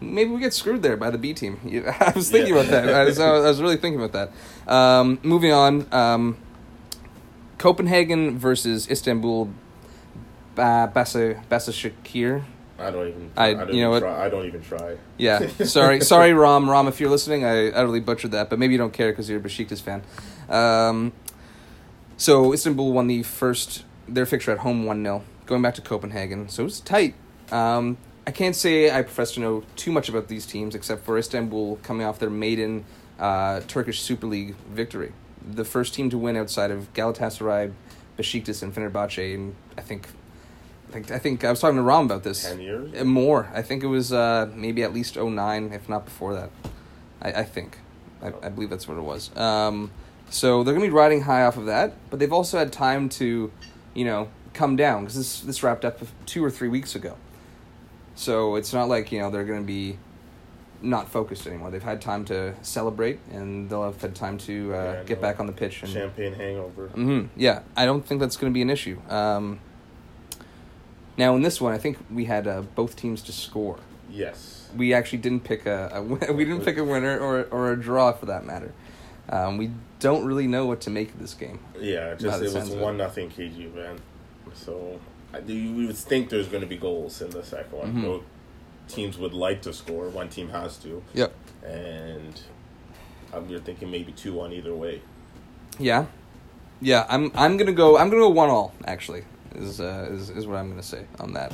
Maybe 0.00 0.30
we 0.30 0.40
get 0.40 0.52
screwed 0.54 0.82
there 0.82 0.96
by 0.96 1.10
the 1.10 1.18
B 1.18 1.32
team. 1.34 1.60
I 2.00 2.12
was 2.16 2.30
thinking 2.30 2.54
Yeah. 2.54 2.60
about 2.62 2.70
that. 2.70 2.88
I 2.94 3.04
was, 3.04 3.20
I 3.20 3.30
was 3.40 3.60
really 3.60 3.76
thinking 3.76 4.02
about 4.02 4.12
that. 4.66 4.72
Um, 4.72 5.18
moving 5.22 5.52
on, 5.52 5.86
um, 5.92 6.38
Copenhagen 7.58 8.38
versus 8.38 8.88
Istanbul. 8.90 9.50
Ba- 10.54 10.90
Basa 10.94 11.42
Basashakir. 11.48 12.44
I 12.80 12.90
don't 12.90 13.08
even. 13.08 13.30
I- 13.36 13.48
I, 13.48 13.54
don't 13.54 13.74
you 13.74 13.82
know 13.82 13.90
what? 13.90 14.00
try. 14.00 14.26
I 14.26 14.28
don't 14.28 14.46
even 14.46 14.62
try. 14.62 14.96
Yeah, 15.18 15.46
sorry, 15.64 16.00
sorry, 16.00 16.32
Rom, 16.32 16.68
Rom, 16.68 16.88
if 16.88 17.00
you're 17.00 17.10
listening, 17.10 17.44
I 17.44 17.68
utterly 17.70 18.00
butchered 18.00 18.32
that, 18.32 18.50
but 18.50 18.58
maybe 18.58 18.72
you 18.72 18.78
don't 18.78 18.92
care 18.92 19.12
because 19.12 19.28
you're 19.28 19.40
a 19.40 19.42
Besiktas 19.42 19.80
fan. 19.80 20.02
Um, 20.48 21.12
so 22.16 22.52
Istanbul 22.52 22.92
won 22.92 23.06
the 23.06 23.22
first 23.22 23.84
their 24.08 24.26
fixture 24.26 24.50
at 24.50 24.58
home 24.58 24.84
one 24.84 25.02
0 25.02 25.22
going 25.46 25.62
back 25.62 25.74
to 25.74 25.80
Copenhagen. 25.80 26.48
So 26.48 26.62
it 26.62 26.64
was 26.64 26.80
tight. 26.80 27.14
Um, 27.50 27.96
I 28.26 28.30
can't 28.30 28.54
say 28.54 28.90
I 28.90 29.02
profess 29.02 29.32
to 29.32 29.40
know 29.40 29.64
too 29.76 29.90
much 29.90 30.08
about 30.08 30.28
these 30.28 30.46
teams 30.46 30.74
except 30.74 31.04
for 31.04 31.18
Istanbul 31.18 31.76
coming 31.82 32.06
off 32.06 32.18
their 32.18 32.30
maiden 32.30 32.84
uh, 33.18 33.60
Turkish 33.66 34.00
Super 34.00 34.26
League 34.26 34.54
victory, 34.72 35.12
the 35.46 35.64
first 35.64 35.94
team 35.94 36.10
to 36.10 36.18
win 36.18 36.36
outside 36.36 36.70
of 36.70 36.92
Galatasaray, 36.94 37.72
Besiktas, 38.18 38.62
and 38.62 38.74
Fenerbahce. 38.74 39.34
And 39.34 39.54
I 39.76 39.82
think, 39.82 40.08
I 40.90 40.92
think, 40.92 41.10
I 41.12 41.18
think 41.18 41.44
I 41.44 41.50
was 41.50 41.60
talking 41.60 41.76
to 41.76 41.82
Rom 41.82 42.06
about 42.06 42.24
this. 42.24 42.42
Ten 42.44 42.60
years. 42.60 43.00
Uh, 43.00 43.04
More. 43.04 43.48
I 43.54 43.62
think 43.62 43.82
it 43.84 43.86
was 43.86 44.12
uh, 44.12 44.50
maybe 44.54 44.82
at 44.82 44.92
least 44.92 45.16
09, 45.16 45.72
if 45.72 45.88
not 45.88 46.04
before 46.04 46.34
that. 46.34 46.50
I, 47.22 47.32
I 47.32 47.44
think. 47.44 47.78
I, 48.22 48.32
I 48.42 48.48
believe 48.48 48.70
that's 48.70 48.88
what 48.88 48.98
it 48.98 49.02
was. 49.02 49.34
Um, 49.36 49.92
so 50.30 50.62
they're 50.64 50.74
going 50.74 50.84
to 50.84 50.90
be 50.90 50.94
riding 50.96 51.22
high 51.22 51.44
off 51.44 51.56
of 51.56 51.66
that, 51.66 51.94
but 52.10 52.18
they've 52.18 52.32
also 52.32 52.58
had 52.58 52.72
time 52.72 53.08
to, 53.10 53.50
you 53.94 54.04
know, 54.04 54.28
come 54.52 54.74
down 54.76 55.02
because 55.04 55.16
this, 55.16 55.40
this 55.40 55.62
wrapped 55.62 55.84
up 55.84 56.00
two 56.26 56.44
or 56.44 56.50
three 56.50 56.68
weeks 56.68 56.94
ago. 56.94 57.16
So 58.14 58.56
it's 58.56 58.72
not 58.72 58.88
like, 58.88 59.12
you 59.12 59.20
know, 59.20 59.30
they're 59.30 59.44
going 59.44 59.60
to 59.60 59.66
be 59.66 59.96
not 60.82 61.08
focused 61.10 61.46
anymore. 61.46 61.70
They've 61.70 61.82
had 61.82 62.00
time 62.00 62.24
to 62.26 62.54
celebrate 62.62 63.18
and 63.32 63.68
they'll 63.70 63.84
have 63.84 64.00
had 64.00 64.14
time 64.14 64.38
to 64.38 64.74
uh, 64.74 64.76
Yeah, 64.76 65.02
get 65.04 65.20
back 65.20 65.40
on 65.40 65.46
the 65.46 65.52
pitch. 65.52 65.82
And, 65.82 65.90
Champagne 65.92 66.32
hangover. 66.34 66.88
hmm 66.88 67.26
Yeah, 67.36 67.60
I 67.76 67.86
don't 67.86 68.04
think 68.04 68.20
that's 68.20 68.36
going 68.36 68.52
to 68.52 68.54
be 68.54 68.62
an 68.62 68.70
issue. 68.70 69.00
Um, 69.08 69.60
now 71.16 71.34
in 71.36 71.42
this 71.42 71.60
one, 71.60 71.72
I 71.72 71.78
think 71.78 71.98
we 72.10 72.24
had 72.26 72.46
uh, 72.46 72.62
both 72.62 72.96
teams 72.96 73.22
to 73.22 73.32
score. 73.32 73.78
Yes. 74.10 74.68
We 74.76 74.94
actually 74.94 75.18
didn't 75.18 75.44
pick 75.44 75.66
a, 75.66 75.90
a 75.94 76.02
win- 76.02 76.36
we 76.36 76.44
didn't 76.44 76.64
pick 76.64 76.78
a 76.78 76.84
winner 76.84 77.18
or 77.18 77.44
or 77.50 77.72
a 77.72 77.76
draw 77.80 78.12
for 78.12 78.26
that 78.26 78.44
matter. 78.44 78.72
Um, 79.28 79.58
we 79.58 79.70
don't 80.00 80.24
really 80.24 80.46
know 80.46 80.66
what 80.66 80.80
to 80.82 80.90
make 80.90 81.10
of 81.12 81.18
this 81.20 81.34
game. 81.34 81.60
Yeah, 81.78 82.14
just 82.14 82.42
it 82.42 82.52
was 82.52 82.70
one 82.70 82.96
nothing 82.96 83.30
KG 83.30 83.72
man. 83.74 83.98
So 84.54 84.98
I 85.32 85.40
do 85.40 85.52
you 85.52 85.86
would 85.86 85.96
think 85.96 86.28
there's 86.30 86.48
going 86.48 86.62
to 86.62 86.66
be 86.66 86.76
goals 86.76 87.20
in 87.22 87.30
the 87.30 87.44
second 87.44 87.78
one. 87.78 87.94
Mhm. 87.94 88.02
Both 88.02 88.22
teams 88.88 89.18
would 89.18 89.32
like 89.34 89.62
to 89.62 89.72
score. 89.72 90.08
One 90.08 90.28
team 90.28 90.48
has 90.48 90.76
to, 90.78 91.02
Yep. 91.14 91.32
and 91.64 92.40
um, 93.32 93.48
you're 93.48 93.60
thinking 93.60 93.90
maybe 93.90 94.10
two 94.12 94.32
one 94.34 94.52
either 94.52 94.74
way. 94.74 95.00
Yeah, 95.78 96.06
yeah. 96.80 97.06
I'm 97.08 97.30
I'm 97.36 97.56
gonna 97.56 97.72
go. 97.72 97.96
I'm 97.98 98.08
gonna 98.10 98.22
go 98.22 98.28
one 98.30 98.50
all. 98.50 98.74
Actually, 98.84 99.22
is 99.54 99.80
uh, 99.80 100.08
is 100.10 100.30
is 100.30 100.46
what 100.46 100.56
I'm 100.56 100.68
gonna 100.68 100.82
say 100.82 101.04
on 101.18 101.32
that. 101.34 101.52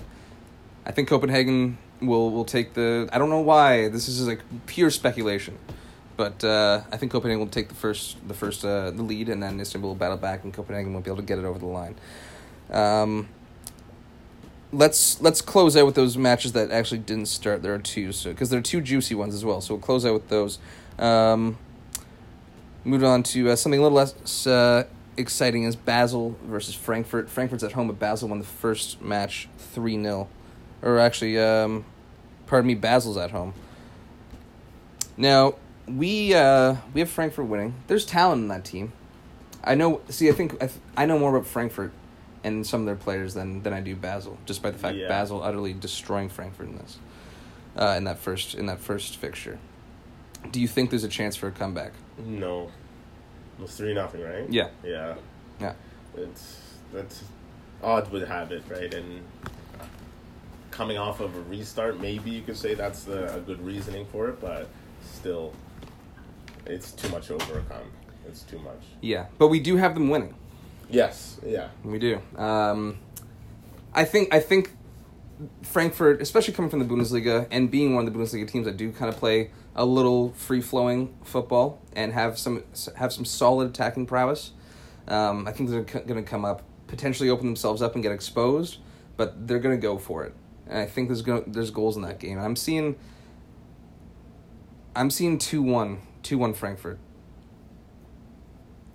I 0.85 0.92
think 0.92 1.09
Copenhagen 1.09 1.78
will 2.00 2.30
will 2.30 2.44
take 2.44 2.74
the. 2.74 3.09
I 3.12 3.18
don't 3.18 3.30
know 3.30 3.40
why. 3.40 3.88
This 3.88 4.09
is 4.09 4.26
like 4.26 4.40
pure 4.66 4.90
speculation, 4.90 5.59
but 6.16 6.42
uh, 6.44 6.82
I 6.92 6.96
think 6.96 7.12
Copenhagen 7.12 7.40
will 7.40 7.48
take 7.48 7.68
the 7.68 7.74
first 7.74 8.16
the 8.28 8.35
first 8.35 8.64
uh, 8.64 8.90
the 8.90 9.02
lead, 9.02 9.28
and 9.28 9.42
then 9.42 9.61
Istanbul 9.61 9.90
will 9.90 9.96
battle 9.96 10.16
back, 10.16 10.44
and 10.44 10.52
Copenhagen 10.52 10.92
won't 10.92 11.04
be 11.04 11.11
able 11.11 11.22
to 11.22 11.26
get 11.26 11.38
it 11.38 11.44
over 11.44 11.59
the 11.59 11.66
line. 11.66 11.96
Um, 12.70 13.28
let's 14.72 15.20
let's 15.20 15.40
close 15.40 15.76
out 15.76 15.87
with 15.87 15.94
those 15.94 16.16
matches 16.16 16.52
that 16.52 16.70
actually 16.70 16.98
didn't 16.98 17.26
start. 17.26 17.62
There 17.62 17.74
are 17.74 17.78
two, 17.78 18.12
so 18.12 18.30
because 18.30 18.50
there 18.50 18.59
are 18.59 18.62
two 18.62 18.80
juicy 18.80 19.14
ones 19.14 19.35
as 19.35 19.44
well. 19.44 19.61
So 19.61 19.74
we'll 19.74 19.82
close 19.82 20.04
out 20.04 20.14
with 20.14 20.28
those. 20.28 20.59
Um, 20.98 21.59
moved 22.85 23.04
on 23.04 23.22
to 23.24 23.50
uh, 23.50 23.56
something 23.56 23.80
a 23.80 23.82
little 23.82 23.96
less 23.96 24.46
uh, 24.46 24.85
exciting 25.16 25.64
is 25.64 25.76
Basel 25.76 26.37
versus 26.44 26.74
Frankfurt. 26.74 27.29
Frankfurt's 27.29 27.64
at 27.64 27.72
home, 27.72 27.87
but 27.87 27.98
Basel 27.98 28.29
won 28.29 28.38
the 28.38 28.45
first 28.45 29.01
match 29.01 29.49
three 29.59 30.01
0 30.01 30.28
or 30.82 30.99
actually, 30.99 31.38
um, 31.38 31.84
pardon 32.47 32.68
me, 32.68 32.74
Basel's 32.74 33.16
at 33.16 33.30
home. 33.30 33.55
Now 35.16 35.55
we 35.88 36.34
uh, 36.34 36.76
we 36.93 37.01
have 37.01 37.11
Frankfurt 37.11 37.47
winning. 37.47 37.74
There's 37.86 38.05
talent 38.05 38.43
in 38.43 38.49
that 38.49 38.64
team. 38.64 38.93
I 39.64 39.74
know. 39.74 40.01
See, 40.09 40.28
I 40.28 40.32
think 40.32 40.55
I, 40.55 40.66
th- 40.66 40.80
I 40.97 41.07
know 41.07 41.18
more 41.18 41.34
about 41.34 41.47
Frankfurt 41.49 41.93
and 42.45 42.66
some 42.66 42.80
of 42.80 42.86
their 42.86 42.97
players 42.97 43.34
than 43.34 43.62
than 43.62 43.72
I 43.72 43.80
do 43.80 43.97
Basel, 43.97 44.38
just 44.47 44.62
by 44.62 44.70
the 44.70 44.78
fact 44.78 44.97
Yeah. 44.97 45.09
Basel 45.09 45.43
utterly 45.43 45.72
destroying 45.72 46.28
Frankfurt 46.28 46.68
in 46.68 46.76
this, 46.78 46.99
uh, 47.76 47.95
in 47.97 48.05
that 48.05 48.18
first 48.18 48.55
in 48.55 48.66
that 48.66 48.78
first 48.80 49.16
fixture. 49.16 49.59
Do 50.51 50.61
you 50.61 50.68
think 50.68 50.91
there's 50.91 51.05
a 51.05 51.09
chance 51.09 51.34
for 51.34 51.49
a 51.49 51.53
comeback? 51.53 51.93
No, 52.24 52.70
it 53.59 53.62
was 53.62 53.74
three 53.76 53.94
nothing, 53.94 54.22
right? 54.22 54.48
Yeah. 54.50 54.68
Yeah. 54.84 55.14
Yeah. 55.61 55.74
It's 56.16 56.61
that's 56.92 57.24
odd 57.82 58.11
would 58.12 58.26
have 58.26 58.52
it, 58.52 58.62
right? 58.68 58.92
And 58.92 59.22
coming 60.70 60.98
off 60.98 61.20
of 61.20 61.34
a 61.34 61.40
restart, 61.42 62.00
maybe 62.00 62.30
you 62.30 62.42
could 62.42 62.57
say 62.57 62.74
that's 62.74 63.04
the, 63.04 63.34
a 63.34 63.40
good 63.40 63.64
reasoning 63.64 64.07
for 64.07 64.28
it, 64.28 64.40
but 64.40 64.68
still, 65.02 65.54
it's 66.66 66.92
too 66.92 67.09
much 67.09 67.28
to 67.28 67.34
overcome. 67.34 67.90
It's 68.28 68.42
too 68.42 68.59
much. 68.59 68.82
Yeah, 69.00 69.26
but 69.38 69.48
we 69.48 69.61
do 69.61 69.76
have 69.76 69.94
them 69.94 70.11
winning. 70.11 70.34
Yes. 70.90 71.38
Yeah. 71.44 71.68
We 71.84 71.98
do. 71.98 72.20
Um, 72.36 72.98
I 73.94 74.04
think. 74.04 74.32
I 74.34 74.40
think 74.40 74.72
Frankfurt, 75.62 76.20
especially 76.20 76.54
coming 76.54 76.70
from 76.70 76.80
the 76.80 76.84
Bundesliga 76.84 77.46
and 77.50 77.70
being 77.70 77.94
one 77.94 78.07
of 78.07 78.12
the 78.12 78.18
Bundesliga 78.18 78.48
teams 78.48 78.66
that 78.66 78.76
do 78.76 78.92
kind 78.92 79.09
of 79.09 79.16
play 79.16 79.50
a 79.77 79.85
little 79.85 80.33
free 80.33 80.62
flowing 80.62 81.14
football 81.22 81.81
and 81.93 82.12
have 82.14 82.39
some 82.39 82.64
have 82.97 83.12
some 83.12 83.24
solid 83.24 83.68
attacking 83.68 84.07
prowess. 84.07 84.53
Um, 85.07 85.47
I 85.47 85.53
think 85.53 85.70
they're 85.70 85.83
going 85.83 86.16
to 86.16 86.29
come 86.29 86.45
up, 86.45 86.62
potentially 86.89 87.31
open 87.31 87.47
themselves 87.47 87.81
up 87.83 87.95
and 87.95 88.03
get 88.03 88.11
exposed, 88.11 88.79
but 89.16 89.47
they're 89.47 89.61
going 89.61 89.77
to 89.77 89.81
go 89.81 89.99
for 89.99 90.24
it. 90.24 90.35
And 90.66 90.79
I 90.79 90.87
think 90.87 91.09
there's 91.09 91.22
go, 91.22 91.45
there's 91.47 91.70
goals 91.70 91.95
in 91.95 92.03
that 92.03 92.18
game. 92.18 92.39
I'm 92.39 92.57
seeing 92.57 92.97
I'm 94.97 95.11
seeing 95.11 95.39
2-1, 95.39 95.99
2-1 96.22 96.57
Frankfurt. 96.57 96.99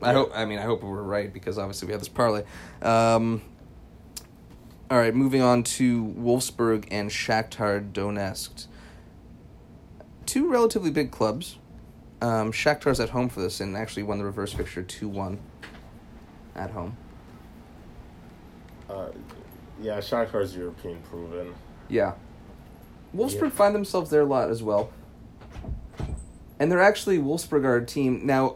I 0.01 0.13
hope 0.13 0.31
I 0.33 0.45
mean 0.45 0.57
I 0.57 0.63
hope 0.63 0.81
we're 0.81 1.03
right 1.03 1.31
because 1.31 1.59
obviously 1.59 1.85
we 1.85 1.91
have 1.91 2.01
this 2.01 2.09
parlay. 2.09 2.43
Um, 2.81 3.43
all 4.89 4.97
right, 4.97 5.13
moving 5.13 5.43
on 5.43 5.61
to 5.63 6.03
Wolfsburg 6.17 6.87
and 6.89 7.11
Shakhtar 7.11 7.93
Donetsk. 7.93 8.65
Two 10.31 10.49
relatively 10.49 10.91
big 10.91 11.11
clubs. 11.11 11.57
Um, 12.21 12.53
Shakhtar's 12.53 13.01
at 13.01 13.09
home 13.09 13.27
for 13.27 13.41
this 13.41 13.59
and 13.59 13.75
actually 13.75 14.03
won 14.03 14.17
the 14.17 14.23
reverse 14.23 14.53
fixture 14.53 14.81
2 14.81 15.09
1 15.09 15.37
at 16.55 16.71
home. 16.71 16.95
Uh, 18.89 19.09
yeah, 19.81 19.97
Shakhtar's 19.97 20.55
European 20.55 21.01
proven. 21.01 21.53
Yeah. 21.89 22.13
Wolfsburg 23.13 23.41
Yeah. 23.41 23.49
find 23.49 23.75
themselves 23.75 24.09
there 24.09 24.21
a 24.21 24.25
lot 24.25 24.49
as 24.49 24.63
well. 24.63 24.91
And 26.61 26.71
they're 26.71 26.79
actually, 26.79 27.17
Wolfsburg 27.17 27.65
are 27.65 27.75
a 27.75 27.85
team 27.85 28.25
now 28.25 28.55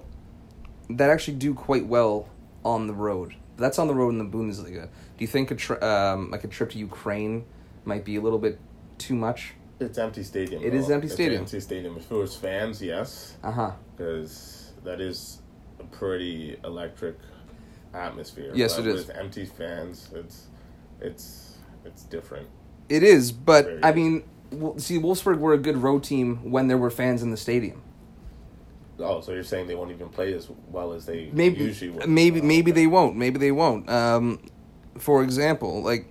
that 0.89 1.09
actually 1.09 1.35
do 1.35 1.53
quite 1.53 1.87
well 1.87 2.29
on 2.63 2.87
the 2.87 2.93
road. 2.93 3.35
That's 3.57 3.77
on 3.79 3.87
the 3.89 3.95
road 3.95 4.11
in 4.11 4.19
the 4.19 4.23
Bundesliga. 4.23 4.83
Do 4.83 4.89
you 5.17 5.27
think 5.27 5.51
a 5.51 5.55
tri- 5.55 5.79
um, 5.79 6.31
like 6.31 6.45
a 6.45 6.47
trip 6.47 6.69
to 6.69 6.77
Ukraine 6.77 7.43
might 7.83 8.05
be 8.05 8.15
a 8.15 8.21
little 8.21 8.39
bit 8.39 8.61
too 8.97 9.15
much? 9.15 9.55
It's 9.79 9.97
empty 9.97 10.23
stadium. 10.23 10.63
It 10.63 10.71
though. 10.71 10.77
is 10.77 10.89
empty 10.89 11.05
It's 11.05 11.13
stadium. 11.15 11.41
empty 11.41 11.59
stadium. 11.59 11.97
If 11.97 12.09
it 12.11 12.15
was 12.15 12.35
fans, 12.35 12.81
yes, 12.81 13.35
Uh 13.43 13.51
huh. 13.51 13.71
because 13.95 14.71
that 14.83 15.01
is 15.01 15.41
a 15.79 15.83
pretty 15.83 16.57
electric 16.63 17.17
atmosphere. 17.93 18.51
Yes, 18.53 18.75
but 18.75 18.85
it 18.87 18.95
is. 18.95 19.07
With 19.07 19.17
empty 19.17 19.45
fans, 19.45 20.09
it's 20.13 20.47
it's 21.01 21.57
it's 21.83 22.03
different. 22.03 22.47
It 22.87 23.03
is, 23.03 23.31
but 23.31 23.65
Very 23.65 23.83
I 23.83 23.91
mean, 23.91 24.23
see, 24.77 24.97
Wolfsburg 24.99 25.39
were 25.39 25.53
a 25.53 25.57
good 25.57 25.77
road 25.77 26.03
team 26.03 26.51
when 26.51 26.67
there 26.67 26.77
were 26.77 26.89
fans 26.91 27.21
in 27.23 27.31
the 27.31 27.37
stadium. 27.37 27.81
Oh, 28.97 29.19
so 29.19 29.33
you're 29.33 29.43
saying 29.43 29.67
they 29.67 29.75
won't 29.75 29.91
even 29.91 30.07
play 30.07 30.33
as 30.33 30.49
well 30.71 30.93
as 30.93 31.05
they 31.05 31.29
maybe 31.33 31.65
usually 31.65 31.91
would? 31.91 32.07
maybe 32.07 32.39
Oh, 32.39 32.43
maybe 32.45 32.71
they 32.71 32.87
won't 32.87 33.17
maybe 33.17 33.37
they 33.37 33.51
won't 33.51 33.89
um 33.89 34.39
for 34.97 35.21
example 35.21 35.81
like 35.83 36.09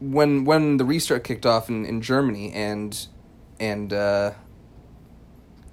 when 0.00 0.44
when 0.44 0.76
the 0.76 0.84
restart 0.84 1.24
kicked 1.24 1.46
off 1.46 1.68
in, 1.68 1.84
in 1.84 2.00
Germany 2.00 2.52
and 2.52 3.06
and 3.58 3.92
uh 3.92 4.32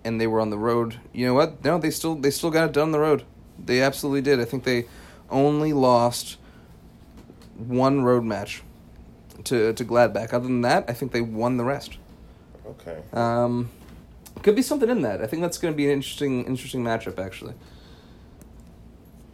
and 0.03 0.19
they 0.19 0.27
were 0.27 0.39
on 0.39 0.49
the 0.49 0.57
road 0.57 0.99
you 1.13 1.25
know 1.25 1.33
what? 1.33 1.63
No 1.63 1.77
they 1.77 1.91
still 1.91 2.15
they 2.15 2.31
still 2.31 2.51
got 2.51 2.65
it 2.65 2.73
done 2.73 2.83
on 2.83 2.91
the 2.91 2.99
road. 2.99 3.23
They 3.63 3.81
absolutely 3.81 4.21
did. 4.21 4.39
I 4.39 4.45
think 4.45 4.63
they 4.63 4.85
only 5.29 5.73
lost 5.73 6.37
one 7.57 8.03
road 8.03 8.23
match 8.23 8.63
to 9.45 9.73
to 9.73 9.83
Gladbach. 9.83 10.33
Other 10.33 10.47
than 10.47 10.61
that 10.61 10.85
i 10.87 10.93
think 10.93 11.11
they 11.11 11.21
won 11.21 11.57
the 11.57 11.63
rest. 11.63 11.97
Okay. 12.65 13.01
um 13.13 13.69
could 14.41 14.55
be 14.55 14.61
something 14.61 14.89
in 14.89 15.01
that. 15.01 15.21
I 15.21 15.27
think 15.27 15.41
that's 15.41 15.57
going 15.57 15.73
to 15.73 15.77
be 15.77 15.85
an 15.85 15.91
interesting 15.91 16.45
interesting 16.45 16.83
matchup 16.83 17.19
actually. 17.19 17.53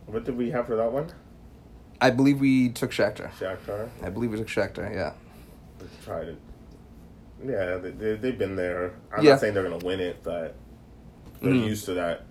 What 0.06 0.26
did 0.26 0.38
we 0.38 0.52
have 0.52 0.68
for 0.68 0.76
that 0.76 0.92
one? 0.92 1.12
I 2.02 2.10
believe 2.10 2.40
we 2.40 2.70
took 2.70 2.92
Shakhtar. 2.92 3.32
Shakhtar. 3.40 3.88
I 4.02 4.10
believe 4.10 4.32
we 4.32 4.38
took 4.38 4.48
Shakhtar. 4.48 4.94
Yeah. 4.94 5.14
Let's 5.80 6.04
try 6.04 6.26
to. 6.26 6.36
Yeah, 7.46 7.78
they, 7.78 7.92
they 7.92 8.16
they've 8.16 8.38
been 8.38 8.56
there. 8.56 8.94
I'm 9.16 9.24
Yeah. 9.24 9.32
not 9.32 9.40
saying 9.42 9.54
they're 9.54 9.64
gonna 9.64 9.78
win 9.86 10.00
it, 10.00 10.18
but 10.24 10.56
they're 11.42 11.52
Mhm. 11.54 11.66
used 11.68 11.86
to 11.86 11.94
that. 11.94 12.24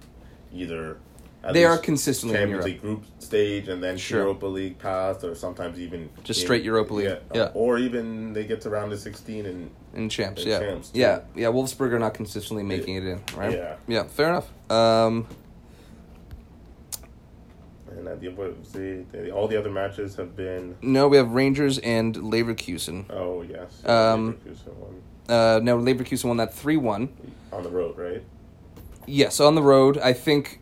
Either 0.53 0.97
at 1.45 1.55
They 1.55 1.65
are 1.65 1.79
consistently 1.79 2.37
Champions. 2.37 2.65
League 2.65 2.81
group 2.83 3.05
stage 3.21 3.69
and 3.69 3.83
then 3.83 3.97
Sure. 3.97 4.23
Europa 4.23 4.47
League 4.47 4.79
path, 4.79 5.23
or 5.25 5.35
sometimes 5.37 5.79
even 5.79 6.11
Just 6.25 6.41
straight 6.41 6.65
Europa 6.65 6.93
League, 6.95 7.17
yeah. 7.35 7.51
or 7.55 7.79
even 7.79 8.33
they 8.33 8.45
get 8.45 8.61
to 8.63 8.71
round 8.71 8.93
of 8.93 8.99
sixteen 9.01 9.47
and 9.47 9.71
In 9.95 10.09
champs. 10.09 10.43
In 10.43 10.49
yeah. 10.49 10.59
champs, 10.61 10.91
yeah. 10.93 11.21
Yeah. 11.37 11.47
Wolfsburg 11.49 11.93
are 11.93 11.99
not 12.01 12.15
consistently 12.15 12.63
making 12.65 12.97
it 12.97 13.05
in. 13.05 13.21
Right. 13.37 13.53
Yeah. 13.53 13.77
Yeah. 13.89 14.03
Fair 14.05 14.29
enough. 14.29 14.49
Um. 14.71 15.27
And 18.01 18.09
uh, 18.09 18.15
the, 18.17 18.29
what 18.29 18.59
was 18.59 18.73
the, 18.73 19.05
the 19.13 19.31
all 19.31 19.47
the 19.47 19.59
other 19.59 19.71
matches 19.71 20.17
have 20.17 20.35
been. 20.35 20.75
No, 20.81 21.07
we 21.07 21.19
have 21.19 21.33
Rangers 21.33 21.79
and 21.79 22.17
Leverkusen. 22.17 23.05
Oh 23.11 23.43
yes, 23.43 23.83
Um, 23.85 24.39
Leverkusen 24.39 24.75
won 24.77 25.03
Uh, 25.29 25.61
no, 25.63 25.77
Leverkusen 25.79 26.25
won 26.25 26.39
that 26.39 26.55
three 26.55 26.79
one. 26.79 27.11
on 27.53 27.63
the 27.63 27.69
road, 27.69 27.99
right? 27.99 28.23
Yes, 29.07 29.39
on 29.39 29.55
the 29.55 29.63
road. 29.63 29.99
I 29.99 30.15
think, 30.15 30.61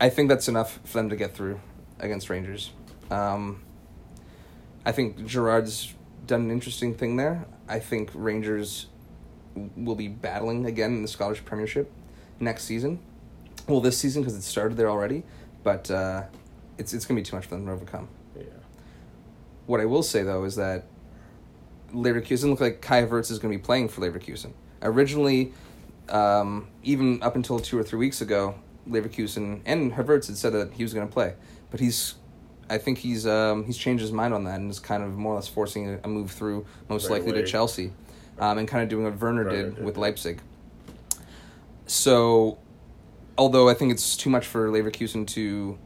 I 0.00 0.08
think 0.10 0.28
that's 0.28 0.46
enough 0.48 0.78
for 0.84 0.98
them 0.98 1.08
to 1.08 1.16
get 1.16 1.34
through 1.34 1.60
against 1.98 2.30
Rangers. 2.30 2.70
Um, 3.10 3.62
I 4.86 4.92
think 4.92 5.26
Gerrard's 5.26 5.92
done 6.26 6.42
an 6.42 6.50
interesting 6.52 6.94
thing 6.94 7.16
there. 7.16 7.46
I 7.68 7.80
think 7.80 8.10
Rangers 8.14 8.86
will 9.76 9.94
be 9.96 10.08
battling 10.08 10.66
again 10.66 10.92
in 10.92 11.02
the 11.02 11.08
Scottish 11.08 11.44
Premiership 11.44 11.90
next 12.38 12.64
season. 12.64 13.00
Well, 13.66 13.80
this 13.80 13.98
season 13.98 14.22
because 14.22 14.36
it 14.36 14.42
started 14.42 14.76
there 14.76 14.90
already, 14.90 15.22
but 15.62 15.90
uh, 15.90 16.24
it's 16.78 16.92
it's 16.92 17.06
gonna 17.06 17.20
be 17.20 17.24
too 17.24 17.36
much 17.36 17.46
for 17.46 17.54
them 17.54 17.66
to 17.66 17.72
overcome. 17.72 18.08
Yeah. 18.36 18.44
What 19.66 19.80
I 19.80 19.84
will 19.84 20.02
say 20.02 20.22
though 20.22 20.44
is 20.44 20.56
that 20.56 20.84
Leverkusen 21.94 22.50
look 22.50 22.60
like 22.60 22.80
Kai 22.80 23.02
Havertz 23.02 23.30
is 23.30 23.38
going 23.38 23.52
to 23.52 23.58
be 23.58 23.64
playing 23.64 23.88
for 23.88 24.00
Leverkusen. 24.00 24.52
Originally, 24.82 25.52
um, 26.08 26.68
even 26.82 27.22
up 27.22 27.36
until 27.36 27.58
two 27.58 27.78
or 27.78 27.82
three 27.82 27.98
weeks 27.98 28.20
ago, 28.20 28.56
Leverkusen 28.88 29.60
and 29.64 29.92
Havertz 29.92 30.26
had 30.26 30.36
said 30.36 30.52
that 30.52 30.72
he 30.72 30.82
was 30.82 30.92
going 30.92 31.06
to 31.06 31.12
play, 31.12 31.34
but 31.70 31.80
he's, 31.80 32.14
I 32.68 32.78
think 32.78 32.98
he's 32.98 33.26
um, 33.26 33.64
he's 33.64 33.78
changed 33.78 34.02
his 34.02 34.12
mind 34.12 34.34
on 34.34 34.44
that 34.44 34.60
and 34.60 34.70
is 34.70 34.80
kind 34.80 35.02
of 35.02 35.12
more 35.12 35.32
or 35.32 35.36
less 35.36 35.48
forcing 35.48 35.98
a, 36.02 36.08
move 36.08 36.30
through, 36.30 36.66
most 36.88 37.08
Right 37.08 37.24
likely 37.24 37.40
to. 37.40 37.46
Chelsea, 37.46 37.92
um, 38.38 38.58
and 38.58 38.68
kind 38.68 38.82
of 38.82 38.88
doing 38.88 39.04
what 39.04 39.18
Werner 39.18 39.44
Werner 39.44 39.56
did 39.56 39.76
did, 39.76 39.84
with. 39.84 39.96
Leipzig. 39.96 40.40
So, 41.86 42.58
although 43.38 43.68
I 43.68 43.74
think 43.74 43.92
it's 43.92 44.16
too 44.16 44.30
much 44.30 44.46
for 44.46 44.68
Leverkusen 44.68 45.26
to 45.28 45.78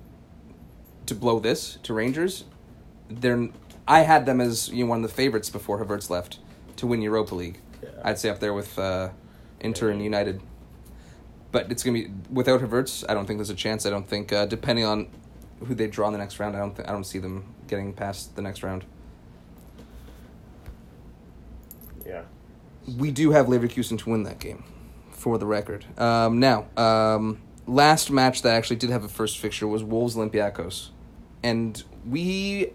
to 1.09 1.15
blow 1.15 1.41
this 1.41 1.79
to 1.83 1.95
Rangers, 1.95 2.45
they're 3.09 3.49
I 3.87 4.01
had 4.01 4.27
them 4.27 4.41
as 4.41 4.69
you 4.69 4.85
know 4.85 4.91
one 4.91 5.03
of 5.03 5.11
the 5.11 5.15
favorites 5.15 5.51
before 5.51 5.83
Havertz 5.85 6.11
left 6.11 6.39
to 6.77 6.87
win 6.87 7.03
Europa 7.03 7.35
League. 7.35 7.61
Yeah. 7.83 7.89
I'd 8.05 8.19
say 8.19 8.29
up 8.29 8.39
there 8.39 8.55
with 8.55 8.79
uh, 8.79 9.11
Inter 9.61 9.91
and 9.91 10.03
United. 10.03 10.41
But 11.51 11.73
it's 11.73 11.83
gonna 11.83 11.99
be 11.99 12.11
without 12.31 12.61
Havertz. 12.61 13.05
I 13.09 13.15
don't 13.15 13.27
think 13.27 13.39
there's 13.39 13.51
a 13.51 13.55
chance. 13.55 13.87
I 13.87 13.91
don't 13.91 14.07
think 14.07 14.33
uh, 14.33 14.47
depending 14.47 14.85
on 14.85 15.09
who 15.67 15.75
they 15.75 15.87
draw 15.87 16.07
in 16.07 16.13
the 16.13 16.19
next 16.19 16.39
round. 16.39 16.55
I 16.55 16.61
don't 16.61 16.77
think 16.77 16.89
I 16.89 16.93
don't 16.93 17.05
see 17.05 17.19
them 17.19 17.55
getting 17.67 17.93
past 17.93 18.37
the 18.37 18.43
next 18.43 18.63
round. 18.63 18.85
Yeah. 22.07 22.23
We 22.99 23.11
do 23.11 23.33
have 23.33 23.47
Leverkusen 23.47 23.99
to 23.99 24.11
win 24.11 24.23
that 24.23 24.39
game, 24.39 24.65
for 25.11 25.37
the 25.37 25.47
record. 25.47 25.85
Um, 25.99 26.41
now, 26.41 26.67
um, 26.77 27.39
last 27.67 28.11
match 28.11 28.43
that 28.43 28.55
actually 28.55 28.77
did 28.77 28.91
have 28.91 29.05
a 29.05 29.09
first 29.09 29.39
fixture 29.39 29.67
was 29.67 29.85
Wolves 29.85 30.17
Olympiacos, 30.17 30.89
and 31.49 31.83
we, 32.07 32.73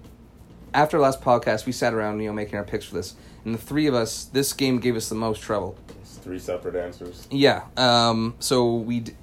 after 0.74 1.00
last 1.00 1.22
podcast, 1.22 1.66
we 1.66 1.72
sat 1.72 1.94
around 1.94 2.20
you 2.20 2.28
know 2.28 2.34
making 2.34 2.56
our 2.56 2.64
picks 2.64 2.86
for 2.86 2.96
this, 2.96 3.16
and 3.46 3.54
the 3.54 3.60
three 3.60 3.88
of 3.88 3.94
us, 3.94 4.26
this 4.26 4.54
game 4.54 4.80
gave 4.80 4.96
us 4.96 5.10
the 5.10 5.16
most 5.16 5.42
trouble. 5.42 5.78
It's 6.02 6.18
three 6.18 6.40
separate 6.40 6.76
answers. 6.76 7.28
Yeah. 7.30 7.64
Um. 7.78 8.36
So 8.40 8.76
we, 8.76 9.02
d- 9.02 9.14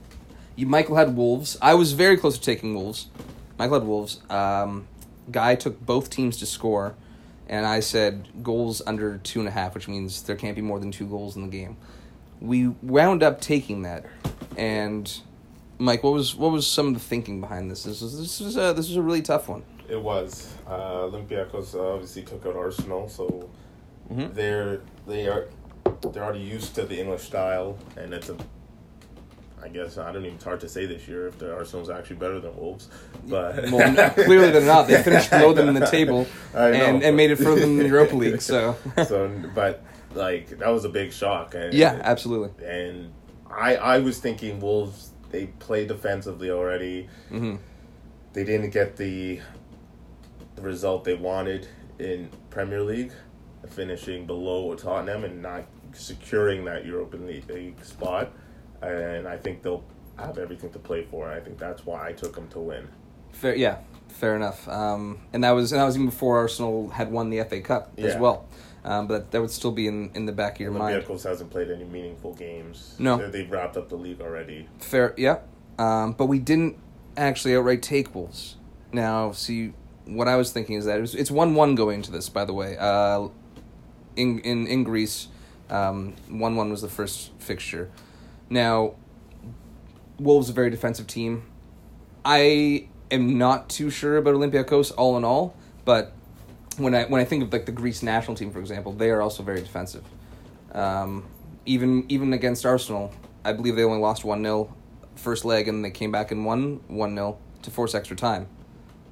you, 0.57 0.67
Michael 0.67 0.97
had 0.97 1.17
Wolves. 1.17 1.59
I 1.61 1.75
was 1.75 1.93
very 1.93 2.17
close 2.17 2.39
to 2.39 2.45
taking 2.45 2.75
Wolves. 2.75 3.09
Michael 3.59 3.81
had 3.81 3.89
Wolves. 3.89 4.21
Um, 4.31 4.87
Guy 5.31 5.55
took 5.55 5.81
both 5.85 6.11
teams 6.11 6.37
to 6.39 6.47
score, 6.47 6.95
and 7.49 7.67
I 7.67 7.81
said 7.81 8.29
goals 8.43 8.83
under 8.87 9.19
two 9.19 9.41
and 9.41 9.49
a 9.49 9.53
half, 9.53 9.75
which 9.75 9.89
means 9.89 10.23
there 10.23 10.37
can't 10.37 10.57
be 10.57 10.63
more 10.63 10.79
than 10.79 10.93
two 10.93 11.07
goals 11.07 11.37
in 11.37 11.43
the 11.43 11.49
game. 11.49 11.77
We 12.41 12.69
wound 12.69 13.23
up 13.23 13.41
taking 13.41 13.83
that, 13.83 14.07
and 14.57 15.13
Mike, 15.81 16.03
what 16.05 16.13
was 16.13 16.37
what 16.37 16.53
was 16.53 16.67
some 16.67 16.89
of 16.89 16.95
the 16.95 17.01
thinking 17.01 17.41
behind 17.41 17.71
this? 17.71 17.85
This 17.85 18.03
is 18.03 18.19
this 18.19 18.41
is 18.41 18.57
a, 18.57 18.75
this 18.75 18.91
is 18.91 18.97
a 18.97 19.03
really 19.03 19.23
tough 19.23 19.49
one. 19.49 19.63
It 19.89 20.01
was 20.01 20.55
uh, 20.69 21.09
Olympiacos 21.09 21.75
obviously 21.75 22.23
took 22.23 22.45
out 22.47 22.55
Arsenal, 22.55 23.09
so 23.09 23.49
Mhm. 24.13 24.35
they're 24.35 24.81
they 25.07 25.27
are 25.29 25.49
they're 26.13 26.23
already 26.25 26.41
used 26.41 26.75
to 26.75 26.85
the 26.85 26.99
English 27.01 27.23
style, 27.23 27.79
and 27.97 28.13
it's 28.13 28.29
a. 28.29 28.37
I 29.63 29.69
guess 29.69 29.99
I 29.99 30.11
don't 30.13 30.23
even. 30.25 30.37
It's 30.37 30.45
hard 30.45 30.61
to 30.61 30.69
say 30.69 30.85
this 30.87 31.07
year 31.09 31.27
if 31.29 31.39
the 31.39 31.55
Arsenal's 31.55 31.91
actually 31.91 32.17
better 32.17 32.41
than 32.41 32.57
Wolves, 32.57 32.89
but 33.29 33.71
Well, 33.71 33.93
no, 33.93 34.09
clearly 34.11 34.51
they're 34.51 34.63
not. 34.63 34.87
They 34.89 35.03
finished 35.03 35.31
below 35.37 35.53
them 35.53 35.69
in 35.69 35.75
the 35.75 35.87
table 35.87 36.27
I 36.55 36.71
know, 36.71 36.85
and, 36.87 37.03
and 37.03 37.17
made 37.17 37.31
it 37.31 37.37
further 37.37 37.63
in 37.63 37.77
the 37.79 37.87
Europa 37.87 38.17
League. 38.17 38.41
So, 38.43 38.77
so, 39.07 39.31
but 39.55 39.83
like 40.15 40.59
that 40.59 40.69
was 40.69 40.85
a 40.85 40.89
big 40.89 41.13
shock. 41.13 41.55
And, 41.55 41.73
yeah, 41.75 42.01
absolutely. 42.03 42.51
and 42.67 43.13
I 43.51 43.77
I 43.77 43.99
was 43.99 44.19
thinking 44.19 44.61
Wolves 44.61 45.11
they 45.31 45.47
play 45.47 45.87
defensively 45.87 46.51
already. 46.51 47.09
hmm 47.29 47.57
They 48.33 48.45
didn't 48.45 48.71
get 48.71 48.97
the 48.97 49.41
the 50.57 50.63
result 50.63 51.05
they 51.05 51.15
wanted 51.15 51.69
in 51.99 52.29
Premier 52.51 52.83
League, 52.83 53.13
finishing 53.69 54.27
below 54.27 54.75
Tottenham 54.75 55.25
and 55.25 55.41
not 55.43 55.65
securing 55.93 56.65
that 56.67 56.85
European 56.85 57.27
League 57.27 57.85
spot. 57.85 58.33
And 58.83 59.27
I 59.29 59.37
think 59.37 59.63
they'll 59.63 59.85
have 60.17 60.39
everything 60.39 60.71
to 60.73 60.79
play 60.79 61.05
for. 61.11 61.31
I 61.31 61.41
think 61.41 61.59
that's 61.59 61.85
why 61.87 62.09
I 62.09 62.13
took 62.13 62.35
them 62.35 62.49
to 62.49 62.59
win. 62.59 62.89
Fair, 63.33 63.55
yeah, 63.55 63.79
fair 64.09 64.37
enough. 64.37 64.69
Um, 64.69 65.21
and 65.33 65.45
that 65.45 65.51
was 65.53 65.73
and 65.73 65.81
that 65.81 65.85
was 65.85 65.95
even 65.97 66.07
before 66.07 66.39
Arsenal 66.39 66.89
had 66.89 67.11
won 67.13 67.31
the 67.31 67.43
FA 67.45 67.61
Cup 67.61 67.93
as 67.99 68.17
well. 68.17 68.47
Um, 68.85 69.07
but 69.07 69.31
that 69.31 69.41
would 69.41 69.51
still 69.51 69.73
be 69.73 69.87
in, 69.87 70.11
in 70.15 70.25
the 70.27 70.33
back 70.33 70.55
of 70.55 70.61
your 70.61 70.71
mind. 70.73 71.03
Olympiacos 71.03 71.25
hasn't 71.25 71.51
played 71.51 71.71
any 71.71 71.85
meaningful 71.85 72.33
games. 72.35 72.95
No. 72.99 73.19
They- 73.19 73.31
They've 73.43 73.51
wrapped 73.51 73.77
up 73.77 73.89
the 73.91 73.97
league 73.97 74.21
already. 74.21 74.69
Fair, 74.79 75.15
yeah. 75.19 75.41
Um, 75.79 76.13
but 76.13 76.27
we 76.27 76.39
didn't 76.39 76.77
actually 77.17 77.55
outright 77.57 77.83
take 77.83 78.15
Wolves. 78.15 78.57
Now, 78.93 79.33
see, 79.33 79.73
what 80.07 80.29
I 80.29 80.37
was 80.37 80.51
thinking 80.53 80.77
is 80.77 80.85
that 80.87 80.99
it 80.99 81.01
was, 81.03 81.15
it's 81.15 81.31
one 81.31 81.55
one 81.55 81.75
going 81.75 81.97
into 81.97 82.11
this. 82.11 82.29
By 82.29 82.45
the 82.45 82.53
way, 82.55 82.77
uh, 82.79 83.29
in 84.17 84.41
in 84.41 84.67
in 84.67 84.83
Greece, 84.85 85.29
one 85.69 86.17
one 86.57 86.71
was 86.71 86.83
the 86.83 86.89
first 86.89 87.33
fixture. 87.39 87.91
Now, 88.49 88.95
Wolves 90.19 90.49
a 90.51 90.53
very 90.53 90.71
defensive 90.71 91.07
team. 91.07 91.45
I 92.25 92.89
am 93.11 93.39
not 93.39 93.69
too 93.69 93.91
sure 93.91 94.17
about 94.17 94.35
Olympiacos 94.35 94.93
all 94.97 95.17
in 95.17 95.25
all, 95.25 95.55
but 95.85 96.13
when 96.77 96.95
I 96.95 97.05
when 97.05 97.21
I 97.21 97.25
think 97.25 97.43
of 97.45 97.53
like 97.53 97.67
the 97.67 97.73
Greece 97.73 98.03
national 98.03 98.37
team, 98.37 98.51
for 98.51 98.61
example, 98.61 98.93
they 98.93 99.11
are 99.11 99.21
also 99.21 99.43
very 99.43 99.61
defensive. 99.61 100.05
Um, 100.73 101.27
even 101.67 102.05
even 102.09 102.33
against 102.33 102.65
Arsenal, 102.65 103.13
I 103.45 103.53
believe 103.53 103.77
they 103.77 103.85
only 103.85 103.99
lost 103.99 104.25
one 104.25 104.43
0 104.43 104.75
first 105.17 105.45
leg, 105.45 105.69
and 105.69 105.85
they 105.85 105.91
came 105.91 106.11
back 106.11 106.31
and 106.31 106.45
won 106.45 106.81
one 106.89 107.15
0 107.15 107.39
to 107.63 107.71
force 107.71 107.95
extra 107.95 108.17
time. 108.17 108.47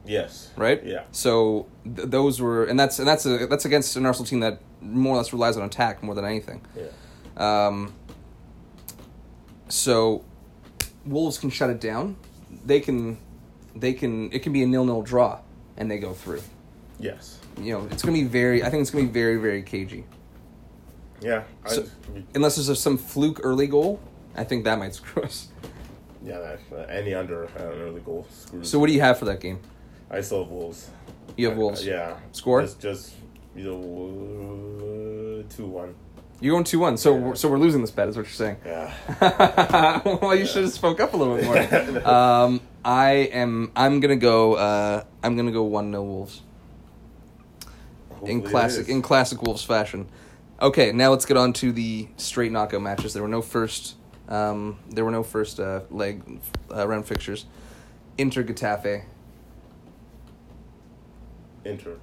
Yes. 0.07 0.51
Right. 0.57 0.83
Yeah. 0.85 1.03
So 1.13 1.67
th- 1.85 2.09
those 2.09 2.41
were, 2.41 2.65
and 2.65 2.79
that's 2.81 2.99
and 2.99 3.07
that's 3.07 3.27
a 3.27 3.47
that's 3.47 3.65
against 3.65 3.97
an 3.97 4.07
Arsenal 4.07 4.27
team 4.27 4.41
that 4.41 4.61
more 4.81 5.15
or 5.15 5.19
less 5.19 5.33
relies 5.33 5.57
on 5.57 5.65
attack 5.65 6.03
more 6.03 6.15
than 6.15 6.25
anything. 6.25 6.63
Yeah. 6.75 6.87
Um, 7.37 7.93
so 9.69 10.25
Wolves 11.05 11.39
can 11.39 11.51
shut 11.51 11.71
it 11.71 11.81
down. 11.81 12.17
They 12.65 12.81
can, 12.81 13.19
they 13.77 13.93
can. 13.93 14.33
It 14.33 14.43
can 14.43 14.53
be 14.53 14.63
a 14.63 14.67
nil-nil 14.67 15.03
draw, 15.03 15.41
and 15.77 15.91
they 15.91 15.99
go 15.99 16.15
through. 16.15 16.43
Yes. 16.99 17.39
You 17.59 17.73
know, 17.79 17.89
it's 17.91 18.03
gonna 18.03 18.17
be 18.17 18.25
very. 18.25 18.63
I 18.63 18.71
think 18.71 18.83
it's 18.83 18.91
gonna 18.91 19.05
be 19.05 19.11
very, 19.11 19.37
very 19.37 19.63
cagey. 19.63 20.05
Yeah. 21.21 21.43
I, 21.65 21.69
So- 21.69 21.85
Unless 22.35 22.57
there's 22.57 22.69
a, 22.69 22.77
some 22.77 22.97
fluke 22.97 23.41
early 23.43 23.67
goal, 23.67 24.01
I 24.37 24.45
think 24.45 24.65
that 24.65 24.79
might 24.79 24.95
screw 24.95 25.23
us. 25.25 25.49
yeah. 26.25 26.39
That, 26.39 26.61
uh, 26.73 26.77
any 26.91 27.15
under 27.15 27.45
uh, 27.45 27.49
an 27.73 27.81
early 27.81 28.01
goal 28.01 28.27
screws. 28.31 28.71
So 28.71 28.79
what 28.79 28.87
do 28.87 28.93
you 28.93 29.01
have 29.01 29.19
for 29.19 29.25
that 29.27 29.41
game? 29.41 29.59
I 30.11 30.21
still 30.21 30.43
have 30.45 30.51
Wolves. 30.53 30.89
You 31.37 31.49
have 31.49 31.57
Wolves. 31.59 31.83
Uh, 31.87 31.91
yeah. 31.91 32.17
Score? 32.33 32.63
Just, 32.63 32.81
just 32.81 33.13
you 33.57 33.65
know, 33.65 35.45
two 35.51 35.67
one. 35.67 35.95
You're 36.41 36.55
going 36.55 36.65
two 36.65 36.79
one. 36.79 36.97
So 36.97 37.15
Yeah. 37.15 37.21
we're, 37.21 37.35
so 37.35 37.49
we're 37.49 37.59
losing 37.59 37.81
this 37.81 37.91
bet, 37.91 38.09
is 38.09 38.17
what 38.17 38.23
you're 38.27 38.33
saying. 38.33 38.57
Yeah. 38.65 40.01
well, 40.23 40.35
you 40.37 40.47
should 40.47 40.63
have 40.63 40.73
spoke 40.73 41.01
up 41.01 41.15
a 41.15 41.17
little 41.17 41.37
bit 41.37 41.45
more. 41.45 42.07
um, 42.15 42.61
I 42.85 43.11
am. 43.33 43.73
I'm 43.75 43.99
gonna 44.01 44.17
go. 44.17 44.55
Uh, 44.55 45.05
I'm 45.23 45.37
gonna 45.37 45.51
go 45.53 45.65
one 45.65 45.91
0 45.91 46.05
Wolves 46.05 46.43
Hopefully 48.19 48.33
in 48.33 48.43
classic 48.43 48.89
in 48.89 49.03
classic 49.03 49.43
Wolves 49.43 49.64
fashion. 49.64 50.09
Okay, 50.61 50.91
now 50.93 51.11
let's 51.11 51.25
get 51.25 51.37
on 51.37 51.53
to 51.55 51.71
the 51.71 52.09
straight 52.16 52.51
knockout 52.51 52.83
matches. 52.83 53.14
There 53.14 53.23
were 53.23 53.29
no 53.29 53.43
first. 53.43 53.95
Um, 54.29 54.79
there 54.91 55.05
were 55.05 55.11
no 55.11 55.23
first 55.23 55.59
uh, 55.61 55.83
leg 55.91 56.41
uh, 56.75 56.87
round 56.87 57.07
fixtures. 57.07 57.47
Inter 58.19 58.43
Getafe. 58.43 59.05
Inter. 61.64 61.97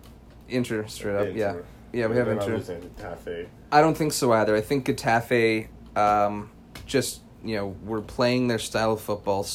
Inter 0.48 0.88
straight 0.88 1.16
up. 1.16 1.36
Yeah. 1.36 1.50
Inter. 1.50 1.66
Yeah, 1.94 2.08
we 2.08 2.18
have 2.18 2.26
They're 2.26 2.34
Inter. 2.34 2.60
to 2.60 3.48
I 3.72 3.82
don't 3.82 3.96
think 3.96 4.12
so 4.12 4.34
either. 4.34 4.56
I 4.56 4.62
think 4.62 4.86
Getafe, 4.86 5.68
um, 5.96 6.52
just 6.86 7.22
you 7.44 7.56
know, 7.56 7.76
were 7.84 8.02
playing 8.02 8.48
their 8.48 8.60
style 8.60 8.94
of 8.94 9.02
football, 9.02 9.48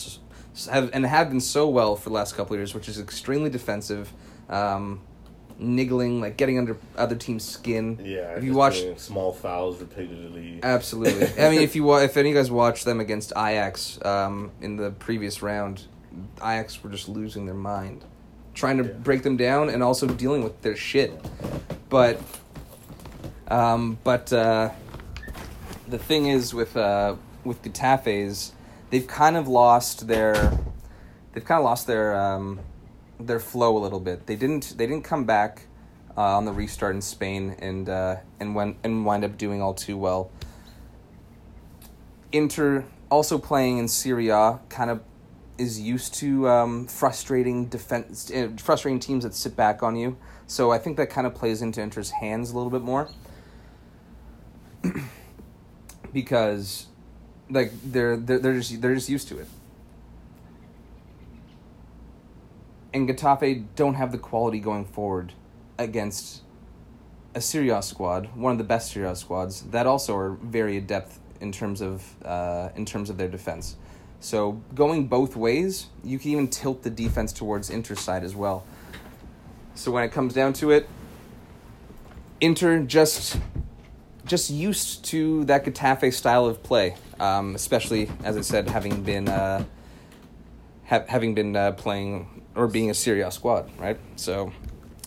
have 0.71 0.91
and 0.93 1.05
have 1.05 1.29
been 1.29 1.41
so 1.41 1.69
well 1.69 1.97
for 1.97 2.09
the 2.09 2.15
last 2.15 2.37
couple 2.37 2.55
of 2.55 2.61
years, 2.61 2.75
which 2.75 2.89
is 2.89 2.99
extremely 2.99 3.51
defensive, 3.51 4.13
um, 4.49 5.03
niggling, 5.61 6.21
like 6.21 6.37
getting 6.37 6.59
under 6.59 6.77
other 6.97 7.15
teams' 7.15 7.45
skin. 7.45 8.01
Yeah. 8.03 8.33
if 8.37 8.43
you 8.45 8.55
watch, 8.55 8.83
small 8.97 9.33
fouls 9.33 9.81
repeatedly. 9.81 10.59
absolutely. 10.63 11.27
I 11.45 11.51
mean, 11.51 11.61
if 11.61 11.77
you 11.77 11.85
wa- 11.85 11.99
if 11.99 12.17
any 12.17 12.31
of 12.31 12.35
you 12.37 12.41
guys 12.41 12.51
watched 12.51 12.85
them 12.85 12.99
against 12.99 13.33
Ajax 13.37 13.99
um, 14.05 14.51
in 14.61 14.77
the 14.77 14.91
previous 14.93 15.43
round, 15.43 15.85
Ajax 16.39 16.83
were 16.83 16.91
just 16.91 17.09
losing 17.09 17.45
their 17.47 17.55
mind, 17.55 18.05
trying 18.55 18.79
to 18.79 18.85
Yeah. 18.85 18.93
break 18.95 19.23
them 19.23 19.37
down 19.37 19.69
and 19.69 19.83
also 19.83 20.07
dealing 20.09 20.43
with 20.43 20.61
their 20.63 20.77
shit. 20.77 21.13
But, 21.89 22.21
um, 23.49 23.99
but 24.05 24.33
uh, 24.33 24.71
the 25.89 25.99
thing 25.99 26.27
is 26.27 26.55
with 26.55 26.77
uh, 26.77 27.17
with 27.45 27.63
Getafe's, 27.63 28.53
they've 28.91 29.07
kind 29.07 29.37
of 29.37 29.49
lost 29.49 30.07
their, 30.09 30.59
they've 31.33 31.45
kind 31.45 31.59
of 31.59 31.65
lost 31.65 31.87
their 31.87 32.15
um, 32.19 32.61
their 33.27 33.41
flow 33.41 33.77
a 33.77 33.81
little 33.81 34.01
bit. 34.01 34.27
They 34.27 34.37
didn't 34.37 34.75
they 34.77 34.87
didn't 34.87 35.05
come 35.05 35.25
back 35.25 35.63
uh, 36.17 36.37
on 36.37 36.45
the 36.45 36.53
restart 36.53 36.95
in 36.95 37.03
Spain 37.03 37.57
and 37.59 37.89
uh, 37.89 38.17
and 38.39 38.55
went 38.55 38.77
and 38.85 39.05
wind 39.05 39.25
up 39.25 39.39
doing 39.39 39.63
all 39.63 39.75
too 39.75 39.97
well. 39.97 40.31
Inter 42.33 42.85
also 43.11 43.39
playing 43.39 43.79
in 43.79 43.89
Serie 43.89 44.29
A 44.29 44.61
kind 44.69 44.91
of 44.91 45.03
is 45.59 45.81
used 45.81 46.15
to 46.15 46.49
um, 46.49 46.87
frustrating 46.87 47.67
defense, 47.67 48.31
uh, 48.31 48.49
frustrating 48.57 48.99
teams 48.99 49.25
that 49.25 49.35
sit 49.35 49.57
back 49.57 49.83
on 49.83 49.95
you. 49.95 50.17
So 50.47 50.71
I 50.71 50.79
think 50.79 50.97
that 50.97 51.11
kind 51.11 51.27
of 51.27 51.35
plays 51.35 51.61
into 51.61 51.83
Inter's 51.83 52.11
hands 52.11 52.51
a 52.51 52.57
little 52.57 52.71
bit 52.71 52.83
more 52.83 53.11
because 56.13 56.87
like 57.51 57.73
they're 57.85 58.17
they're 58.17 58.39
they're 58.39 58.55
just 58.55 58.81
they're 58.81 58.95
just 58.95 59.09
used 59.09 59.29
to 59.29 59.39
it. 59.39 59.47
And 62.93 63.09
Getafe 63.09 63.65
don't 63.77 63.95
have 63.95 64.13
the 64.13 64.19
quality 64.19 64.59
going 64.59 64.85
forward 64.85 65.33
against 65.79 66.43
a 67.35 67.41
Serie 67.41 67.71
A 67.71 67.83
squad, 67.83 68.35
one 68.35 68.53
of 68.53 68.59
the 68.59 68.65
best 68.65 68.93
Serie 68.93 69.09
A 69.09 69.15
squads 69.15 69.63
that 69.71 69.87
also 69.87 70.17
are 70.17 70.31
very 70.43 70.77
adept 70.77 71.13
in 71.41 71.53
terms 71.53 71.81
of 71.81 72.05
uh, 72.25 72.71
in 72.75 72.85
terms 72.85 73.11
of 73.11 73.17
their 73.17 73.29
defense. 73.29 73.77
So 74.19 74.61
going 74.75 75.07
both 75.07 75.37
ways, 75.37 75.87
you 76.05 76.19
can 76.19 76.33
even 76.33 76.49
tilt 76.49 76.83
the 76.83 76.91
defense 76.91 77.33
towards 77.33 77.71
Inter's 77.71 78.01
side 78.01 78.25
as 78.25 78.35
well. 78.35 78.65
So 79.75 79.91
when 79.91 80.05
it 80.05 80.13
comes 80.13 80.35
down 80.35 80.53
to 80.55 80.73
it, 80.73 80.89
Inter 82.41 82.81
just 82.81 83.39
just 84.27 84.51
used 84.51 85.05
to 85.07 85.45
that 85.45 85.65
Getafe 85.65 86.13
style 86.13 86.47
of 86.47 86.63
play, 86.63 86.97
um, 87.19 87.55
especially 87.55 88.11
as 88.25 88.37
I 88.37 88.43
said, 88.43 88.69
having 88.69 89.03
been 89.03 89.29
uh, 89.29 89.65
ha- 90.87 91.05
having 91.09 91.35
been 91.35 91.57
uh, 91.57 91.73
playing 91.73 92.40
or 92.61 92.67
being 92.69 92.91
a 92.91 92.95
Serie 92.95 93.23
A 93.23 93.31
squad, 93.31 93.71
right? 93.79 93.99
So 94.17 94.53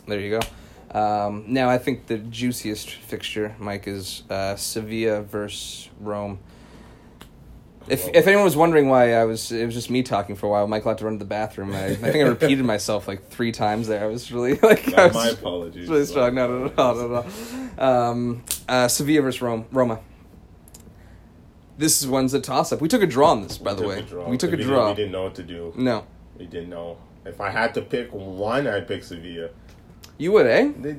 there 0.07 0.19
you 0.19 0.39
go. 0.39 0.99
Um, 0.99 1.45
now 1.47 1.69
I 1.69 1.77
think 1.77 2.07
the 2.07 2.17
juiciest 2.17 2.89
fixture, 2.89 3.55
Mike, 3.59 3.87
is 3.87 4.23
uh, 4.29 4.55
Sevilla 4.55 5.21
versus 5.21 5.89
Rome. 5.99 6.39
If 7.87 8.07
if 8.13 8.27
anyone 8.27 8.45
was 8.45 8.55
wondering 8.55 8.87
why 8.89 9.13
I 9.13 9.25
was, 9.25 9.51
it 9.51 9.65
was 9.65 9.73
just 9.75 9.89
me 9.89 10.03
talking 10.03 10.35
for 10.35 10.45
a 10.47 10.49
while. 10.49 10.67
Michael 10.67 10.91
had 10.91 10.99
to 10.99 11.05
run 11.05 11.15
to 11.15 11.19
the 11.19 11.25
bathroom. 11.25 11.73
I, 11.73 11.87
I 11.87 11.95
think 11.95 12.15
I 12.15 12.21
repeated 12.27 12.63
myself 12.63 13.07
like 13.09 13.29
three 13.29 13.51
times 13.51 13.87
there. 13.87 14.03
I 14.03 14.07
was 14.07 14.31
really 14.31 14.55
like, 14.61 14.87
No, 14.87 15.07
was 15.07 15.13
my 15.13 15.27
apologies. 15.29 15.89
really 15.89 16.05
strong. 16.05 16.33
No, 16.35 16.47
no, 16.47 16.73
no, 16.77 16.93
no, 17.07 17.25
no. 17.77 17.83
Um, 17.85 18.43
uh, 18.69 18.87
Sevilla 18.87 19.21
versus 19.23 19.41
Rome, 19.41 19.65
Roma. 19.71 19.99
This 21.77 22.01
is 22.01 22.07
one's 22.07 22.33
a 22.33 22.39
toss 22.39 22.71
up. 22.71 22.79
We 22.81 22.87
took 22.87 23.01
a 23.01 23.07
draw 23.07 23.31
on 23.31 23.41
this, 23.41 23.57
by 23.57 23.73
We 23.73 23.81
the 23.81 23.87
way. 23.87 24.05
We 24.29 24.37
took 24.37 24.53
a 24.53 24.57
draw. 24.57 24.89
We 24.89 24.95
didn't 24.95 25.11
know 25.11 25.23
what 25.23 25.35
to 25.35 25.43
do. 25.43 25.73
No, 25.75 26.05
We 26.37 26.45
didn't 26.45 26.69
know. 26.69 26.97
If 27.25 27.39
I 27.41 27.49
had 27.49 27.73
to 27.75 27.81
pick 27.81 28.09
one, 28.11 28.67
I'd 28.67 28.87
pick 28.87 29.03
Sevilla. 29.03 29.49
you 30.17 30.31
would, 30.33 30.45
eh? 30.45 30.71
They, 30.79 30.95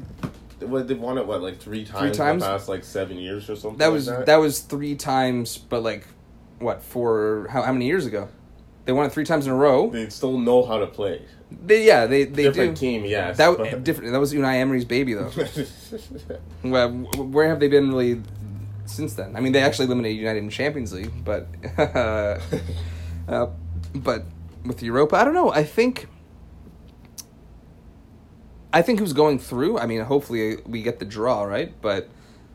what, 0.67 0.89
they've 0.89 0.99
won 0.99 1.19
it 1.19 1.27
what 1.27 1.43
like 1.43 1.59
three 1.59 1.85
times, 1.85 2.01
three 2.01 2.11
times? 2.17 2.43
in 2.43 2.49
the 2.49 2.57
past 2.57 2.69
like 2.69 2.85
seven 2.85 3.19
years 3.19 3.51
or 3.51 3.57
something. 3.57 3.79
That 3.79 3.87
like 3.89 3.95
was 3.95 4.07
that. 4.07 4.27
that 4.27 4.37
was 4.37 4.61
three 4.61 4.95
times, 4.97 5.59
but 5.59 5.83
like, 5.83 6.07
what 6.59 6.83
for? 6.83 7.47
How 7.51 7.63
how 7.63 7.73
many 7.73 7.87
years 7.87 8.07
ago? 8.07 8.29
They 8.87 8.93
won 8.93 9.07
it 9.07 9.13
three 9.13 9.25
times 9.25 9.47
in 9.47 9.53
a 9.53 9.57
row. 9.57 9.91
They 9.91 10.09
still 10.11 10.39
know 10.39 10.65
how 10.65 10.79
to 10.79 10.87
play. 10.87 11.23
They 11.51 11.85
yeah 11.87 12.07
they 12.07 12.25
they 12.25 12.45
Different 12.45 12.77
do. 12.77 12.81
team, 12.81 13.05
yes. 13.05 13.37
That 13.37 13.57
but- 13.59 13.85
different. 13.85 14.13
That 14.13 14.21
was 14.21 14.33
Unai 14.33 14.57
Emery's 14.57 14.85
baby 14.85 15.15
though. 15.15 15.31
Well, 16.63 16.91
where 16.91 17.49
have 17.49 17.61
they 17.61 17.69
been 17.69 17.89
really 17.91 18.23
since 18.87 19.15
then? 19.15 19.37
I 19.37 19.41
mean, 19.41 19.53
they 19.53 19.61
actually 19.63 19.87
eliminated 19.87 20.19
United 20.19 20.43
in 20.43 20.51
Champions 20.51 20.93
League, 20.95 21.13
but 21.25 21.47
uh, 21.79 22.39
but 23.95 24.25
with 24.65 24.83
Europa, 24.83 25.17
I 25.17 25.25
don't 25.25 25.35
know. 25.35 25.51
I 25.53 25.65
think 25.65 26.07
I 28.75 28.83
think 28.83 28.99
who's 28.99 29.13
going 29.13 29.39
through. 29.39 29.79
I 29.79 29.87
mean, 29.87 30.01
hopefully 30.01 30.57
we 30.67 30.83
get 30.83 30.99
the 30.99 31.05
draw 31.05 31.45
right, 31.45 31.73
but 31.81 32.09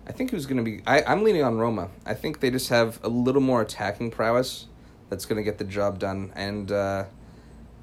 I 0.06 0.12
think 0.12 0.32
who's 0.32 0.46
going 0.46 0.58
to 0.58 0.64
be. 0.64 0.82
I, 0.86 1.02
I'm 1.04 1.24
leaning 1.24 1.44
on 1.44 1.58
Roma. 1.58 1.92
I 2.06 2.14
think 2.14 2.42
they 2.42 2.52
just 2.52 2.68
have 2.68 3.00
a 3.04 3.08
little 3.08 3.42
more 3.42 3.62
attacking 3.62 4.12
prowess 4.12 4.66
that's 5.10 5.26
going 5.26 5.38
to 5.38 5.44
get 5.44 5.60
the 5.60 5.64
job 5.64 5.98
done, 5.98 6.34
and 6.36 6.74
uh, 6.74 7.06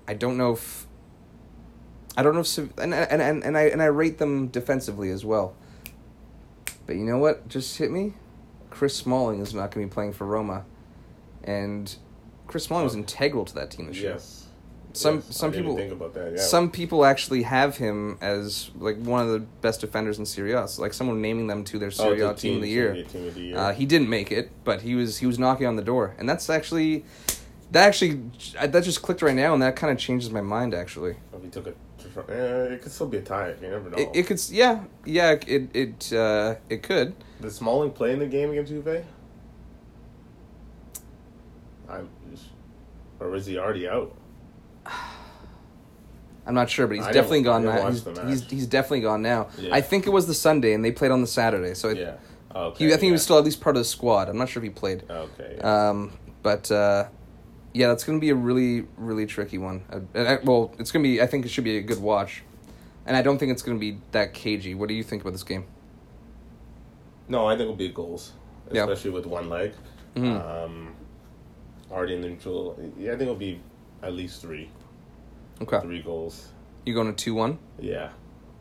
I 0.06 0.12
don't 0.12 0.36
know 0.36 0.52
if 0.52 0.86
I 2.14 2.22
don't 2.22 2.34
know 2.34 2.40
if 2.40 2.58
and 2.58 2.92
and 2.92 3.22
and, 3.22 3.42
and 3.42 3.56
I 3.56 3.62
and 3.62 3.80
I 3.80 3.86
rate 3.86 4.18
them 4.18 4.48
defensively 4.48 5.08
as 5.08 5.24
well. 5.24 5.54
But 6.86 6.96
you 6.96 7.04
know 7.04 7.16
what? 7.16 7.48
Just 7.48 7.78
hit 7.78 7.90
me. 7.90 8.12
Chris 8.68 8.94
Smalling 8.94 9.40
is 9.40 9.54
not 9.54 9.70
going 9.70 9.86
to 9.86 9.90
be 9.90 9.94
playing 9.94 10.12
for 10.12 10.26
Roma, 10.26 10.66
and 11.42 11.96
Chris 12.46 12.64
Smalling 12.64 12.84
was 12.84 12.94
integral 12.94 13.46
to 13.46 13.54
that 13.54 13.70
team 13.70 13.86
this 13.86 13.96
year. 13.96 14.12
Some 14.96 15.16
Yes, 15.16 15.36
some 15.36 15.52
people 15.52 15.76
think 15.76 15.92
about 15.92 16.14
that. 16.14 16.32
Yeah. 16.32 16.38
some 16.38 16.70
people 16.70 17.04
actually 17.04 17.42
have 17.42 17.76
him 17.76 18.16
as 18.20 18.70
like 18.78 18.96
one 18.96 19.20
of 19.26 19.28
the 19.28 19.40
best 19.60 19.80
defenders 19.82 20.18
in 20.18 20.24
Serie 20.24 20.52
A. 20.52 20.66
So, 20.66 20.80
like 20.80 20.94
someone 20.94 21.20
naming 21.20 21.46
them 21.46 21.64
to 21.64 21.78
their 21.78 21.88
Oh, 21.88 21.90
Serie 21.90 22.20
A 22.22 22.28
the 22.28 22.34
team, 22.34 22.56
of 22.56 22.62
the 22.62 22.68
year. 22.70 23.04
Team 23.04 23.26
of 23.28 23.34
the 23.34 23.40
year. 23.40 23.58
Uh, 23.58 23.72
he 23.74 23.84
didn't 23.84 24.08
make 24.08 24.32
it, 24.32 24.50
but 24.64 24.82
he 24.82 24.94
was 24.94 25.18
he 25.18 25.26
was 25.26 25.38
knocking 25.38 25.66
on 25.66 25.76
the 25.76 25.82
door, 25.82 26.14
and 26.18 26.26
that's 26.28 26.48
actually 26.48 27.04
that 27.72 27.86
actually 27.86 28.22
that 28.60 28.84
just 28.84 29.02
clicked 29.02 29.22
right 29.22 29.34
now, 29.36 29.52
and 29.52 29.62
that 29.62 29.76
kind 29.76 29.92
of 29.92 29.98
changes 29.98 30.30
my 30.30 30.40
mind. 30.40 30.72
Actually, 30.72 31.16
if 31.34 31.42
he 31.42 31.50
took 31.50 31.66
it, 31.66 31.76
eh, 32.30 32.74
it 32.74 32.82
could 32.82 32.92
still 32.92 33.08
be 33.08 33.18
a 33.18 33.22
tie. 33.22 33.54
You 33.60 33.68
never 33.68 33.90
know. 33.90 33.98
it, 33.98 34.08
it 34.14 34.26
could 34.26 34.40
yeah 34.50 34.84
yeah 35.04 35.32
it 35.46 35.68
it 35.74 36.12
uh, 36.12 36.54
it 36.70 36.82
could. 36.82 37.14
Did 37.42 37.52
Smalling 37.52 37.90
play 37.90 38.12
in 38.12 38.18
the 38.18 38.26
game 38.26 38.50
against 38.50 38.72
Juve? 38.72 39.04
I'm, 41.88 42.08
or 43.20 43.30
was 43.30 43.46
he 43.46 43.58
already 43.58 43.88
out? 43.88 44.14
I'm 46.46 46.54
not 46.54 46.70
sure, 46.70 46.86
but 46.86 46.96
he's 46.96 47.06
I 47.06 47.12
definitely 47.12 47.42
gone 47.42 47.64
now. 47.64 47.90
He's, 47.90 48.04
he's 48.28 48.50
he's 48.50 48.66
definitely 48.66 49.00
gone 49.00 49.20
now. 49.22 49.48
Yeah. 49.58 49.74
I 49.74 49.80
think 49.80 50.06
it 50.06 50.10
was 50.10 50.26
the 50.28 50.34
Sunday, 50.34 50.74
and 50.74 50.84
they 50.84 50.92
played 50.92 51.10
on 51.10 51.20
the 51.20 51.26
Saturday, 51.26 51.74
so 51.74 51.88
it, 51.88 51.98
yeah. 51.98 52.14
Okay. 52.54 52.86
he, 52.86 52.90
I 52.92 52.96
think 52.96 53.02
he 53.08 53.12
was 53.12 53.22
still 53.22 53.36
at 53.36 53.44
least 53.44 53.60
part 53.60 53.76
of 53.76 53.80
the 53.80 53.84
squad. 53.84 54.28
I'm 54.28 54.38
not 54.38 54.48
sure 54.48 54.62
if 54.62 54.64
he 54.64 54.70
played. 54.70 55.02
Okay. 55.10 55.56
Yeah. 55.58 55.88
Um, 55.90 56.12
but 56.42 56.70
uh, 56.70 57.08
yeah, 57.74 57.88
that's 57.88 58.04
going 58.04 58.18
to 58.18 58.20
be 58.20 58.30
a 58.30 58.34
really, 58.34 58.86
really 58.96 59.26
tricky 59.26 59.58
one. 59.58 59.84
Uh, 59.90 60.00
I, 60.20 60.38
well, 60.44 60.72
it's 60.78 60.92
going 60.92 61.02
to 61.02 61.08
be. 61.08 61.20
I 61.20 61.26
think 61.26 61.44
it 61.44 61.48
should 61.50 61.64
be 61.64 61.78
a 61.78 61.82
good 61.82 62.00
watch, 62.00 62.44
and 63.06 63.16
I 63.16 63.22
don't 63.22 63.38
think 63.38 63.50
it's 63.52 63.62
going 63.62 63.76
to 63.76 63.80
be 63.80 63.98
that 64.12 64.32
cagey. 64.32 64.74
What 64.76 64.88
do 64.88 64.94
you 64.94 65.02
think 65.02 65.22
about 65.22 65.32
this 65.32 65.42
game? 65.42 65.66
no, 67.28 67.46
I 67.46 67.54
think 67.54 67.62
it'll 67.62 67.74
be 67.74 67.88
goals, 67.88 68.32
Yeah. 68.70 68.82
especially 68.84 69.10
with 69.10 69.26
one 69.26 69.48
leg. 69.48 69.72
Mhm. 70.14 70.64
Um, 70.64 70.94
already 71.90 72.16
neutral. 72.16 72.78
Yeah, 72.96 73.08
I 73.08 73.16
think 73.16 73.22
it'll 73.22 73.34
be 73.34 73.60
at 74.06 74.14
least 74.14 74.40
three, 74.40 74.70
Okay, 75.60 75.80
three 75.80 76.02
goals. 76.02 76.48
you 76.84 76.94
going 76.94 77.08
to 77.08 77.12
two 77.12 77.34
one? 77.34 77.58
Yeah, 77.80 78.10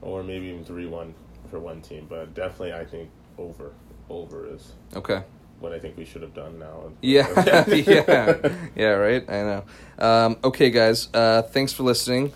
or 0.01 0.23
maybe 0.23 0.47
even 0.47 0.65
three 0.65 0.87
one 0.87 1.13
for 1.49 1.59
one 1.59 1.81
team, 1.81 2.07
but 2.09 2.33
definitely 2.33 2.73
I 2.73 2.85
think 2.85 3.09
over. 3.37 3.71
Over 4.09 4.53
is 4.53 4.73
Okay. 4.95 5.23
what 5.59 5.71
I 5.73 5.79
think 5.79 5.97
we 5.97 6.05
should 6.05 6.21
have 6.21 6.33
done 6.35 6.59
now. 6.59 6.91
Yeah, 7.01 7.27
yeah, 7.67 8.37
yeah. 8.75 8.89
Right. 8.89 9.27
I 9.29 9.41
know. 9.41 9.63
Um, 9.97 10.37
okay, 10.43 10.69
guys. 10.69 11.09
Uh, 11.13 11.41
thanks 11.41 11.73
for 11.73 11.83
listening. 11.83 12.31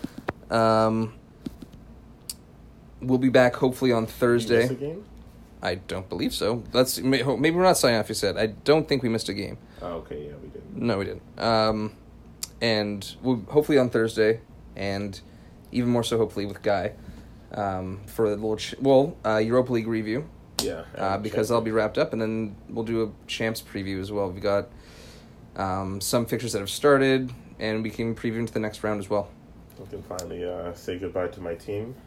Um, 0.50 1.14
we'll 3.00 3.18
be 3.18 3.28
back 3.28 3.54
hopefully 3.56 3.92
on 3.92 4.04
Did 4.04 4.08
you 4.10 4.12
miss 4.12 4.18
Thursday. 4.18 4.64
a 4.66 4.74
game? 4.74 5.04
I 5.62 5.74
don't 5.76 6.08
believe 6.08 6.32
so. 6.34 6.64
Let's 6.72 6.98
maybe 6.98 7.50
we're 7.50 7.62
not 7.62 7.76
signing 7.76 7.98
off. 8.00 8.08
You 8.08 8.14
said 8.14 8.36
I 8.36 8.46
don't 8.46 8.88
think 8.88 9.02
we 9.02 9.08
missed 9.08 9.28
a 9.28 9.34
game. 9.34 9.58
Oh, 9.82 9.98
okay, 10.02 10.26
yeah, 10.26 10.32
we 10.42 10.48
did. 10.48 10.76
No, 10.76 10.98
we 10.98 11.04
didn't. 11.04 11.22
Um, 11.38 11.92
and 12.60 13.14
we'll 13.22 13.42
hopefully 13.48 13.78
on 13.78 13.90
Thursday, 13.90 14.40
and 14.76 15.20
even 15.72 15.90
more 15.90 16.02
so 16.04 16.18
hopefully 16.18 16.46
with 16.46 16.62
Guy, 16.62 16.92
um, 17.52 18.00
for 18.06 18.28
the 18.28 18.36
little 18.36 18.56
ch- 18.56 18.74
well 18.80 19.16
uh, 19.24 19.36
Europa 19.36 19.72
League 19.72 19.86
review, 19.88 20.28
Yeah, 20.62 20.84
uh, 20.96 21.18
because 21.18 21.48
that'll 21.48 21.62
be 21.62 21.70
wrapped 21.70 21.98
up, 21.98 22.12
and 22.12 22.20
then 22.20 22.56
we'll 22.68 22.84
do 22.84 23.02
a 23.04 23.28
champs 23.28 23.62
preview 23.62 24.00
as 24.00 24.10
well. 24.12 24.30
We've 24.30 24.42
got 24.42 24.68
um, 25.56 26.00
some 26.00 26.26
fixtures 26.26 26.52
that 26.52 26.60
have 26.60 26.70
started, 26.70 27.32
and 27.58 27.82
we 27.82 27.90
can 27.90 28.14
preview 28.14 28.38
into 28.38 28.52
the 28.52 28.60
next 28.60 28.82
round 28.84 29.00
as 29.00 29.08
well. 29.10 29.28
I 29.82 29.88
can 29.88 30.02
finally 30.02 30.44
uh, 30.44 30.74
say 30.74 30.98
goodbye 30.98 31.28
to 31.28 31.40
my 31.40 31.54
team. 31.54 31.94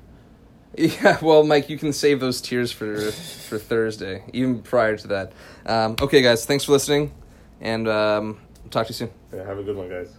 Yeah, 0.76 1.20
well, 1.22 1.44
Mike, 1.44 1.70
you 1.70 1.78
can 1.78 1.94
save 1.94 2.20
those 2.20 2.42
tears 2.42 2.72
for 2.72 3.12
for 3.12 3.60
Thursday, 3.60 4.24
even 4.34 4.64
prior 4.64 4.98
to 4.98 5.08
that. 5.10 5.32
Um, 5.68 5.96
okay, 6.02 6.24
guys, 6.24 6.48
thanks 6.48 6.64
for 6.64 6.72
listening, 6.72 7.14
and 7.62 7.88
um, 7.88 8.40
talk 8.72 8.88
to 8.88 8.90
you 8.90 8.96
soon. 8.96 9.12
Yeah, 9.32 9.46
have 9.46 9.60
a 9.60 9.64
good 9.64 9.76
one, 9.76 9.88
guys. 9.88 10.10